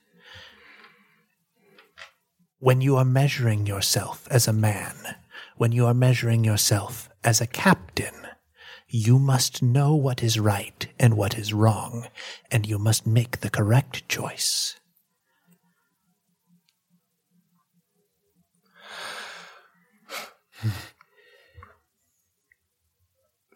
When 2.63 2.81
you 2.81 2.95
are 2.95 3.05
measuring 3.05 3.67
yourself 3.67 4.29
as 4.31 4.47
a 4.47 4.53
man, 4.53 4.95
when 5.57 5.73
you 5.73 5.85
are 5.87 5.93
measuring 5.95 6.45
yourself 6.45 7.11
as 7.25 7.41
a 7.41 7.47
captain, 7.49 8.15
you 8.87 9.19
must 9.19 9.65
know 9.65 9.97
what 9.97 10.23
is 10.23 10.39
right 10.39 10.87
and 10.97 11.17
what 11.17 11.37
is 11.37 11.53
wrong, 11.53 12.07
and 12.53 12.65
you 12.65 12.79
must 12.79 13.05
make 13.05 13.41
the 13.41 13.51
correct 13.51 14.09
choice. 14.09 14.79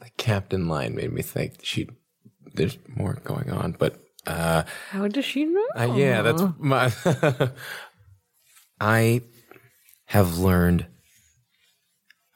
The 0.00 0.11
captain 0.16 0.66
line 0.66 0.96
made 0.96 1.12
me 1.12 1.22
think 1.22 1.61
she 1.62 1.88
there's 2.54 2.76
more 2.88 3.20
going 3.22 3.50
on, 3.50 3.76
but 3.78 4.02
uh 4.26 4.64
How 4.90 5.07
does 5.07 5.24
she 5.24 5.44
know? 5.44 5.66
Uh, 5.76 5.94
yeah, 5.94 6.22
that's 6.22 6.42
my. 6.59 6.90
I 8.81 9.22
have 10.07 10.39
learned 10.39 10.87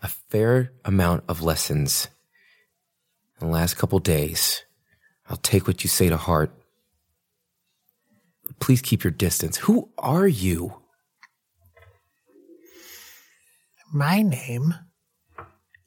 a 0.03 0.09
fair 0.09 0.73
amount 0.85 1.25
of 1.29 1.43
lessons 1.43 2.09
in 3.41 3.47
the 3.47 3.53
last 3.53 3.75
couple 3.77 3.99
days. 3.99 4.65
I'll 5.29 5.37
take 5.37 5.67
what 5.67 5.85
you 5.85 5.89
say 5.89 6.09
to 6.09 6.17
heart. 6.17 6.51
Please 8.59 8.83
keep 8.83 9.05
your 9.05 9.11
distance. 9.11 9.59
Who 9.59 9.91
are 9.99 10.27
you? 10.27 10.75
My 13.93 14.23
name 14.23 14.75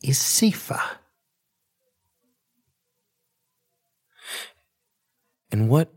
is 0.03 0.17
Sifa. 0.19 0.81
And 5.51 5.69
what? 5.69 5.93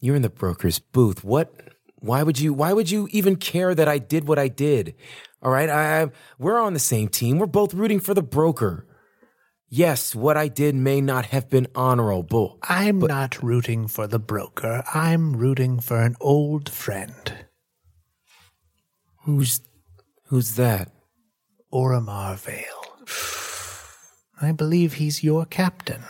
You're 0.00 0.16
in 0.16 0.22
the 0.22 0.28
broker's 0.28 0.78
booth. 0.78 1.24
What? 1.24 1.52
Why 2.00 2.22
would 2.22 2.38
you? 2.38 2.52
Why 2.52 2.72
would 2.72 2.90
you 2.90 3.08
even 3.10 3.36
care 3.36 3.74
that 3.74 3.88
I 3.88 3.98
did 3.98 4.28
what 4.28 4.38
I 4.38 4.48
did? 4.48 4.94
All 5.42 5.50
right, 5.50 5.68
I, 5.68 6.02
I 6.02 6.10
we're 6.38 6.58
on 6.58 6.74
the 6.74 6.78
same 6.78 7.08
team. 7.08 7.38
We're 7.38 7.46
both 7.46 7.74
rooting 7.74 8.00
for 8.00 8.14
the 8.14 8.22
broker. 8.22 8.86
Yes, 9.70 10.14
what 10.14 10.36
I 10.38 10.48
did 10.48 10.74
may 10.74 11.02
not 11.02 11.26
have 11.26 11.50
been 11.50 11.66
honorable. 11.74 12.58
I'm 12.62 13.00
not 13.00 13.42
rooting 13.42 13.86
for 13.86 14.06
the 14.06 14.18
broker. 14.18 14.82
I'm 14.94 15.36
rooting 15.36 15.78
for 15.78 16.00
an 16.00 16.16
old 16.20 16.70
friend, 16.70 17.46
Who's 19.24 19.60
who's 20.28 20.54
that? 20.54 20.90
Oromar 21.70 22.36
Vale. 22.36 22.64
I 24.40 24.52
believe 24.52 24.94
he's 24.94 25.22
your 25.22 25.44
captain. 25.44 26.02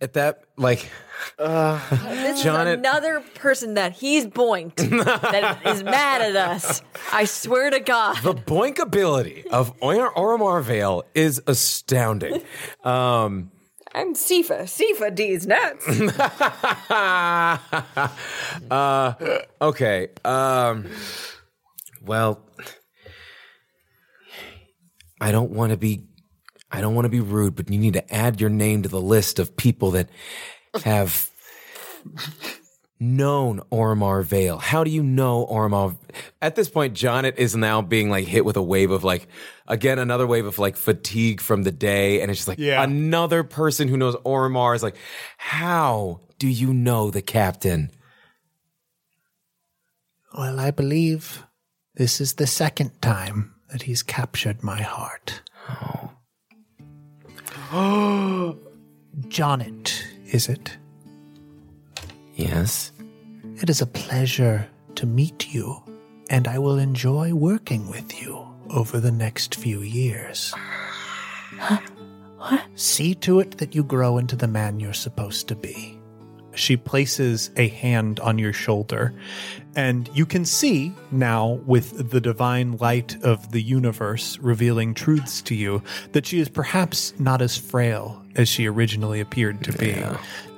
At 0.00 0.14
that, 0.14 0.42
like, 0.56 0.90
uh, 1.38 1.80
This 1.90 2.42
John, 2.42 2.66
is 2.66 2.74
it- 2.74 2.78
another 2.80 3.20
person 3.36 3.74
that 3.74 3.92
he's 3.92 4.26
boinked 4.26 4.76
that 4.76 5.60
is 5.66 5.82
mad 5.82 6.20
at 6.20 6.36
us. 6.36 6.82
I 7.12 7.24
swear 7.24 7.70
to 7.70 7.80
God. 7.80 8.16
the 8.22 8.34
boink 8.34 8.78
ability 8.78 9.44
of 9.50 9.72
Or- 9.80 10.12
Oromar 10.14 10.62
Vale 10.62 11.04
is 11.14 11.40
astounding. 11.46 12.42
Um, 12.84 13.50
I'm 13.94 14.14
Sifa. 14.14 14.62
Sifa 14.64 15.14
D's 15.14 15.46
nuts. 15.46 15.86
uh, 18.70 19.14
okay. 19.62 20.08
Um, 20.24 20.86
well, 22.04 22.40
I 25.20 25.30
don't 25.32 25.52
want 25.52 25.70
to 25.70 25.76
be. 25.76 26.02
I 26.76 26.80
don't 26.80 26.94
want 26.94 27.04
to 27.06 27.10
be 27.10 27.20
rude, 27.20 27.54
but 27.54 27.70
you 27.70 27.78
need 27.78 27.94
to 27.94 28.14
add 28.14 28.40
your 28.40 28.50
name 28.50 28.82
to 28.82 28.88
the 28.88 29.00
list 29.00 29.38
of 29.38 29.56
people 29.56 29.92
that 29.92 30.08
have 30.84 31.30
known 33.00 33.60
Ormar 33.70 34.24
Vale. 34.24 34.58
How 34.58 34.84
do 34.84 34.90
you 34.90 35.02
know 35.02 35.46
Ormar? 35.46 35.96
At 36.40 36.54
this 36.56 36.68
point, 36.68 36.94
Jonet 36.94 37.36
is 37.36 37.54
now 37.54 37.82
being 37.82 38.08
like 38.10 38.26
hit 38.26 38.44
with 38.44 38.56
a 38.56 38.62
wave 38.62 38.90
of 38.90 39.04
like, 39.04 39.28
again, 39.66 39.98
another 39.98 40.26
wave 40.26 40.46
of 40.46 40.58
like 40.58 40.76
fatigue 40.76 41.40
from 41.40 41.62
the 41.62 41.72
day. 41.72 42.20
And 42.20 42.30
it's 42.30 42.38
just 42.40 42.48
like 42.48 42.58
Yeah. 42.58 42.82
another 42.82 43.42
person 43.44 43.88
who 43.88 43.96
knows 43.96 44.16
Ormar 44.24 44.74
is 44.74 44.82
like, 44.82 44.96
how 45.36 46.20
do 46.38 46.48
you 46.48 46.72
know 46.72 47.10
the 47.10 47.22
captain? 47.22 47.90
Well, 50.36 50.58
I 50.58 50.70
believe 50.70 51.44
this 51.94 52.20
is 52.20 52.34
the 52.34 52.46
second 52.46 53.00
time 53.00 53.54
that 53.70 53.82
he's 53.82 54.02
captured 54.02 54.62
my 54.62 54.82
heart. 54.82 55.42
Oh. 55.68 56.03
Jonet, 59.26 60.04
is 60.26 60.48
it? 60.48 60.76
Yes. 62.36 62.92
It 63.60 63.68
is 63.68 63.82
a 63.82 63.86
pleasure 63.86 64.68
to 64.94 65.06
meet 65.06 65.52
you, 65.52 65.82
and 66.30 66.46
I 66.46 66.60
will 66.60 66.78
enjoy 66.78 67.34
working 67.34 67.90
with 67.90 68.22
you 68.22 68.46
over 68.70 69.00
the 69.00 69.10
next 69.10 69.56
few 69.56 69.80
years. 69.80 70.54
What? 71.58 71.82
See 72.76 73.12
to 73.26 73.40
it 73.40 73.58
that 73.58 73.74
you 73.74 73.82
grow 73.82 74.18
into 74.18 74.36
the 74.36 74.46
man 74.46 74.78
you're 74.78 74.92
supposed 74.92 75.48
to 75.48 75.56
be. 75.56 75.93
She 76.54 76.76
places 76.76 77.50
a 77.56 77.68
hand 77.68 78.20
on 78.20 78.38
your 78.38 78.52
shoulder, 78.52 79.14
and 79.76 80.08
you 80.14 80.26
can 80.26 80.44
see 80.44 80.92
now, 81.10 81.60
with 81.66 82.10
the 82.10 82.20
divine 82.20 82.76
light 82.76 83.22
of 83.22 83.50
the 83.52 83.62
universe 83.62 84.38
revealing 84.38 84.94
truths 84.94 85.42
to 85.42 85.54
you, 85.54 85.82
that 86.12 86.26
she 86.26 86.38
is 86.38 86.48
perhaps 86.48 87.12
not 87.18 87.42
as 87.42 87.56
frail 87.56 88.22
as 88.36 88.48
she 88.48 88.66
originally 88.66 89.20
appeared 89.20 89.62
to 89.64 89.72
be. 89.72 89.96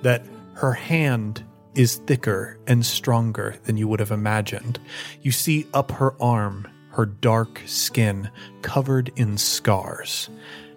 That 0.02 0.24
her 0.54 0.72
hand 0.72 1.44
is 1.74 1.96
thicker 1.96 2.58
and 2.66 2.84
stronger 2.84 3.56
than 3.64 3.76
you 3.76 3.88
would 3.88 4.00
have 4.00 4.10
imagined. 4.10 4.78
You 5.22 5.32
see 5.32 5.66
up 5.74 5.90
her 5.92 6.14
arm 6.20 6.68
her 6.96 7.04
dark 7.04 7.60
skin 7.66 8.30
covered 8.62 9.12
in 9.16 9.36
scars, 9.36 10.30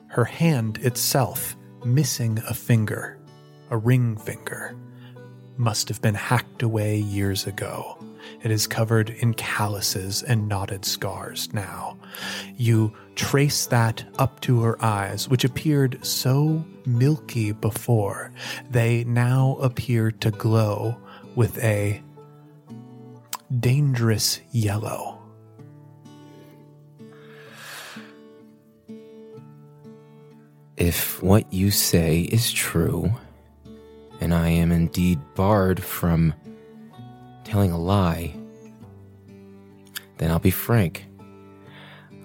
her 0.07 0.25
hand 0.25 0.77
itself 0.79 1.55
missing 1.85 2.37
a 2.49 2.53
finger, 2.53 3.17
a 3.69 3.77
ring 3.77 4.17
finger 4.17 4.75
must 5.59 5.89
have 5.89 6.01
been 6.01 6.15
hacked 6.15 6.63
away 6.63 6.97
years 6.97 7.45
ago. 7.45 7.97
It 8.41 8.49
is 8.49 8.65
covered 8.65 9.09
in 9.09 9.33
calluses 9.33 10.23
and 10.23 10.47
knotted 10.47 10.85
scars 10.85 11.53
now. 11.53 11.97
You 12.55 12.93
trace 13.15 13.65
that 13.65 14.05
up 14.17 14.39
to 14.41 14.61
her 14.61 14.83
eyes, 14.83 15.27
which 15.27 15.43
appeared 15.43 16.03
so 16.05 16.63
milky 16.85 17.51
before. 17.51 18.31
They 18.69 19.03
now 19.03 19.57
appear 19.61 20.11
to 20.11 20.31
glow 20.31 20.95
with 21.35 21.61
a 21.61 22.01
dangerous 23.59 24.39
yellow. 24.51 25.19
If 30.77 31.21
what 31.21 31.51
you 31.51 31.71
say 31.71 32.21
is 32.21 32.53
true, 32.53 33.11
and 34.19 34.33
I 34.33 34.49
am 34.49 34.71
indeed 34.71 35.19
barred 35.35 35.81
from 35.81 36.33
telling 37.43 37.71
a 37.71 37.79
lie, 37.79 38.35
then 40.17 40.31
I'll 40.31 40.39
be 40.39 40.51
frank. 40.51 41.05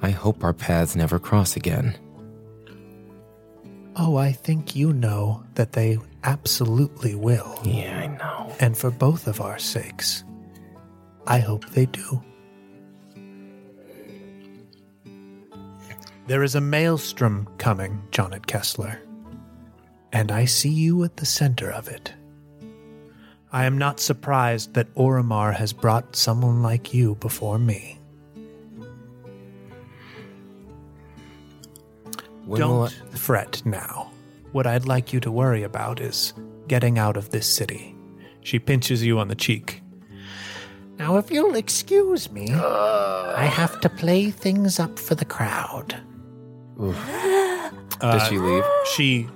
I 0.03 0.11
hope 0.11 0.45
our 0.45 0.53
paths 0.53 0.97
never 0.97 1.19
cross 1.19 1.57
again. 1.57 1.97
Oh, 3.97 4.17
I 4.17 4.33
think 4.33 4.75
you 4.75 4.93
know 4.93 5.45
that 5.55 5.73
they 5.73 5.99
absolutely 6.25 7.15
will. 7.15 7.59
Yeah, 7.65 8.01
I 8.01 8.07
know. 8.09 8.55
And 8.59 8.77
for 8.77 8.91
both 8.91 9.29
of 9.29 9.41
our 9.41 9.59
sakes, 9.59 10.25
I 11.27 11.39
hope 11.39 11.65
they 11.71 11.87
do. 11.87 12.23
There 16.27 16.43
is 16.43 16.55
a 16.55 16.61
maelstrom 16.61 17.47
coming, 17.59 18.03
Jonet 18.11 18.47
Kessler, 18.47 18.99
and 20.15 20.31
I 20.31 20.45
see 20.45 20.71
you 20.71 21.03
at 21.03 21.17
the 21.17 21.27
center 21.27 21.71
of 21.71 21.89
it. 21.89 22.15
I 23.53 23.65
am 23.65 23.77
not 23.77 23.99
surprised 23.99 24.75
that 24.75 24.95
Oromar 24.95 25.53
has 25.53 25.73
brought 25.73 26.15
someone 26.15 26.63
like 26.63 26.95
you 26.95 27.17
before 27.17 27.59
me. 27.59 27.99
When 32.47 32.61
Don't 32.61 32.93
fret 33.11 33.61
now. 33.65 34.13
What 34.53 34.69
I'd 34.69 34.87
like 34.87 35.13
you 35.13 35.19
to 35.19 35.33
worry 35.33 35.65
about 35.65 36.01
is 36.01 36.33
getting 36.69 36.97
out 36.97 37.17
of 37.17 37.31
this 37.31 37.47
city. 37.53 37.97
She 38.43 38.61
pinches 38.61 39.05
you 39.05 39.19
on 39.19 39.27
the 39.27 39.35
cheek. 39.35 39.83
Now, 40.97 41.17
if 41.17 41.29
you'll 41.29 41.57
excuse 41.57 42.31
me, 42.31 42.51
uh. 42.53 43.35
I 43.37 43.47
have 43.47 43.81
to 43.81 43.89
play 43.89 44.31
things 44.31 44.79
up 44.79 44.97
for 44.97 45.17
the 45.17 45.25
crowd. 45.25 45.97
Does 47.99 48.29
she 48.29 48.39
leave? 48.39 48.65
She 48.95 49.29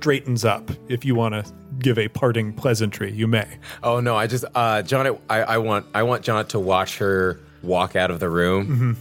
straightens 0.00 0.46
up. 0.46 0.70
If 0.88 1.04
you 1.04 1.14
want 1.14 1.34
to 1.34 1.44
give 1.78 1.98
a 1.98 2.08
parting 2.08 2.54
pleasantry, 2.54 3.12
you 3.12 3.26
may. 3.26 3.46
Oh 3.82 4.00
no, 4.00 4.16
I 4.16 4.26
just 4.26 4.46
uh 4.54 4.80
John 4.80 5.18
I, 5.28 5.42
I 5.42 5.58
want 5.58 5.86
I 5.94 6.04
want 6.04 6.22
John 6.24 6.46
to 6.48 6.58
watch 6.58 6.96
her 6.98 7.38
walk 7.62 7.96
out 7.96 8.10
of 8.10 8.18
the 8.18 8.30
room. 8.30 8.96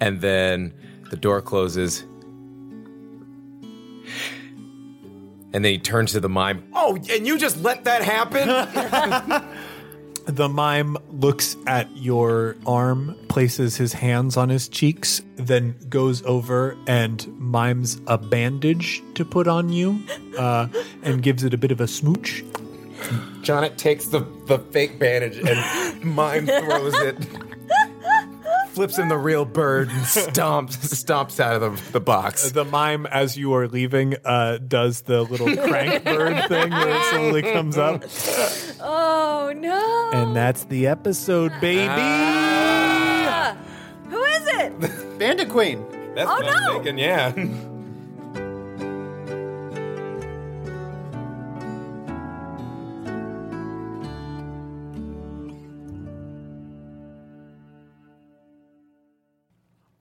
And 0.00 0.22
then 0.22 0.72
the 1.10 1.16
door 1.16 1.42
closes. 1.42 2.02
And 5.54 5.62
then 5.62 5.64
he 5.64 5.78
turns 5.78 6.12
to 6.12 6.20
the 6.20 6.30
mime. 6.30 6.66
Oh, 6.72 6.96
and 7.10 7.26
you 7.26 7.38
just 7.38 7.62
let 7.62 7.84
that 7.84 8.02
happen? 8.02 8.48
The 10.26 10.48
mime 10.48 10.96
looks 11.10 11.56
at 11.66 11.94
your 11.96 12.56
arm, 12.64 13.16
places 13.28 13.76
his 13.76 13.92
hands 13.92 14.36
on 14.36 14.48
his 14.48 14.68
cheeks, 14.68 15.20
then 15.36 15.76
goes 15.88 16.24
over 16.24 16.76
and 16.86 17.26
mimes 17.38 18.00
a 18.06 18.18
bandage 18.18 19.02
to 19.14 19.24
put 19.24 19.48
on 19.48 19.70
you, 19.70 20.00
uh, 20.38 20.68
and 21.02 21.22
gives 21.22 21.42
it 21.42 21.52
a 21.52 21.58
bit 21.58 21.72
of 21.72 21.80
a 21.80 21.88
smooch. 21.88 22.44
John 23.42 23.68
takes 23.76 24.06
the, 24.06 24.20
the 24.46 24.58
fake 24.58 24.98
bandage 24.98 25.38
and 25.38 26.04
mime 26.04 26.46
throws 26.46 26.94
it. 26.94 27.16
Flips 28.74 28.96
him 28.98 29.08
the 29.08 29.18
real 29.18 29.44
bird 29.44 29.88
and 29.90 30.00
stomps 30.02 30.76
stomps 30.76 31.38
out 31.40 31.62
of 31.62 31.84
the, 31.86 31.92
the 31.92 32.00
box. 32.00 32.50
The 32.52 32.64
mime, 32.64 33.04
as 33.06 33.36
you 33.36 33.52
are 33.54 33.68
leaving, 33.68 34.14
uh, 34.24 34.58
does 34.66 35.02
the 35.02 35.22
little 35.22 35.54
crank 35.56 36.04
bird 36.04 36.48
thing 36.48 36.70
where 36.70 36.88
it 36.88 37.04
slowly 37.10 37.42
comes 37.42 37.76
up. 37.76 38.02
Oh 38.80 39.52
no! 39.54 40.10
And 40.14 40.34
that's 40.34 40.64
the 40.64 40.86
episode, 40.86 41.52
baby. 41.60 41.86
Ah! 41.90 43.56
Who 44.08 44.22
is 44.24 44.46
it? 44.46 45.18
Bandit 45.18 45.50
Queen. 45.50 45.84
That's 46.14 46.30
Oh, 46.30 46.34
what 46.34 46.46
I'm 46.46 46.62
no! 46.64 46.72
thinking, 46.74 46.98
yeah. 46.98 47.32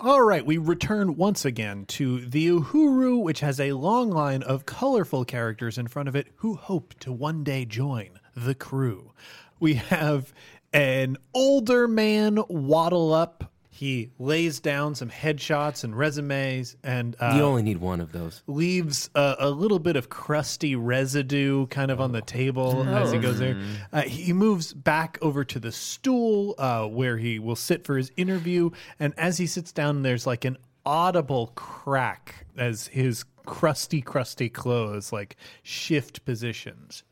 All 0.04 0.24
right, 0.24 0.44
we 0.44 0.58
return 0.58 1.16
once 1.16 1.46
again 1.46 1.86
to 1.90 2.26
the 2.26 2.48
Uhuru, 2.48 3.22
which 3.22 3.42
has 3.42 3.60
a 3.60 3.74
long 3.74 4.10
line 4.10 4.42
of 4.42 4.66
colorful 4.66 5.26
characters 5.26 5.78
in 5.78 5.86
front 5.86 6.10
of 6.10 6.16
it 6.16 6.30
who 6.38 6.56
hope 6.56 6.96
to 7.02 7.12
one 7.12 7.44
day 7.44 7.66
join 7.66 8.20
the 8.36 8.56
crew. 8.56 9.12
We 9.60 9.76
have 9.76 10.34
an 10.74 11.18
older 11.36 11.88
man 11.88 12.40
waddle 12.50 13.14
up. 13.14 13.51
He 13.82 14.12
lays 14.20 14.60
down 14.60 14.94
some 14.94 15.10
headshots 15.10 15.84
and 15.84 15.98
resumes 15.98 16.76
and 16.84 17.16
uh, 17.20 17.34
you 17.36 17.42
only 17.42 17.64
need 17.64 17.80
one 17.80 18.00
of 18.00 18.12
those. 18.12 18.44
leaves 18.46 19.10
a, 19.16 19.38
a 19.40 19.50
little 19.50 19.80
bit 19.80 19.96
of 19.96 20.08
crusty 20.08 20.76
residue 20.76 21.66
kind 21.66 21.90
of 21.90 22.00
on 22.00 22.12
the 22.12 22.22
table 22.22 22.84
as 22.88 23.12
he 23.12 23.18
goes 23.18 23.40
there. 23.40 23.60
Uh, 23.92 24.04
he 24.04 24.34
moves 24.34 24.72
back 24.72 25.18
over 25.24 25.44
to 25.44 25.60
the 25.60 25.72
stool 25.72 26.54
uh, 26.60 26.86
where 26.86 27.18
he 27.18 27.40
will 27.40 27.56
sit 27.56 27.84
for 27.84 27.98
his 27.98 28.12
interview. 28.16 28.70
And 29.00 29.16
as 29.18 29.40
he 29.40 29.48
sits 29.48 29.72
down, 29.72 30.04
there's 30.04 30.28
like 30.28 30.46
an 30.46 30.58
audible 30.86 31.52
crack 31.56 32.46
as 32.56 32.86
his 32.86 33.26
crusty, 33.48 34.04
crusty 34.04 34.48
clothes 34.48 35.12
like 35.12 35.38
shift 35.64 36.24
positions. 36.24 37.04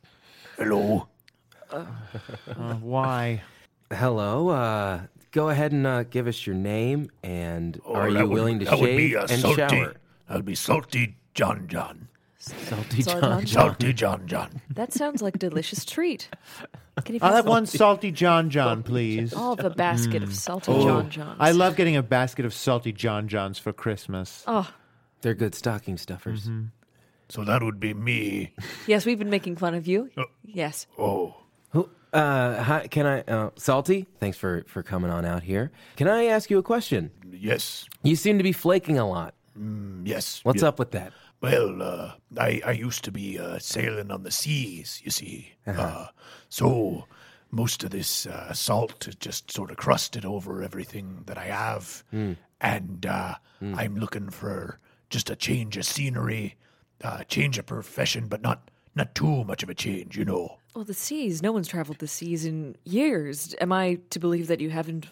Hello. 0.56 1.08
Why? 2.80 3.42
Hello, 3.92 4.50
uh, 4.50 5.02
go 5.32 5.50
ahead 5.50 5.72
and 5.72 5.86
uh, 5.88 6.04
give 6.04 6.28
us 6.28 6.46
your 6.48 6.56
name 6.56 7.10
and 7.24 7.80
Oh, 7.86 7.94
are 7.96 8.12
that 8.12 8.20
you 8.20 8.28
would- 8.28 8.34
willing 8.34 8.60
to 8.60 8.66
that 8.66 8.80
would 8.80 8.86
be 8.98 9.10
shave 9.12 9.16
a 9.18 9.22
and 9.34 9.42
salty, 9.42 9.56
shower? 9.56 9.94
That 10.28 10.36
would 10.36 10.46
be 10.46 10.56
salty 10.56 11.16
John 11.34 11.68
John. 11.68 12.08
Salty 12.42 13.04
John. 13.04 13.22
John. 13.22 13.48
Salty 13.48 13.94
John 13.94 14.26
John. 14.28 14.62
That 14.70 14.94
sounds 14.94 15.22
like 15.22 15.36
a 15.36 15.40
delicious 15.40 15.84
treat. 15.86 16.30
Can 17.04 17.16
you 17.16 17.20
I'll 17.22 17.34
have 17.34 17.46
me 17.46 17.50
one 17.52 17.66
salty 17.66 18.12
John 18.12 18.50
John, 18.50 18.82
please. 18.84 19.34
all 19.34 19.54
of 19.54 19.60
a 19.64 19.70
basket 19.70 20.24
of 20.24 20.34
salty 20.34 20.72
Oh. 20.72 20.84
John 20.84 21.10
Johns? 21.10 21.38
I 21.40 21.52
love 21.52 21.76
getting 21.76 21.96
a 21.98 22.04
basket 22.04 22.46
of 22.46 22.54
salty 22.54 22.92
John 22.92 23.28
Johns 23.28 23.60
for 23.60 23.72
Christmas. 23.74 24.44
Oh 24.48 24.70
They're 25.22 25.34
good 25.34 25.54
stocking 25.56 25.98
stuffers. 25.98 26.50
So 27.28 27.44
that 27.44 27.62
would 27.62 27.80
be 27.80 27.94
me. 27.94 28.54
yes, 28.88 29.06
we've 29.06 29.20
been 29.20 29.30
making 29.30 29.58
fun 29.58 29.76
of 29.76 29.86
you. 29.88 30.10
Yes. 30.44 30.88
Oh. 30.98 31.36
Uh, 32.12 32.64
hi, 32.64 32.88
can 32.88 33.06
I, 33.06 33.22
uh, 33.22 33.50
Salty? 33.56 34.08
Thanks 34.20 34.38
for, 34.38 34.64
for 34.68 34.82
coming 34.82 35.12
on 35.12 35.26
out 35.26 35.44
here. 35.44 35.72
Can 35.96 36.08
I 36.08 36.26
ask 36.26 36.50
you 36.50 36.58
a 36.58 36.64
question? 36.64 37.12
Yes. 37.32 37.88
You 38.04 38.16
seem 38.16 38.38
to 38.38 38.44
be 38.44 38.52
flaking 38.52 38.98
a 38.98 39.08
lot. 39.08 39.36
Yes. 40.04 40.40
What's 40.44 40.62
Yeah. 40.64 40.70
up 40.70 40.80
with 40.80 40.92
that? 40.92 41.14
Well, 41.42 41.82
uh, 41.82 42.12
I, 42.38 42.62
I 42.66 42.72
used 42.72 43.04
to 43.06 43.12
be 43.12 43.38
uh, 43.40 43.60
sailing 43.60 44.12
on 44.12 44.24
the 44.24 44.32
seas, 44.32 45.02
you 45.04 45.12
see. 45.12 45.54
uh 45.68 46.08
so 46.50 47.06
most 47.52 47.84
of 47.84 47.92
this 47.92 48.26
uh, 48.26 48.54
salt 48.54 49.08
is 49.08 49.16
just 49.16 49.52
sort 49.52 49.70
of 49.72 49.78
crusted 49.78 50.26
over 50.26 50.64
everything 50.64 51.24
that 51.28 51.38
I 51.38 51.46
have. 51.46 52.04
And 52.62 53.06
uh, 53.06 53.36
I'm 53.62 53.96
looking 53.98 54.30
for 54.30 54.80
just 55.10 55.30
a 55.30 55.36
change 55.36 55.78
of 55.78 55.86
scenery, 55.86 56.56
uh, 57.04 57.24
change 57.26 57.58
of 57.58 57.66
profession, 57.66 58.28
but 58.28 58.42
not, 58.42 58.70
not 59.00 59.16
too 59.16 59.44
much 59.46 59.64
of 59.64 59.70
a 59.70 59.74
change, 59.74 60.18
you 60.18 60.26
know. 60.26 60.58
Well, 60.76 60.84
the 60.86 60.94
seas. 60.94 61.42
No 61.42 61.52
one's 61.52 61.68
traveled 61.68 61.98
the 62.00 62.08
seas 62.08 62.46
in 62.46 62.76
years. 62.86 63.56
Am 63.60 63.72
I 63.72 64.00
to 64.12 64.20
believe 64.20 64.48
that 64.48 64.60
you 64.60 64.70
haven't 64.70 65.08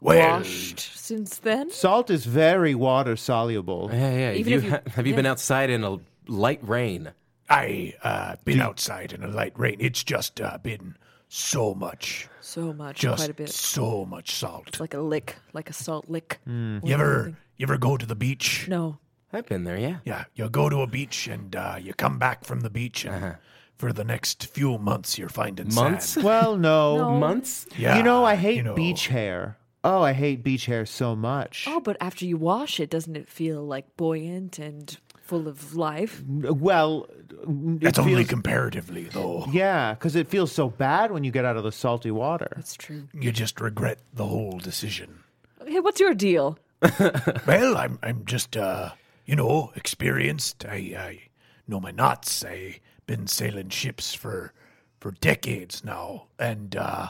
Well, 0.00 0.38
washed 0.38 0.80
since 0.96 1.38
then? 1.38 1.70
Salt 1.70 2.08
is 2.10 2.24
very 2.24 2.74
water 2.74 3.16
soluble. 3.16 3.90
Yeah, 3.92 4.12
yeah. 4.16 4.32
Even 4.32 4.52
you 4.52 4.58
if 4.58 4.64
you- 4.64 4.70
ha- 4.70 4.80
have 4.94 5.06
you 5.06 5.14
been 5.14 5.26
outside 5.26 5.70
in 5.70 5.84
a 5.84 5.98
light 6.28 6.60
rain? 6.66 7.12
I 7.48 7.94
uh, 8.02 8.36
been 8.44 8.60
outside 8.60 9.12
in 9.12 9.22
a 9.22 9.28
light 9.28 9.52
rain. 9.58 9.76
It's 9.78 10.02
just 10.02 10.40
uh, 10.40 10.58
been 10.58 10.96
so 11.28 11.74
much, 11.74 12.28
So 12.40 12.72
much, 12.72 12.98
just 12.98 13.18
quite 13.18 13.30
a 13.30 13.34
bit. 13.34 13.50
so 13.50 14.04
much 14.04 14.34
salt. 14.34 14.64
It's 14.68 14.80
like 14.80 14.94
a 14.94 15.00
lick, 15.00 15.36
like 15.52 15.68
a 15.70 15.72
salt 15.72 16.08
lick. 16.08 16.40
You 16.46 16.80
ever, 16.88 17.36
you 17.56 17.64
ever 17.64 17.78
go 17.78 17.96
to 17.96 18.06
the 18.06 18.16
beach? 18.16 18.66
No. 18.68 18.98
I've 19.32 19.46
been 19.46 19.64
there, 19.64 19.78
yeah. 19.78 19.98
Yeah, 20.04 20.24
you 20.34 20.48
go 20.48 20.68
to 20.68 20.80
a 20.82 20.86
beach 20.86 21.26
and 21.26 21.54
uh, 21.54 21.76
you 21.80 21.92
come 21.94 22.18
back 22.18 22.44
from 22.44 22.60
the 22.60 22.70
beach, 22.70 23.04
and 23.04 23.36
for 23.76 23.92
the 23.92 24.04
next 24.04 24.46
few 24.46 24.78
months, 24.78 25.18
you're 25.18 25.28
finding 25.28 25.74
Months? 25.74 26.10
sand. 26.10 26.24
Well, 26.24 26.56
no. 26.56 27.10
Months? 27.18 27.66
Yeah, 27.76 27.96
you 27.96 28.02
know, 28.02 28.24
I 28.24 28.36
hate 28.36 28.56
you 28.56 28.62
know. 28.62 28.74
beach 28.74 29.08
hair. 29.08 29.58
Oh, 29.84 30.02
I 30.02 30.12
hate 30.14 30.42
beach 30.42 30.66
hair 30.66 30.84
so 30.86 31.14
much. 31.14 31.66
Oh, 31.68 31.80
but 31.80 31.96
after 32.00 32.24
you 32.24 32.36
wash 32.36 32.80
it, 32.80 32.90
doesn't 32.90 33.16
it 33.16 33.28
feel 33.28 33.62
like 33.64 33.96
buoyant 33.96 34.58
and 34.58 34.96
full 35.22 35.46
of 35.48 35.74
life? 35.76 36.22
Well, 36.26 37.06
it 37.30 37.80
That's 37.82 37.98
only 37.98 38.14
feels- 38.14 38.28
comparatively, 38.28 39.04
though. 39.04 39.46
yeah, 39.52 39.94
because 39.94 40.16
it 40.16 40.28
feels 40.28 40.50
so 40.52 40.68
bad 40.70 41.10
when 41.12 41.22
you 41.24 41.30
get 41.30 41.44
out 41.44 41.56
of 41.56 41.62
the 41.64 41.72
salty 41.72 42.10
water. 42.10 42.48
That's 42.56 42.74
true. 42.76 43.08
You 43.12 43.30
just 43.32 43.60
regret 43.60 43.98
the 44.14 44.24
whole 44.26 44.58
decision. 44.58 45.20
Hey, 45.66 45.80
what's 45.80 46.00
your 46.00 46.14
deal? 46.14 46.58
Well, 47.46 47.76
I'm, 47.76 47.98
I'm 48.02 48.24
just, 48.24 48.56
uh, 48.56 48.90
you 49.26 49.36
know, 49.36 49.72
experienced. 49.76 50.64
I, 50.64 50.76
I 50.96 51.20
know 51.68 51.80
my 51.80 51.90
knots. 51.90 52.44
I 52.44 52.80
been 53.06 53.26
sailing 53.26 53.68
ships 53.68 54.14
for, 54.14 54.52
for 55.00 55.10
decades 55.12 55.84
now, 55.84 56.26
and 56.38 56.74
uh, 56.76 57.08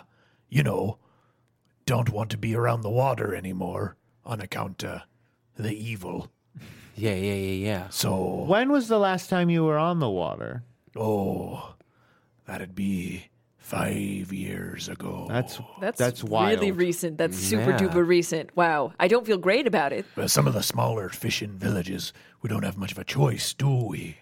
you 0.48 0.62
know, 0.62 0.98
don't 1.86 2.10
want 2.10 2.30
to 2.30 2.36
be 2.38 2.54
around 2.56 2.80
the 2.80 2.90
water 2.90 3.34
anymore 3.34 3.96
on 4.24 4.40
account 4.40 4.82
of 4.84 5.02
the 5.56 5.72
evil. 5.72 6.30
Yeah, 6.98 7.12
yeah, 7.12 7.34
yeah, 7.34 7.66
yeah. 7.66 7.88
So, 7.90 8.44
When 8.46 8.72
was 8.72 8.88
the 8.88 8.98
last 8.98 9.28
time 9.28 9.50
you 9.50 9.64
were 9.64 9.76
on 9.76 9.98
the 9.98 10.08
water? 10.08 10.62
oh, 10.96 11.74
That'd 12.46 12.74
be 12.74 13.26
five 13.66 14.32
years 14.32 14.88
ago. 14.88 15.26
That's 15.28 15.58
That's 15.80 15.98
that's 15.98 16.22
wild. 16.22 16.60
really 16.60 16.70
recent. 16.70 17.18
That's 17.18 17.36
super 17.36 17.70
Yeah. 17.72 17.78
duper 17.78 18.06
recent. 18.06 18.56
Wow. 18.56 18.92
I 19.00 19.08
don't 19.08 19.26
feel 19.26 19.38
great 19.38 19.66
about 19.66 19.92
it. 19.92 20.06
Well, 20.14 20.28
some 20.28 20.46
of 20.46 20.54
the 20.54 20.62
smaller 20.62 21.08
fishing 21.08 21.58
villages, 21.58 22.12
we 22.42 22.48
don't 22.48 22.62
have 22.62 22.76
much 22.76 22.92
of 22.92 22.98
a 22.98 23.04
choice, 23.04 23.52
do 23.54 23.68
we? 23.88 24.18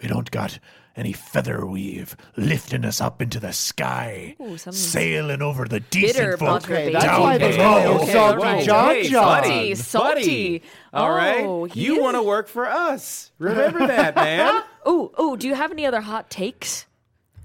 We 0.00 0.06
don't 0.06 0.30
got 0.30 0.60
any 0.96 1.12
feather 1.12 1.66
weave 1.66 2.16
lifting 2.36 2.84
us 2.84 3.00
up 3.00 3.20
into 3.20 3.40
the 3.40 3.52
sky, 3.52 4.36
Ooh, 4.40 4.56
sailing 4.56 5.42
over 5.42 5.64
the 5.64 5.80
Bitter 5.80 5.88
decent 6.06 6.38
folk 6.38 6.62
Okay, 6.62 6.92
that's 6.92 7.04
down 7.04 7.20
why 7.20 7.36
they 7.38 7.50
below. 7.50 7.64
call 7.64 8.02
Okay, 8.02 8.12
salty 8.12 8.42
right. 8.42 8.64
John 8.64 8.88
Hey, 8.94 9.08
John. 9.08 9.42
Salty, 9.42 9.74
salty. 9.74 10.14
Buddy. 10.58 10.62
All 10.92 11.10
oh, 11.10 11.16
right. 11.16 11.44
Oh, 11.44 11.64
he 11.64 11.84
you 11.84 12.00
want 12.00 12.14
to 12.16 12.22
work 12.22 12.46
for 12.46 12.66
us. 12.68 13.32
Remember 13.40 13.88
that, 13.88 14.14
man. 14.24 14.62
Ooh, 14.86 15.10
ooh, 15.20 15.36
do 15.36 15.48
you 15.48 15.54
have 15.56 15.72
any 15.72 15.84
other 15.84 16.00
hot 16.00 16.30
takes? 16.30 16.86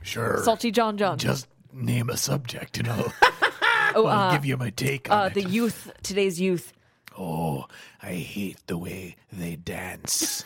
Sure. 0.01 0.41
Salty 0.43 0.71
John 0.71 0.97
John. 0.97 1.17
Just 1.17 1.47
name 1.73 2.09
a 2.09 2.17
subject, 2.17 2.77
and 2.77 2.87
I'll, 2.89 3.13
oh, 3.95 4.05
I'll 4.05 4.29
uh, 4.29 4.31
give 4.31 4.45
you 4.45 4.57
my 4.57 4.69
take 4.71 5.11
on 5.11 5.19
uh, 5.19 5.25
it. 5.25 5.33
the 5.33 5.43
youth, 5.43 5.91
today's 6.03 6.39
youth. 6.39 6.73
Oh, 7.17 7.65
I 8.01 8.13
hate 8.13 8.65
the 8.67 8.77
way 8.77 9.15
they 9.31 9.55
dance. 9.55 10.43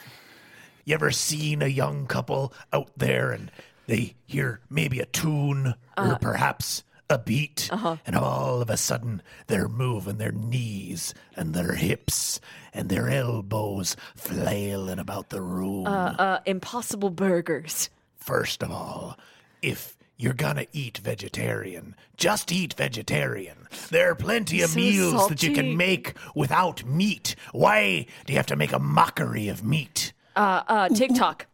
You 0.85 0.95
ever 0.95 1.11
seen 1.11 1.61
a 1.61 1.67
young 1.67 2.07
couple 2.07 2.53
out 2.73 2.91
there 2.97 3.31
and 3.31 3.51
they 3.87 4.15
hear 4.25 4.59
maybe 4.69 4.99
a 4.99 5.05
tune 5.05 5.75
or 5.97 6.17
perhaps 6.19 6.83
a 7.09 7.17
beat, 7.19 7.69
and 8.05 8.15
all 8.15 8.61
of 8.61 8.69
a 8.69 8.77
sudden 8.77 9.21
they're 9.47 9.67
moving 9.67 10.17
their 10.17 10.31
knees 10.31 11.13
and 11.35 11.53
their 11.53 11.73
hips 11.73 12.39
and 12.73 12.89
their 12.89 13.09
elbows 13.09 13.95
flailing 14.15 14.99
about 14.99 15.29
the 15.29 15.41
room? 15.41 15.85
Uh, 15.85 16.39
Impossible 16.45 17.11
Burgers. 17.11 17.89
First 18.15 18.63
of 18.63 18.71
all, 18.71 19.17
if 19.64 19.97
you're 20.18 20.34
gonna 20.34 20.66
eat 20.74 20.99
vegetarian, 20.99 21.95
just 22.18 22.51
eat 22.51 22.74
vegetarian. 22.74 23.68
There 23.89 24.11
are 24.11 24.16
plenty 24.16 24.61
of 24.61 24.70
So 24.70 24.76
meals 24.80 25.28
that 25.30 25.41
you 25.41 25.53
can 25.53 25.76
make 25.76 26.14
without 26.36 26.86
meat. 26.86 27.36
Why 27.51 28.05
do 28.26 28.34
you 28.34 28.38
have 28.38 28.45
to 28.47 28.55
make 28.55 28.74
a 28.74 28.80
mockery 28.80 29.47
of 29.47 29.64
meat? 29.64 30.14
Uh, 30.36 30.64
uh, 30.68 30.89
TikTok. 30.89 31.47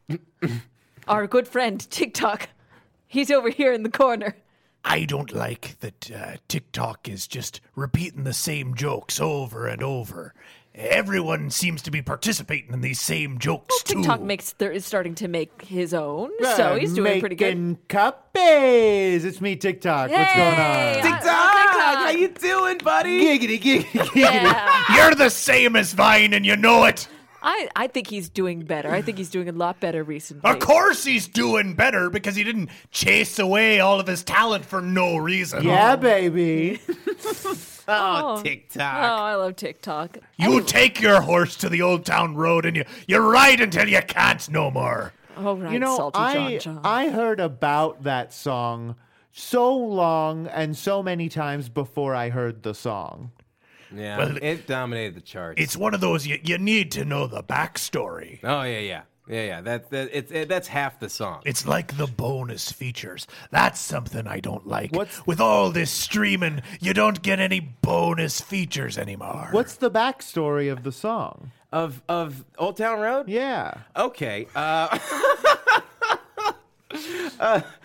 Our 1.07 1.27
good 1.27 1.47
friend, 1.47 1.89
TikTok. 1.89 2.49
He's 3.07 3.31
over 3.31 3.49
here 3.49 3.73
in 3.73 3.83
the 3.83 3.89
corner. 3.89 4.35
I 4.83 5.05
don't 5.05 5.33
like 5.33 5.79
that 5.79 6.11
uh, 6.11 6.37
TikTok 6.47 7.09
is 7.09 7.27
just 7.27 7.61
repeating 7.75 8.23
the 8.23 8.33
same 8.33 8.75
jokes 8.75 9.19
over 9.19 9.67
and 9.67 9.83
over. 9.83 10.33
Everyone 10.75 11.49
seems 11.49 11.81
to 11.81 11.91
be 11.91 12.01
participating 12.01 12.71
in 12.73 12.81
these 12.81 13.01
same 13.01 13.37
jokes 13.39 13.83
too. 13.83 13.95
TikTok 13.95 14.21
makes 14.21 14.53
th- 14.53 14.71
is 14.71 14.85
starting 14.85 15.13
to 15.15 15.27
make 15.27 15.63
his 15.63 15.93
own, 15.93 16.29
so 16.55 16.75
he's 16.75 16.93
doing 16.93 17.19
pretty 17.19 17.35
good. 17.35 17.57
Making 17.57 17.79
Cuppies. 17.89 19.25
It's 19.25 19.41
me, 19.41 19.55
TikTok. 19.55 20.09
What's 20.09 20.33
going 20.35 20.55
Hey, 20.55 20.97
on? 20.99 21.03
TikTok. 21.03 21.23
How 21.25 22.09
you 22.11 22.29
doing, 22.29 22.77
buddy? 22.77 23.19
Giggity, 23.39 23.59
giggity, 23.61 23.83
giggity. 23.85 24.15
Yeah. 24.15 24.83
You're 24.95 25.15
the 25.15 25.29
same 25.29 25.75
as 25.75 25.91
Vine, 25.93 26.33
and 26.33 26.45
you 26.45 26.55
know 26.55 26.85
it. 26.85 27.07
I, 27.41 27.69
I 27.75 27.87
think 27.87 28.07
he's 28.07 28.29
doing 28.29 28.61
better. 28.61 28.91
I 28.91 29.01
think 29.01 29.17
he's 29.17 29.29
doing 29.29 29.47
a 29.49 29.53
lot 29.53 29.79
better 29.79 30.03
recently. 30.03 30.49
Of 30.49 30.59
course, 30.59 31.03
he's 31.05 31.27
doing 31.27 31.73
better 31.73 32.09
because 32.09 32.35
he 32.35 32.43
didn't 32.43 32.69
chase 32.91 33.39
away 33.39 33.79
all 33.79 33.99
of 33.99 34.07
his 34.07 34.23
talent 34.23 34.65
for 34.65 34.81
no 34.81 35.15
reason. 35.17 35.63
Yeah, 35.63 35.95
baby. 35.95 36.79
Oh, 37.89 38.37
Oh, 38.37 38.43
TikTok. 38.43 38.95
Oh, 39.03 39.23
I 39.23 39.35
love 39.35 39.55
TikTok. 39.55 40.17
You 40.37 40.61
take 40.61 41.01
your 41.01 41.21
horse 41.21 41.55
to 41.57 41.69
the 41.69 41.81
old 41.81 42.05
town 42.05 42.35
road 42.35 42.65
and 42.65 42.75
you, 42.77 42.85
you 43.07 43.17
ride 43.19 43.59
until 43.61 43.87
you 43.87 44.01
can't 44.01 44.47
no 44.49 44.69
more. 44.71 45.13
Oh, 45.37 45.55
right, 45.55 45.71
You 45.71 45.79
know, 45.79 45.95
salty 45.95 46.19
I 46.19 46.33
John 46.33 46.59
John. 46.59 46.81
I 46.83 47.09
heard 47.09 47.39
about 47.39 48.03
that 48.03 48.33
song 48.33 48.95
so 49.31 49.75
long 49.75 50.47
and 50.47 50.75
so 50.75 51.01
many 51.01 51.29
times 51.29 51.69
before 51.69 52.13
I 52.15 52.29
heard 52.29 52.63
the 52.63 52.73
song. 52.73 53.31
Yeah, 53.95 54.17
Well, 54.17 54.37
it 54.41 54.67
dominated 54.67 55.15
the 55.15 55.21
charts. 55.21 55.59
It's 55.61 55.75
one 55.77 55.93
of 55.93 56.01
those 56.01 56.27
you, 56.27 56.39
you 56.43 56.57
need 56.57 56.91
to 56.91 57.05
know 57.05 57.25
the 57.25 57.41
backstory. 57.41 58.39
oh 58.43 58.61
yeah, 58.63 58.79
yeah, 58.79 59.01
yeah, 59.29 59.43
yeah. 59.45 59.61
That, 59.61 59.89
that 59.91 60.09
it's 60.11 60.31
it, 60.31 60.49
that's 60.49 60.67
half 60.67 60.99
the 60.99 61.09
song. 61.09 61.41
It's 61.45 61.65
like 61.65 61.95
the 61.97 62.07
bonus 62.07 62.71
features. 62.71 63.27
That's 63.51 63.79
something 63.79 64.27
I 64.27 64.39
don't 64.39 64.67
like. 64.67 64.91
What's- 64.91 65.25
With 65.25 65.39
all 65.39 65.69
this 65.71 65.91
streaming, 65.91 66.61
you 66.81 66.93
don't 66.93 67.21
get 67.21 67.39
any 67.39 67.59
bonus 67.59 68.41
features 68.41 68.97
anymore. 68.97 69.49
What's 69.51 69.75
the 69.75 69.91
backstory 69.91 70.71
of 70.71 70.83
the 70.83 70.91
song? 70.91 71.51
of 71.71 72.01
of 72.09 72.43
Old 72.57 72.77
Town 72.77 72.99
Road. 72.99 73.27
Yeah. 73.29 73.75
Okay. 73.95 74.47
Uh, 74.55 74.97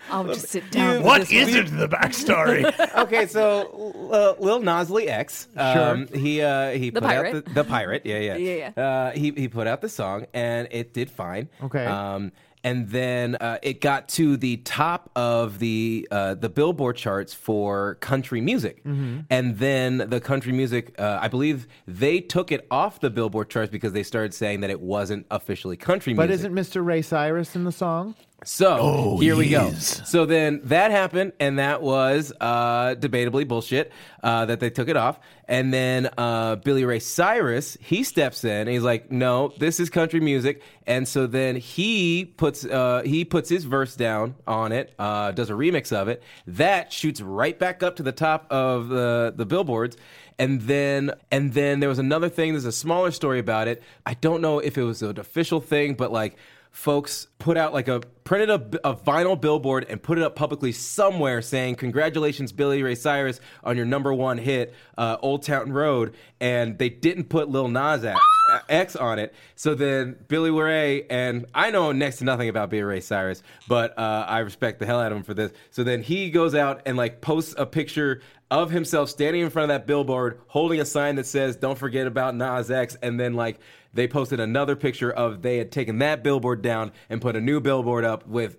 I'll 0.09 0.25
just 0.25 0.47
sit 0.49 0.69
down. 0.71 1.03
What 1.03 1.19
with 1.21 1.29
this 1.29 1.47
is 1.49 1.55
one. 1.55 1.65
it, 1.65 1.77
the 1.77 1.89
backstory? 1.89 2.95
okay, 3.03 3.25
so 3.27 3.93
uh, 4.11 4.41
Lil 4.43 4.61
Nas 4.61 4.91
X, 4.91 5.47
um, 5.55 6.07
he 6.07 6.41
uh, 6.41 6.71
he 6.71 6.89
The 6.89 7.01
put 7.01 7.07
pirate. 7.07 7.35
out 7.35 7.45
the, 7.45 7.53
the 7.53 7.63
pirate, 7.63 8.05
yeah, 8.05 8.19
yeah, 8.35 8.35
Yeah, 8.75 8.83
Uh, 8.83 9.11
he 9.11 9.31
he 9.31 9.47
put 9.47 9.67
out 9.67 9.81
the 9.81 9.89
song 9.89 10.25
and 10.33 10.67
it 10.71 10.93
did 10.93 11.09
fine. 11.09 11.49
Okay. 11.63 11.85
Um, 11.85 12.31
and 12.63 12.89
then 12.89 13.35
uh, 13.35 13.59
it 13.61 13.79
got 13.79 14.09
to 14.09 14.37
the 14.37 14.57
top 14.57 15.11
of 15.15 15.59
the 15.59 16.07
uh, 16.09 16.33
the 16.33 16.49
Billboard 16.49 16.95
charts 16.95 17.31
for 17.31 17.93
country 17.95 18.41
music, 18.41 18.83
Mm-hmm. 18.83 19.19
and 19.29 19.57
then 19.59 19.97
the 19.97 20.19
country 20.19 20.51
music, 20.51 20.95
uh, 20.99 21.19
I 21.21 21.27
believe 21.27 21.67
they 21.87 22.19
took 22.21 22.51
it 22.51 22.65
off 22.71 23.01
the 23.01 23.11
Billboard 23.11 23.51
charts 23.51 23.71
because 23.71 23.93
they 23.93 24.01
started 24.01 24.33
saying 24.33 24.61
that 24.61 24.71
it 24.71 24.81
wasn't 24.81 25.27
officially 25.29 25.77
country 25.77 26.13
music. 26.13 26.17
But 26.23 26.29
music. 26.29 26.51
isn't 26.51 26.81
Mr. 26.81 26.83
Ray 26.83 27.03
Cyrus 27.03 27.55
in 27.55 27.65
the 27.65 27.71
song? 27.71 28.15
So 28.45 28.77
Oh, 28.79 29.17
here 29.17 29.35
we 29.35 29.49
go. 29.49 29.71
So 29.71 30.25
then 30.25 30.61
that 30.65 30.91
happened, 30.91 31.33
and 31.39 31.57
that 31.59 31.81
was 31.81 32.31
uh, 32.39 32.95
debatably 32.95 33.47
bullshit 33.47 33.91
uh, 34.23 34.45
that 34.45 34.59
they 34.59 34.69
took 34.69 34.87
it 34.87 34.95
off. 34.95 35.19
And 35.47 35.73
then 35.73 36.09
uh, 36.17 36.55
Billy 36.57 36.85
Ray 36.85 36.99
Cyrus 36.99 37.75
he 37.81 38.03
steps 38.03 38.43
in, 38.43 38.51
and 38.51 38.69
he's 38.69 38.83
like, 38.83 39.11
"No, 39.11 39.51
this 39.57 39.79
is 39.79 39.89
country 39.89 40.19
music." 40.19 40.61
And 40.85 41.07
so 41.07 41.25
then 41.27 41.55
he 41.55 42.25
puts 42.25 42.63
uh, 42.65 43.01
he 43.03 43.25
puts 43.25 43.49
his 43.49 43.63
verse 43.63 43.95
down 43.95 44.35
on 44.47 44.71
it, 44.71 44.93
uh, 44.99 45.31
does 45.31 45.49
a 45.49 45.53
remix 45.53 45.91
of 45.91 46.07
it. 46.07 46.21
That 46.45 46.93
shoots 46.93 47.21
right 47.21 47.57
back 47.57 47.81
up 47.83 47.95
to 47.97 48.03
the 48.03 48.11
top 48.11 48.45
of 48.51 48.89
the 48.89 49.33
the 49.35 49.45
billboards. 49.45 49.97
And 50.37 50.61
then 50.61 51.11
and 51.31 51.53
then 51.53 51.79
there 51.79 51.89
was 51.89 51.99
another 51.99 52.29
thing. 52.29 52.53
There's 52.53 52.65
a 52.65 52.71
smaller 52.71 53.11
story 53.11 53.39
about 53.39 53.67
it. 53.67 53.81
I 54.05 54.15
don't 54.15 54.41
know 54.41 54.59
if 54.59 54.77
it 54.77 54.83
was 54.83 55.01
an 55.01 55.19
official 55.19 55.61
thing, 55.61 55.93
but 55.95 56.11
like 56.11 56.35
folks 56.75 57.27
put 57.39 57.55
out 57.55 57.73
like 57.73 57.87
a 57.87 58.01
printed 58.25 58.49
a, 58.49 58.89
a 58.89 58.93
vinyl 58.93 59.39
billboard 59.39 59.85
and 59.87 60.03
put 60.03 60.17
it 60.17 60.23
up 60.25 60.35
publicly 60.35 60.73
somewhere 60.73 61.41
saying 61.41 61.73
congratulations 61.75 62.51
billy 62.51 62.83
ray 62.83 62.95
cyrus 62.95 63.39
on 63.63 63.77
your 63.77 63.85
number 63.85 64.13
one 64.13 64.37
hit 64.37 64.73
uh, 64.97 65.15
old 65.21 65.41
town 65.41 65.71
road. 65.71 66.13
And 66.41 66.77
they 66.77 66.89
didn't 66.89 67.29
put 67.29 67.47
lil 67.47 67.69
nas 67.69 68.03
X- 68.03 68.19
x 68.67 68.95
on 68.97 69.19
it. 69.19 69.33
So 69.55 69.73
then 69.73 70.17
billy 70.27 70.51
ray 70.51 71.07
and 71.09 71.45
i 71.55 71.71
know 71.71 71.93
next 71.93 72.17
to 72.17 72.25
nothing 72.25 72.49
about 72.49 72.69
billy 72.69 72.83
ray 72.83 72.99
cyrus 72.99 73.41
but 73.69 73.97
uh, 73.97 74.25
i 74.27 74.39
respect 74.39 74.79
the 74.79 74.85
hell 74.85 74.99
out 74.99 75.13
of 75.13 75.17
him 75.17 75.23
for 75.23 75.33
this. 75.33 75.53
So 75.71 75.85
then 75.85 76.03
he 76.03 76.29
goes 76.29 76.55
out 76.55 76.81
and 76.85 76.97
like 76.97 77.21
posts 77.21 77.55
a 77.57 77.65
picture 77.65 78.21
of 78.51 78.69
himself 78.69 79.09
standing 79.09 79.41
in 79.41 79.49
front 79.49 79.71
of 79.71 79.79
that 79.79 79.87
billboard 79.87 80.41
holding 80.47 80.81
a 80.81 80.85
sign 80.85 81.15
that 81.15 81.25
says 81.25 81.55
don't 81.55 81.77
forget 81.77 82.05
about 82.05 82.35
nas 82.35 82.69
x 82.69 82.97
and 83.01 83.17
then 83.17 83.33
like 83.33 83.59
they 83.95 84.07
posted 84.07 84.39
another 84.39 84.75
picture 84.75 85.11
of 85.11 85.41
they 85.41 85.57
had 85.57 85.71
taken 85.71 85.99
that 85.99 86.23
billboard 86.23 86.61
down 86.61 86.91
and 87.09 87.21
put 87.21 87.35
a 87.35 87.41
new 87.41 87.59
billboard 87.59 88.05
up 88.05 88.27
with 88.27 88.57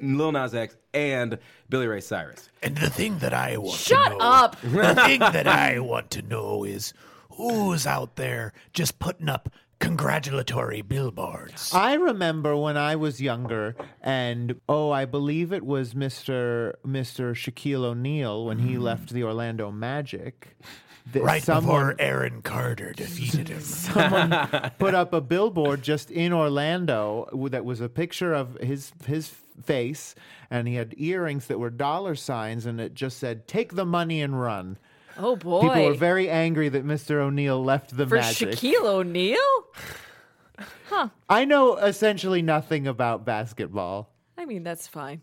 Lil 0.00 0.32
Nas 0.32 0.54
X 0.54 0.76
and 0.94 1.38
Billy 1.68 1.86
Ray 1.86 2.00
Cyrus. 2.00 2.48
and 2.62 2.76
the 2.78 2.88
thing 2.88 3.18
that 3.18 3.34
I 3.34 3.58
want 3.58 3.78
Shut 3.78 4.12
to 4.12 4.18
know, 4.18 4.18
up. 4.18 4.60
the 4.62 4.94
thing 4.94 5.20
that 5.20 5.46
I 5.46 5.80
want 5.80 6.10
to 6.12 6.22
know 6.22 6.64
is 6.64 6.94
who's 7.32 7.86
out 7.86 8.16
there 8.16 8.52
just 8.72 8.98
putting 8.98 9.28
up 9.28 9.50
congratulatory 9.78 10.80
billboards. 10.80 11.72
I 11.74 11.94
remember 11.94 12.56
when 12.56 12.76
I 12.76 12.96
was 12.96 13.20
younger, 13.20 13.76
and 14.00 14.58
oh, 14.68 14.90
I 14.90 15.04
believe 15.04 15.52
it 15.52 15.66
was 15.66 15.92
Mr. 15.92 16.74
Mr. 16.86 17.34
Shaquille 17.34 17.84
O'Neal 17.84 18.46
when 18.46 18.60
he 18.60 18.74
hmm. 18.74 18.82
left 18.82 19.10
the 19.10 19.24
Orlando 19.24 19.70
Magic. 19.70 20.56
That 21.12 21.22
right 21.22 21.42
someone 21.42 21.62
before 21.64 21.96
Aaron 21.98 22.42
Carter 22.42 22.92
defeated 22.92 23.48
him. 23.48 23.60
Someone 23.60 24.72
put 24.78 24.94
up 24.94 25.12
a 25.12 25.20
billboard 25.20 25.82
just 25.82 26.10
in 26.10 26.32
Orlando 26.32 27.28
that 27.50 27.64
was 27.64 27.80
a 27.80 27.88
picture 27.88 28.32
of 28.34 28.56
his 28.60 28.92
his 29.06 29.28
face, 29.62 30.14
and 30.50 30.66
he 30.68 30.74
had 30.74 30.94
earrings 30.98 31.46
that 31.46 31.58
were 31.58 31.70
dollar 31.70 32.14
signs, 32.14 32.66
and 32.66 32.80
it 32.80 32.94
just 32.94 33.18
said 33.18 33.46
"Take 33.46 33.74
the 33.74 33.86
money 33.86 34.20
and 34.20 34.40
run." 34.40 34.78
Oh 35.18 35.36
boy. 35.36 35.62
People 35.62 35.84
were 35.86 35.94
very 35.94 36.28
angry 36.28 36.68
that 36.68 36.84
Mr. 36.84 37.20
O'Neal 37.20 37.62
left 37.64 37.96
the 37.96 38.06
For 38.06 38.16
Magic. 38.16 38.50
Shaquille 38.50 38.84
O'Neal? 38.84 39.38
Huh. 40.88 41.08
I 41.28 41.44
know 41.44 41.76
essentially 41.76 42.42
nothing 42.42 42.86
about 42.86 43.24
basketball. 43.24 44.10
I 44.38 44.44
mean, 44.44 44.62
that's 44.62 44.86
fine. 44.86 45.22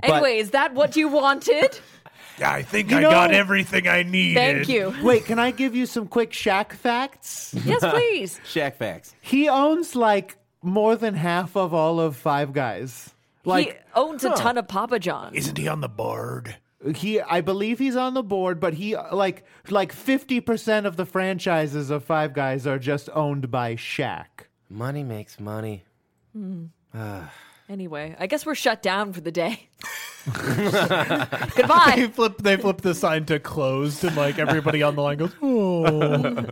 But- 0.00 0.10
Anyway, 0.10 0.38
is 0.38 0.50
that 0.50 0.74
what 0.74 0.96
you 0.96 1.08
wanted? 1.08 1.78
Yeah, 2.38 2.52
I 2.52 2.62
think 2.62 2.90
You 2.90 2.98
I 2.98 3.02
got 3.02 3.32
everything 3.32 3.86
I 3.86 4.02
needed. 4.02 4.34
Thank 4.34 4.68
you. 4.68 4.94
Wait, 5.02 5.24
can 5.24 5.38
I 5.38 5.50
give 5.50 5.74
you 5.74 5.86
some 5.86 6.06
quick 6.08 6.32
Shaq 6.32 6.72
facts? 6.72 7.54
Yes, 7.64 7.80
please. 7.80 8.40
Shaq 8.44 8.74
facts. 8.76 9.14
He 9.20 9.48
owns 9.48 9.94
like 9.94 10.36
more 10.62 10.96
than 10.96 11.14
half 11.14 11.56
of 11.56 11.72
all 11.72 12.00
of 12.00 12.16
Five 12.16 12.52
Guys. 12.52 13.14
Like 13.44 13.66
he 13.66 13.72
owns 13.94 14.24
a 14.24 14.30
ton 14.30 14.58
of 14.58 14.66
Papa 14.66 14.98
John's. 14.98 15.36
Isn't 15.36 15.58
he 15.58 15.68
on 15.68 15.80
the 15.80 15.88
board? 15.88 16.56
he 16.94 17.20
I 17.20 17.40
believe 17.40 17.78
he's 17.78 17.96
on 17.96 18.14
the 18.14 18.22
board, 18.22 18.60
but 18.60 18.74
he 18.74 18.96
like 18.96 19.44
like 19.70 19.94
50% 19.94 20.84
of 20.86 20.96
the 20.96 21.06
franchises 21.06 21.90
of 21.90 22.04
Five 22.04 22.32
Guys 22.32 22.66
are 22.66 22.78
just 22.78 23.08
owned 23.14 23.50
by 23.50 23.76
Shaq. 23.76 24.26
Money 24.68 25.04
makes 25.04 25.38
money. 25.38 25.84
Hmm. 26.32 26.66
Ah. 26.92 27.30
Anyway, 27.68 28.14
I 28.18 28.26
guess 28.26 28.44
we're 28.44 28.54
shut 28.54 28.82
down 28.82 29.12
for 29.12 29.20
the 29.20 29.32
day. 29.32 29.68
They 30.26 31.50
Goodbye. 31.54 32.10
flip 32.14 32.38
they 32.38 32.56
flip 32.56 32.80
the 32.80 32.94
sign 32.94 33.26
to 33.26 33.38
closed 33.38 34.02
and 34.04 34.16
like 34.16 34.38
everybody 34.38 34.82
on 34.82 34.94
the 34.94 35.02
line 35.02 35.18
goes, 35.18 35.34
"Oh." 35.42 36.46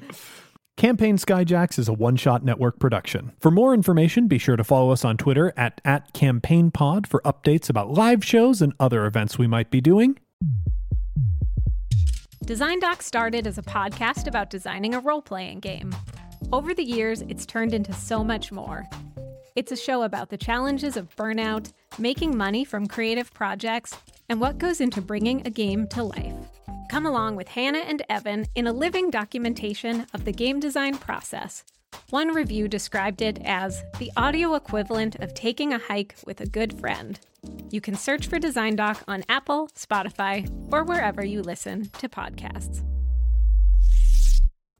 Campaign 0.76 1.16
Skyjacks 1.16 1.78
is 1.78 1.88
a 1.88 1.92
one-shot 1.92 2.44
network 2.44 2.78
production. 2.78 3.32
For 3.40 3.50
more 3.50 3.72
information, 3.72 4.26
be 4.28 4.36
sure 4.38 4.56
to 4.56 4.64
follow 4.64 4.90
us 4.90 5.04
on 5.04 5.16
Twitter 5.16 5.52
at, 5.56 5.80
at 5.84 6.12
CampaignPod 6.12 7.06
for 7.06 7.20
updates 7.22 7.70
about 7.70 7.90
live 7.90 8.24
shows 8.24 8.60
and 8.60 8.72
other 8.80 9.06
events 9.06 9.38
we 9.38 9.46
might 9.46 9.70
be 9.70 9.80
doing. 9.80 10.18
Design 12.44 12.80
Doc 12.80 13.02
started 13.02 13.46
as 13.46 13.58
a 13.58 13.62
podcast 13.62 14.26
about 14.26 14.50
designing 14.50 14.94
a 14.94 15.00
role 15.00 15.22
playing 15.22 15.60
game. 15.60 15.94
Over 16.52 16.74
the 16.74 16.82
years, 16.82 17.22
it's 17.22 17.46
turned 17.46 17.72
into 17.72 17.92
so 17.92 18.24
much 18.24 18.50
more. 18.50 18.88
It's 19.54 19.72
a 19.72 19.76
show 19.76 20.02
about 20.02 20.30
the 20.30 20.38
challenges 20.38 20.96
of 20.96 21.14
burnout, 21.14 21.72
making 21.98 22.36
money 22.36 22.64
from 22.64 22.86
creative 22.86 23.32
projects, 23.34 23.94
and 24.28 24.40
what 24.40 24.58
goes 24.58 24.80
into 24.80 25.02
bringing 25.02 25.46
a 25.46 25.50
game 25.50 25.86
to 25.88 26.02
life. 26.02 26.34
Come 26.90 27.04
along 27.04 27.36
with 27.36 27.48
Hannah 27.48 27.80
and 27.80 28.02
Evan 28.08 28.46
in 28.54 28.66
a 28.66 28.72
living 28.72 29.10
documentation 29.10 30.06
of 30.14 30.24
the 30.24 30.32
game 30.32 30.58
design 30.58 30.96
process. 30.96 31.64
One 32.08 32.28
review 32.28 32.66
described 32.66 33.20
it 33.20 33.40
as 33.44 33.82
the 33.98 34.10
audio 34.16 34.54
equivalent 34.54 35.16
of 35.16 35.34
taking 35.34 35.74
a 35.74 35.78
hike 35.78 36.14
with 36.26 36.40
a 36.40 36.46
good 36.46 36.78
friend. 36.80 37.20
You 37.70 37.82
can 37.82 37.94
search 37.94 38.26
for 38.28 38.38
Design 38.38 38.76
Doc 38.76 39.02
on 39.06 39.24
Apple, 39.28 39.68
Spotify, 39.74 40.50
or 40.72 40.84
wherever 40.84 41.24
you 41.24 41.42
listen 41.42 41.90
to 41.98 42.08
podcasts. 42.08 42.82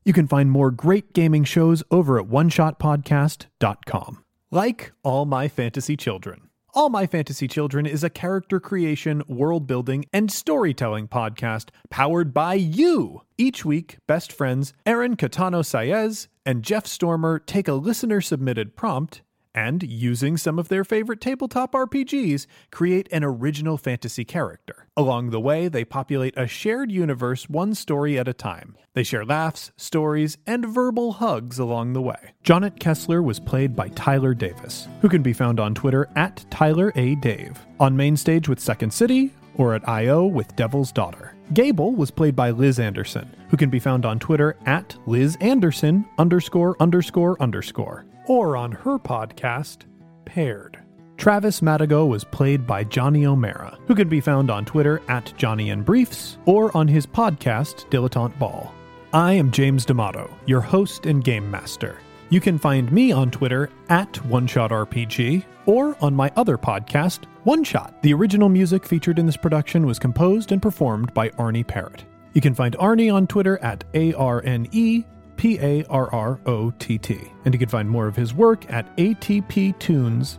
You 0.05 0.13
can 0.13 0.27
find 0.27 0.51
more 0.51 0.71
great 0.71 1.13
gaming 1.13 1.45
shows 1.45 1.83
over 1.91 2.19
at 2.19 2.27
oneshotpodcast.com. 2.27 4.25
Like 4.55 4.93
All 5.03 5.25
My 5.25 5.49
Fantasy 5.49 5.97
Children. 5.97 6.51
All 6.75 6.91
My 6.91 7.07
Fantasy 7.07 7.49
Children 7.49 7.87
is 7.87 8.05
a 8.05 8.11
character 8.11 8.61
creation, 8.61 9.23
world 9.27 9.67
building, 9.67 10.05
and 10.13 10.31
storytelling 10.31 11.09
podcast 11.09 11.71
powered 11.89 12.35
by 12.35 12.53
you. 12.53 13.23
Each 13.39 13.65
week, 13.65 13.97
best 14.07 14.31
friends 14.31 14.75
Aaron 14.85 15.17
Catano 15.17 15.63
Saez 15.63 16.29
and 16.45 16.63
Jeff 16.63 16.87
Stormer 16.87 17.39
take 17.39 17.67
a 17.67 17.73
listener 17.73 18.21
submitted 18.21 18.77
prompt 18.77 19.23
and, 19.55 19.83
using 19.83 20.37
some 20.37 20.59
of 20.59 20.69
their 20.69 20.85
favorite 20.85 21.23
tabletop 21.23 21.73
RPGs, 21.73 22.47
create 22.71 23.09
an 23.11 23.25
original 23.25 23.79
fantasy 23.79 24.27
character. 24.27 24.82
Along 24.95 25.31
the 25.31 25.41
way, 25.41 25.69
they 25.69 25.87
populate 25.87 26.35
a 26.37 26.47
shared 26.47 26.93
universe 26.93 27.49
one 27.49 27.75
story 27.75 28.19
at 28.19 28.29
a 28.29 28.35
time. 28.35 28.77
They 28.93 29.03
share 29.03 29.25
laughs, 29.25 29.73
stories, 29.79 30.37
and 30.47 30.67
verbal 30.67 31.13
hugs 31.13 31.59
along 31.59 31.95
the 31.95 32.03
way. 32.03 32.35
Jonet 32.45 32.79
Kessler 32.79 33.23
was 33.23 33.41
played 33.41 33.75
by 33.75 33.89
Tyler 33.91 34.35
Davis, 34.35 34.89
who 35.01 35.09
can 35.09 35.23
be 35.23 35.33
found 35.33 35.59
on 35.59 35.75
Twitter 35.75 36.11
at 36.15 36.45
Tyler 36.51 36.93
A. 36.95 37.15
Dave, 37.15 37.59
on 37.81 37.97
Mainstage 37.97 38.51
with 38.51 38.61
Second 38.61 38.93
City, 38.93 39.33
or 39.55 39.75
at 39.75 39.89
I.O. 39.89 40.27
with 40.27 40.55
Devil's 40.57 40.93
Daughter. 40.93 41.35
Gable 41.55 41.93
was 41.93 42.11
played 42.11 42.37
by 42.37 42.51
Liz 42.51 42.79
Anderson, 42.79 43.35
who 43.49 43.57
can 43.57 43.71
be 43.71 43.79
found 43.79 44.05
on 44.05 44.19
Twitter 44.19 44.57
at 44.67 44.95
Liz 45.07 45.39
Anderson 45.41 46.05
underscore 46.19 46.77
underscore 46.81 47.41
underscore, 47.41 48.05
or 48.27 48.59
on 48.59 48.73
her 48.73 48.99
podcast, 48.99 49.85
Paired. 50.27 50.82
Travis 51.23 51.61
Madigo 51.61 52.09
was 52.09 52.25
played 52.25 52.67
by 52.67 52.83
Johnny 52.83 53.27
O'Mara, 53.27 53.79
who 53.87 53.95
can 53.95 54.09
be 54.09 54.21
found 54.21 54.51
on 54.51 54.65
Twitter 54.65 55.01
at 55.07 55.33
Johnny 55.37 55.71
and 55.71 55.85
Briefs 55.85 56.37
or 56.47 56.77
on 56.77 56.89
his 56.89 57.07
podcast, 57.07 57.89
Dilettante 57.91 58.37
Ball. 58.41 58.75
I 59.13 59.35
am 59.35 59.53
James 59.53 59.85
D'Amato, 59.85 60.29
your 60.47 60.61
host 60.61 61.07
and 61.07 61.23
game 61.23 61.49
master. 61.49 62.01
You 62.31 62.41
can 62.41 62.59
find 62.59 62.91
me 62.91 63.13
on 63.13 63.31
Twitter 63.31 63.71
at 63.89 64.13
OneShotRPG 64.15 65.45
or 65.67 65.97
on 66.01 66.13
my 66.13 66.33
other 66.35 66.59
podcast, 66.59 67.21
One 67.45 67.63
Shot. 67.63 68.03
The 68.03 68.15
original 68.15 68.49
music 68.49 68.85
featured 68.85 69.21
in 69.21 69.27
this 69.27 69.37
production 69.37 69.87
was 69.87 70.01
composed 70.01 70.51
and 70.51 70.61
performed 70.61 71.15
by 71.15 71.31
Arne 71.39 71.63
Parrott. 71.63 72.05
You 72.33 72.41
can 72.41 72.53
find 72.53 72.75
Arne 72.81 73.11
on 73.11 73.29
Twitter 73.29 73.59
at 73.59 73.85
A 73.95 74.13
R 74.15 74.43
N 74.45 74.67
E 74.73 75.05
P 75.43 75.59
A 75.61 75.85
R 75.91 76.09
R 76.15 76.41
O 76.47 76.71
T 76.79 76.97
T. 76.99 77.19
And 77.45 77.53
you 77.53 77.59
can 77.59 77.69
find 77.69 77.91
more 77.91 78.07
of 78.07 78.15
his 78.15 78.33
work 78.33 78.65
at 78.73 78.97
atptunes.com. 78.97 80.33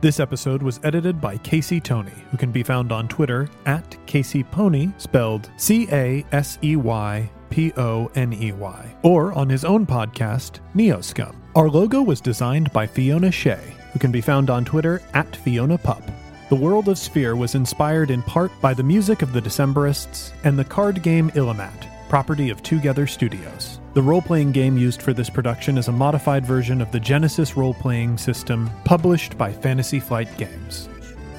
This 0.00 0.18
episode 0.18 0.64
was 0.64 0.80
edited 0.82 1.20
by 1.20 1.36
Casey 1.36 1.78
Tony, 1.78 2.10
who 2.32 2.36
can 2.36 2.50
be 2.50 2.64
found 2.64 2.90
on 2.90 3.06
Twitter 3.06 3.48
at 3.66 3.96
Casey 4.06 4.42
Pony, 4.42 4.88
spelled 4.98 5.48
C 5.58 5.86
A 5.92 6.26
S 6.32 6.58
E 6.64 6.74
Y 6.74 7.30
P 7.50 7.72
O 7.76 8.10
N 8.16 8.32
E 8.32 8.50
Y, 8.50 8.96
or 9.04 9.32
on 9.34 9.48
his 9.48 9.64
own 9.64 9.86
podcast, 9.86 10.58
Neoscum. 10.74 11.36
Our 11.54 11.70
logo 11.70 12.02
was 12.02 12.20
designed 12.20 12.72
by 12.72 12.88
Fiona 12.88 13.30
Shea, 13.30 13.62
who 13.92 14.00
can 14.00 14.10
be 14.10 14.20
found 14.20 14.50
on 14.50 14.64
Twitter 14.64 15.00
at 15.14 15.36
Fiona 15.36 15.78
Pup. 15.78 16.02
The 16.48 16.56
world 16.56 16.88
of 16.88 16.98
Sphere 16.98 17.36
was 17.36 17.54
inspired 17.54 18.10
in 18.10 18.24
part 18.24 18.50
by 18.60 18.74
the 18.74 18.82
music 18.82 19.22
of 19.22 19.32
the 19.32 19.40
Decemberists 19.40 20.32
and 20.42 20.58
the 20.58 20.64
card 20.64 21.00
game 21.00 21.30
Illimat, 21.30 21.86
property 22.08 22.50
of 22.50 22.60
Twogether 22.64 23.08
Studios. 23.08 23.79
The 23.92 24.02
role 24.02 24.22
playing 24.22 24.52
game 24.52 24.78
used 24.78 25.02
for 25.02 25.12
this 25.12 25.28
production 25.28 25.76
is 25.76 25.88
a 25.88 25.92
modified 25.92 26.46
version 26.46 26.80
of 26.80 26.92
the 26.92 27.00
Genesys 27.00 27.56
role 27.56 27.74
playing 27.74 28.18
system 28.18 28.70
published 28.84 29.36
by 29.36 29.52
Fantasy 29.52 29.98
Flight 29.98 30.28
Games. 30.38 30.88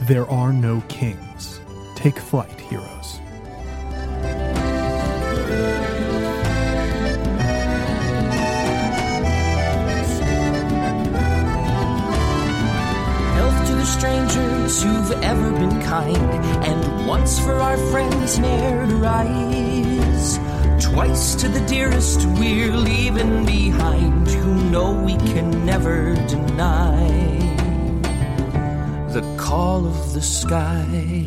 There 0.02 0.30
are 0.30 0.52
no 0.52 0.84
kings. 0.90 1.62
Take 1.96 2.20
flight, 2.20 2.60
heroes. 2.60 3.20
Health 13.38 13.68
to 13.68 13.76
the 13.76 13.86
strangers 13.86 14.84
who've 14.84 15.24
ever 15.24 15.52
been 15.52 15.82
kind, 15.84 16.18
and 16.66 17.08
once 17.08 17.40
for 17.40 17.54
our 17.54 17.78
friends 17.78 18.40
ne'er 18.40 18.88
to 18.88 18.96
rise. 18.98 20.51
Twice 20.82 21.36
to 21.36 21.48
the 21.48 21.64
dearest 21.68 22.26
we're 22.40 22.76
leaving 22.76 23.46
behind, 23.46 24.28
who 24.28 24.70
know 24.72 24.92
we 24.92 25.16
can 25.16 25.66
never 25.66 26.16
deny 26.28 27.08
the 29.14 29.22
call 29.38 29.86
of 29.86 30.14
the 30.14 30.22
sky. 30.22 31.21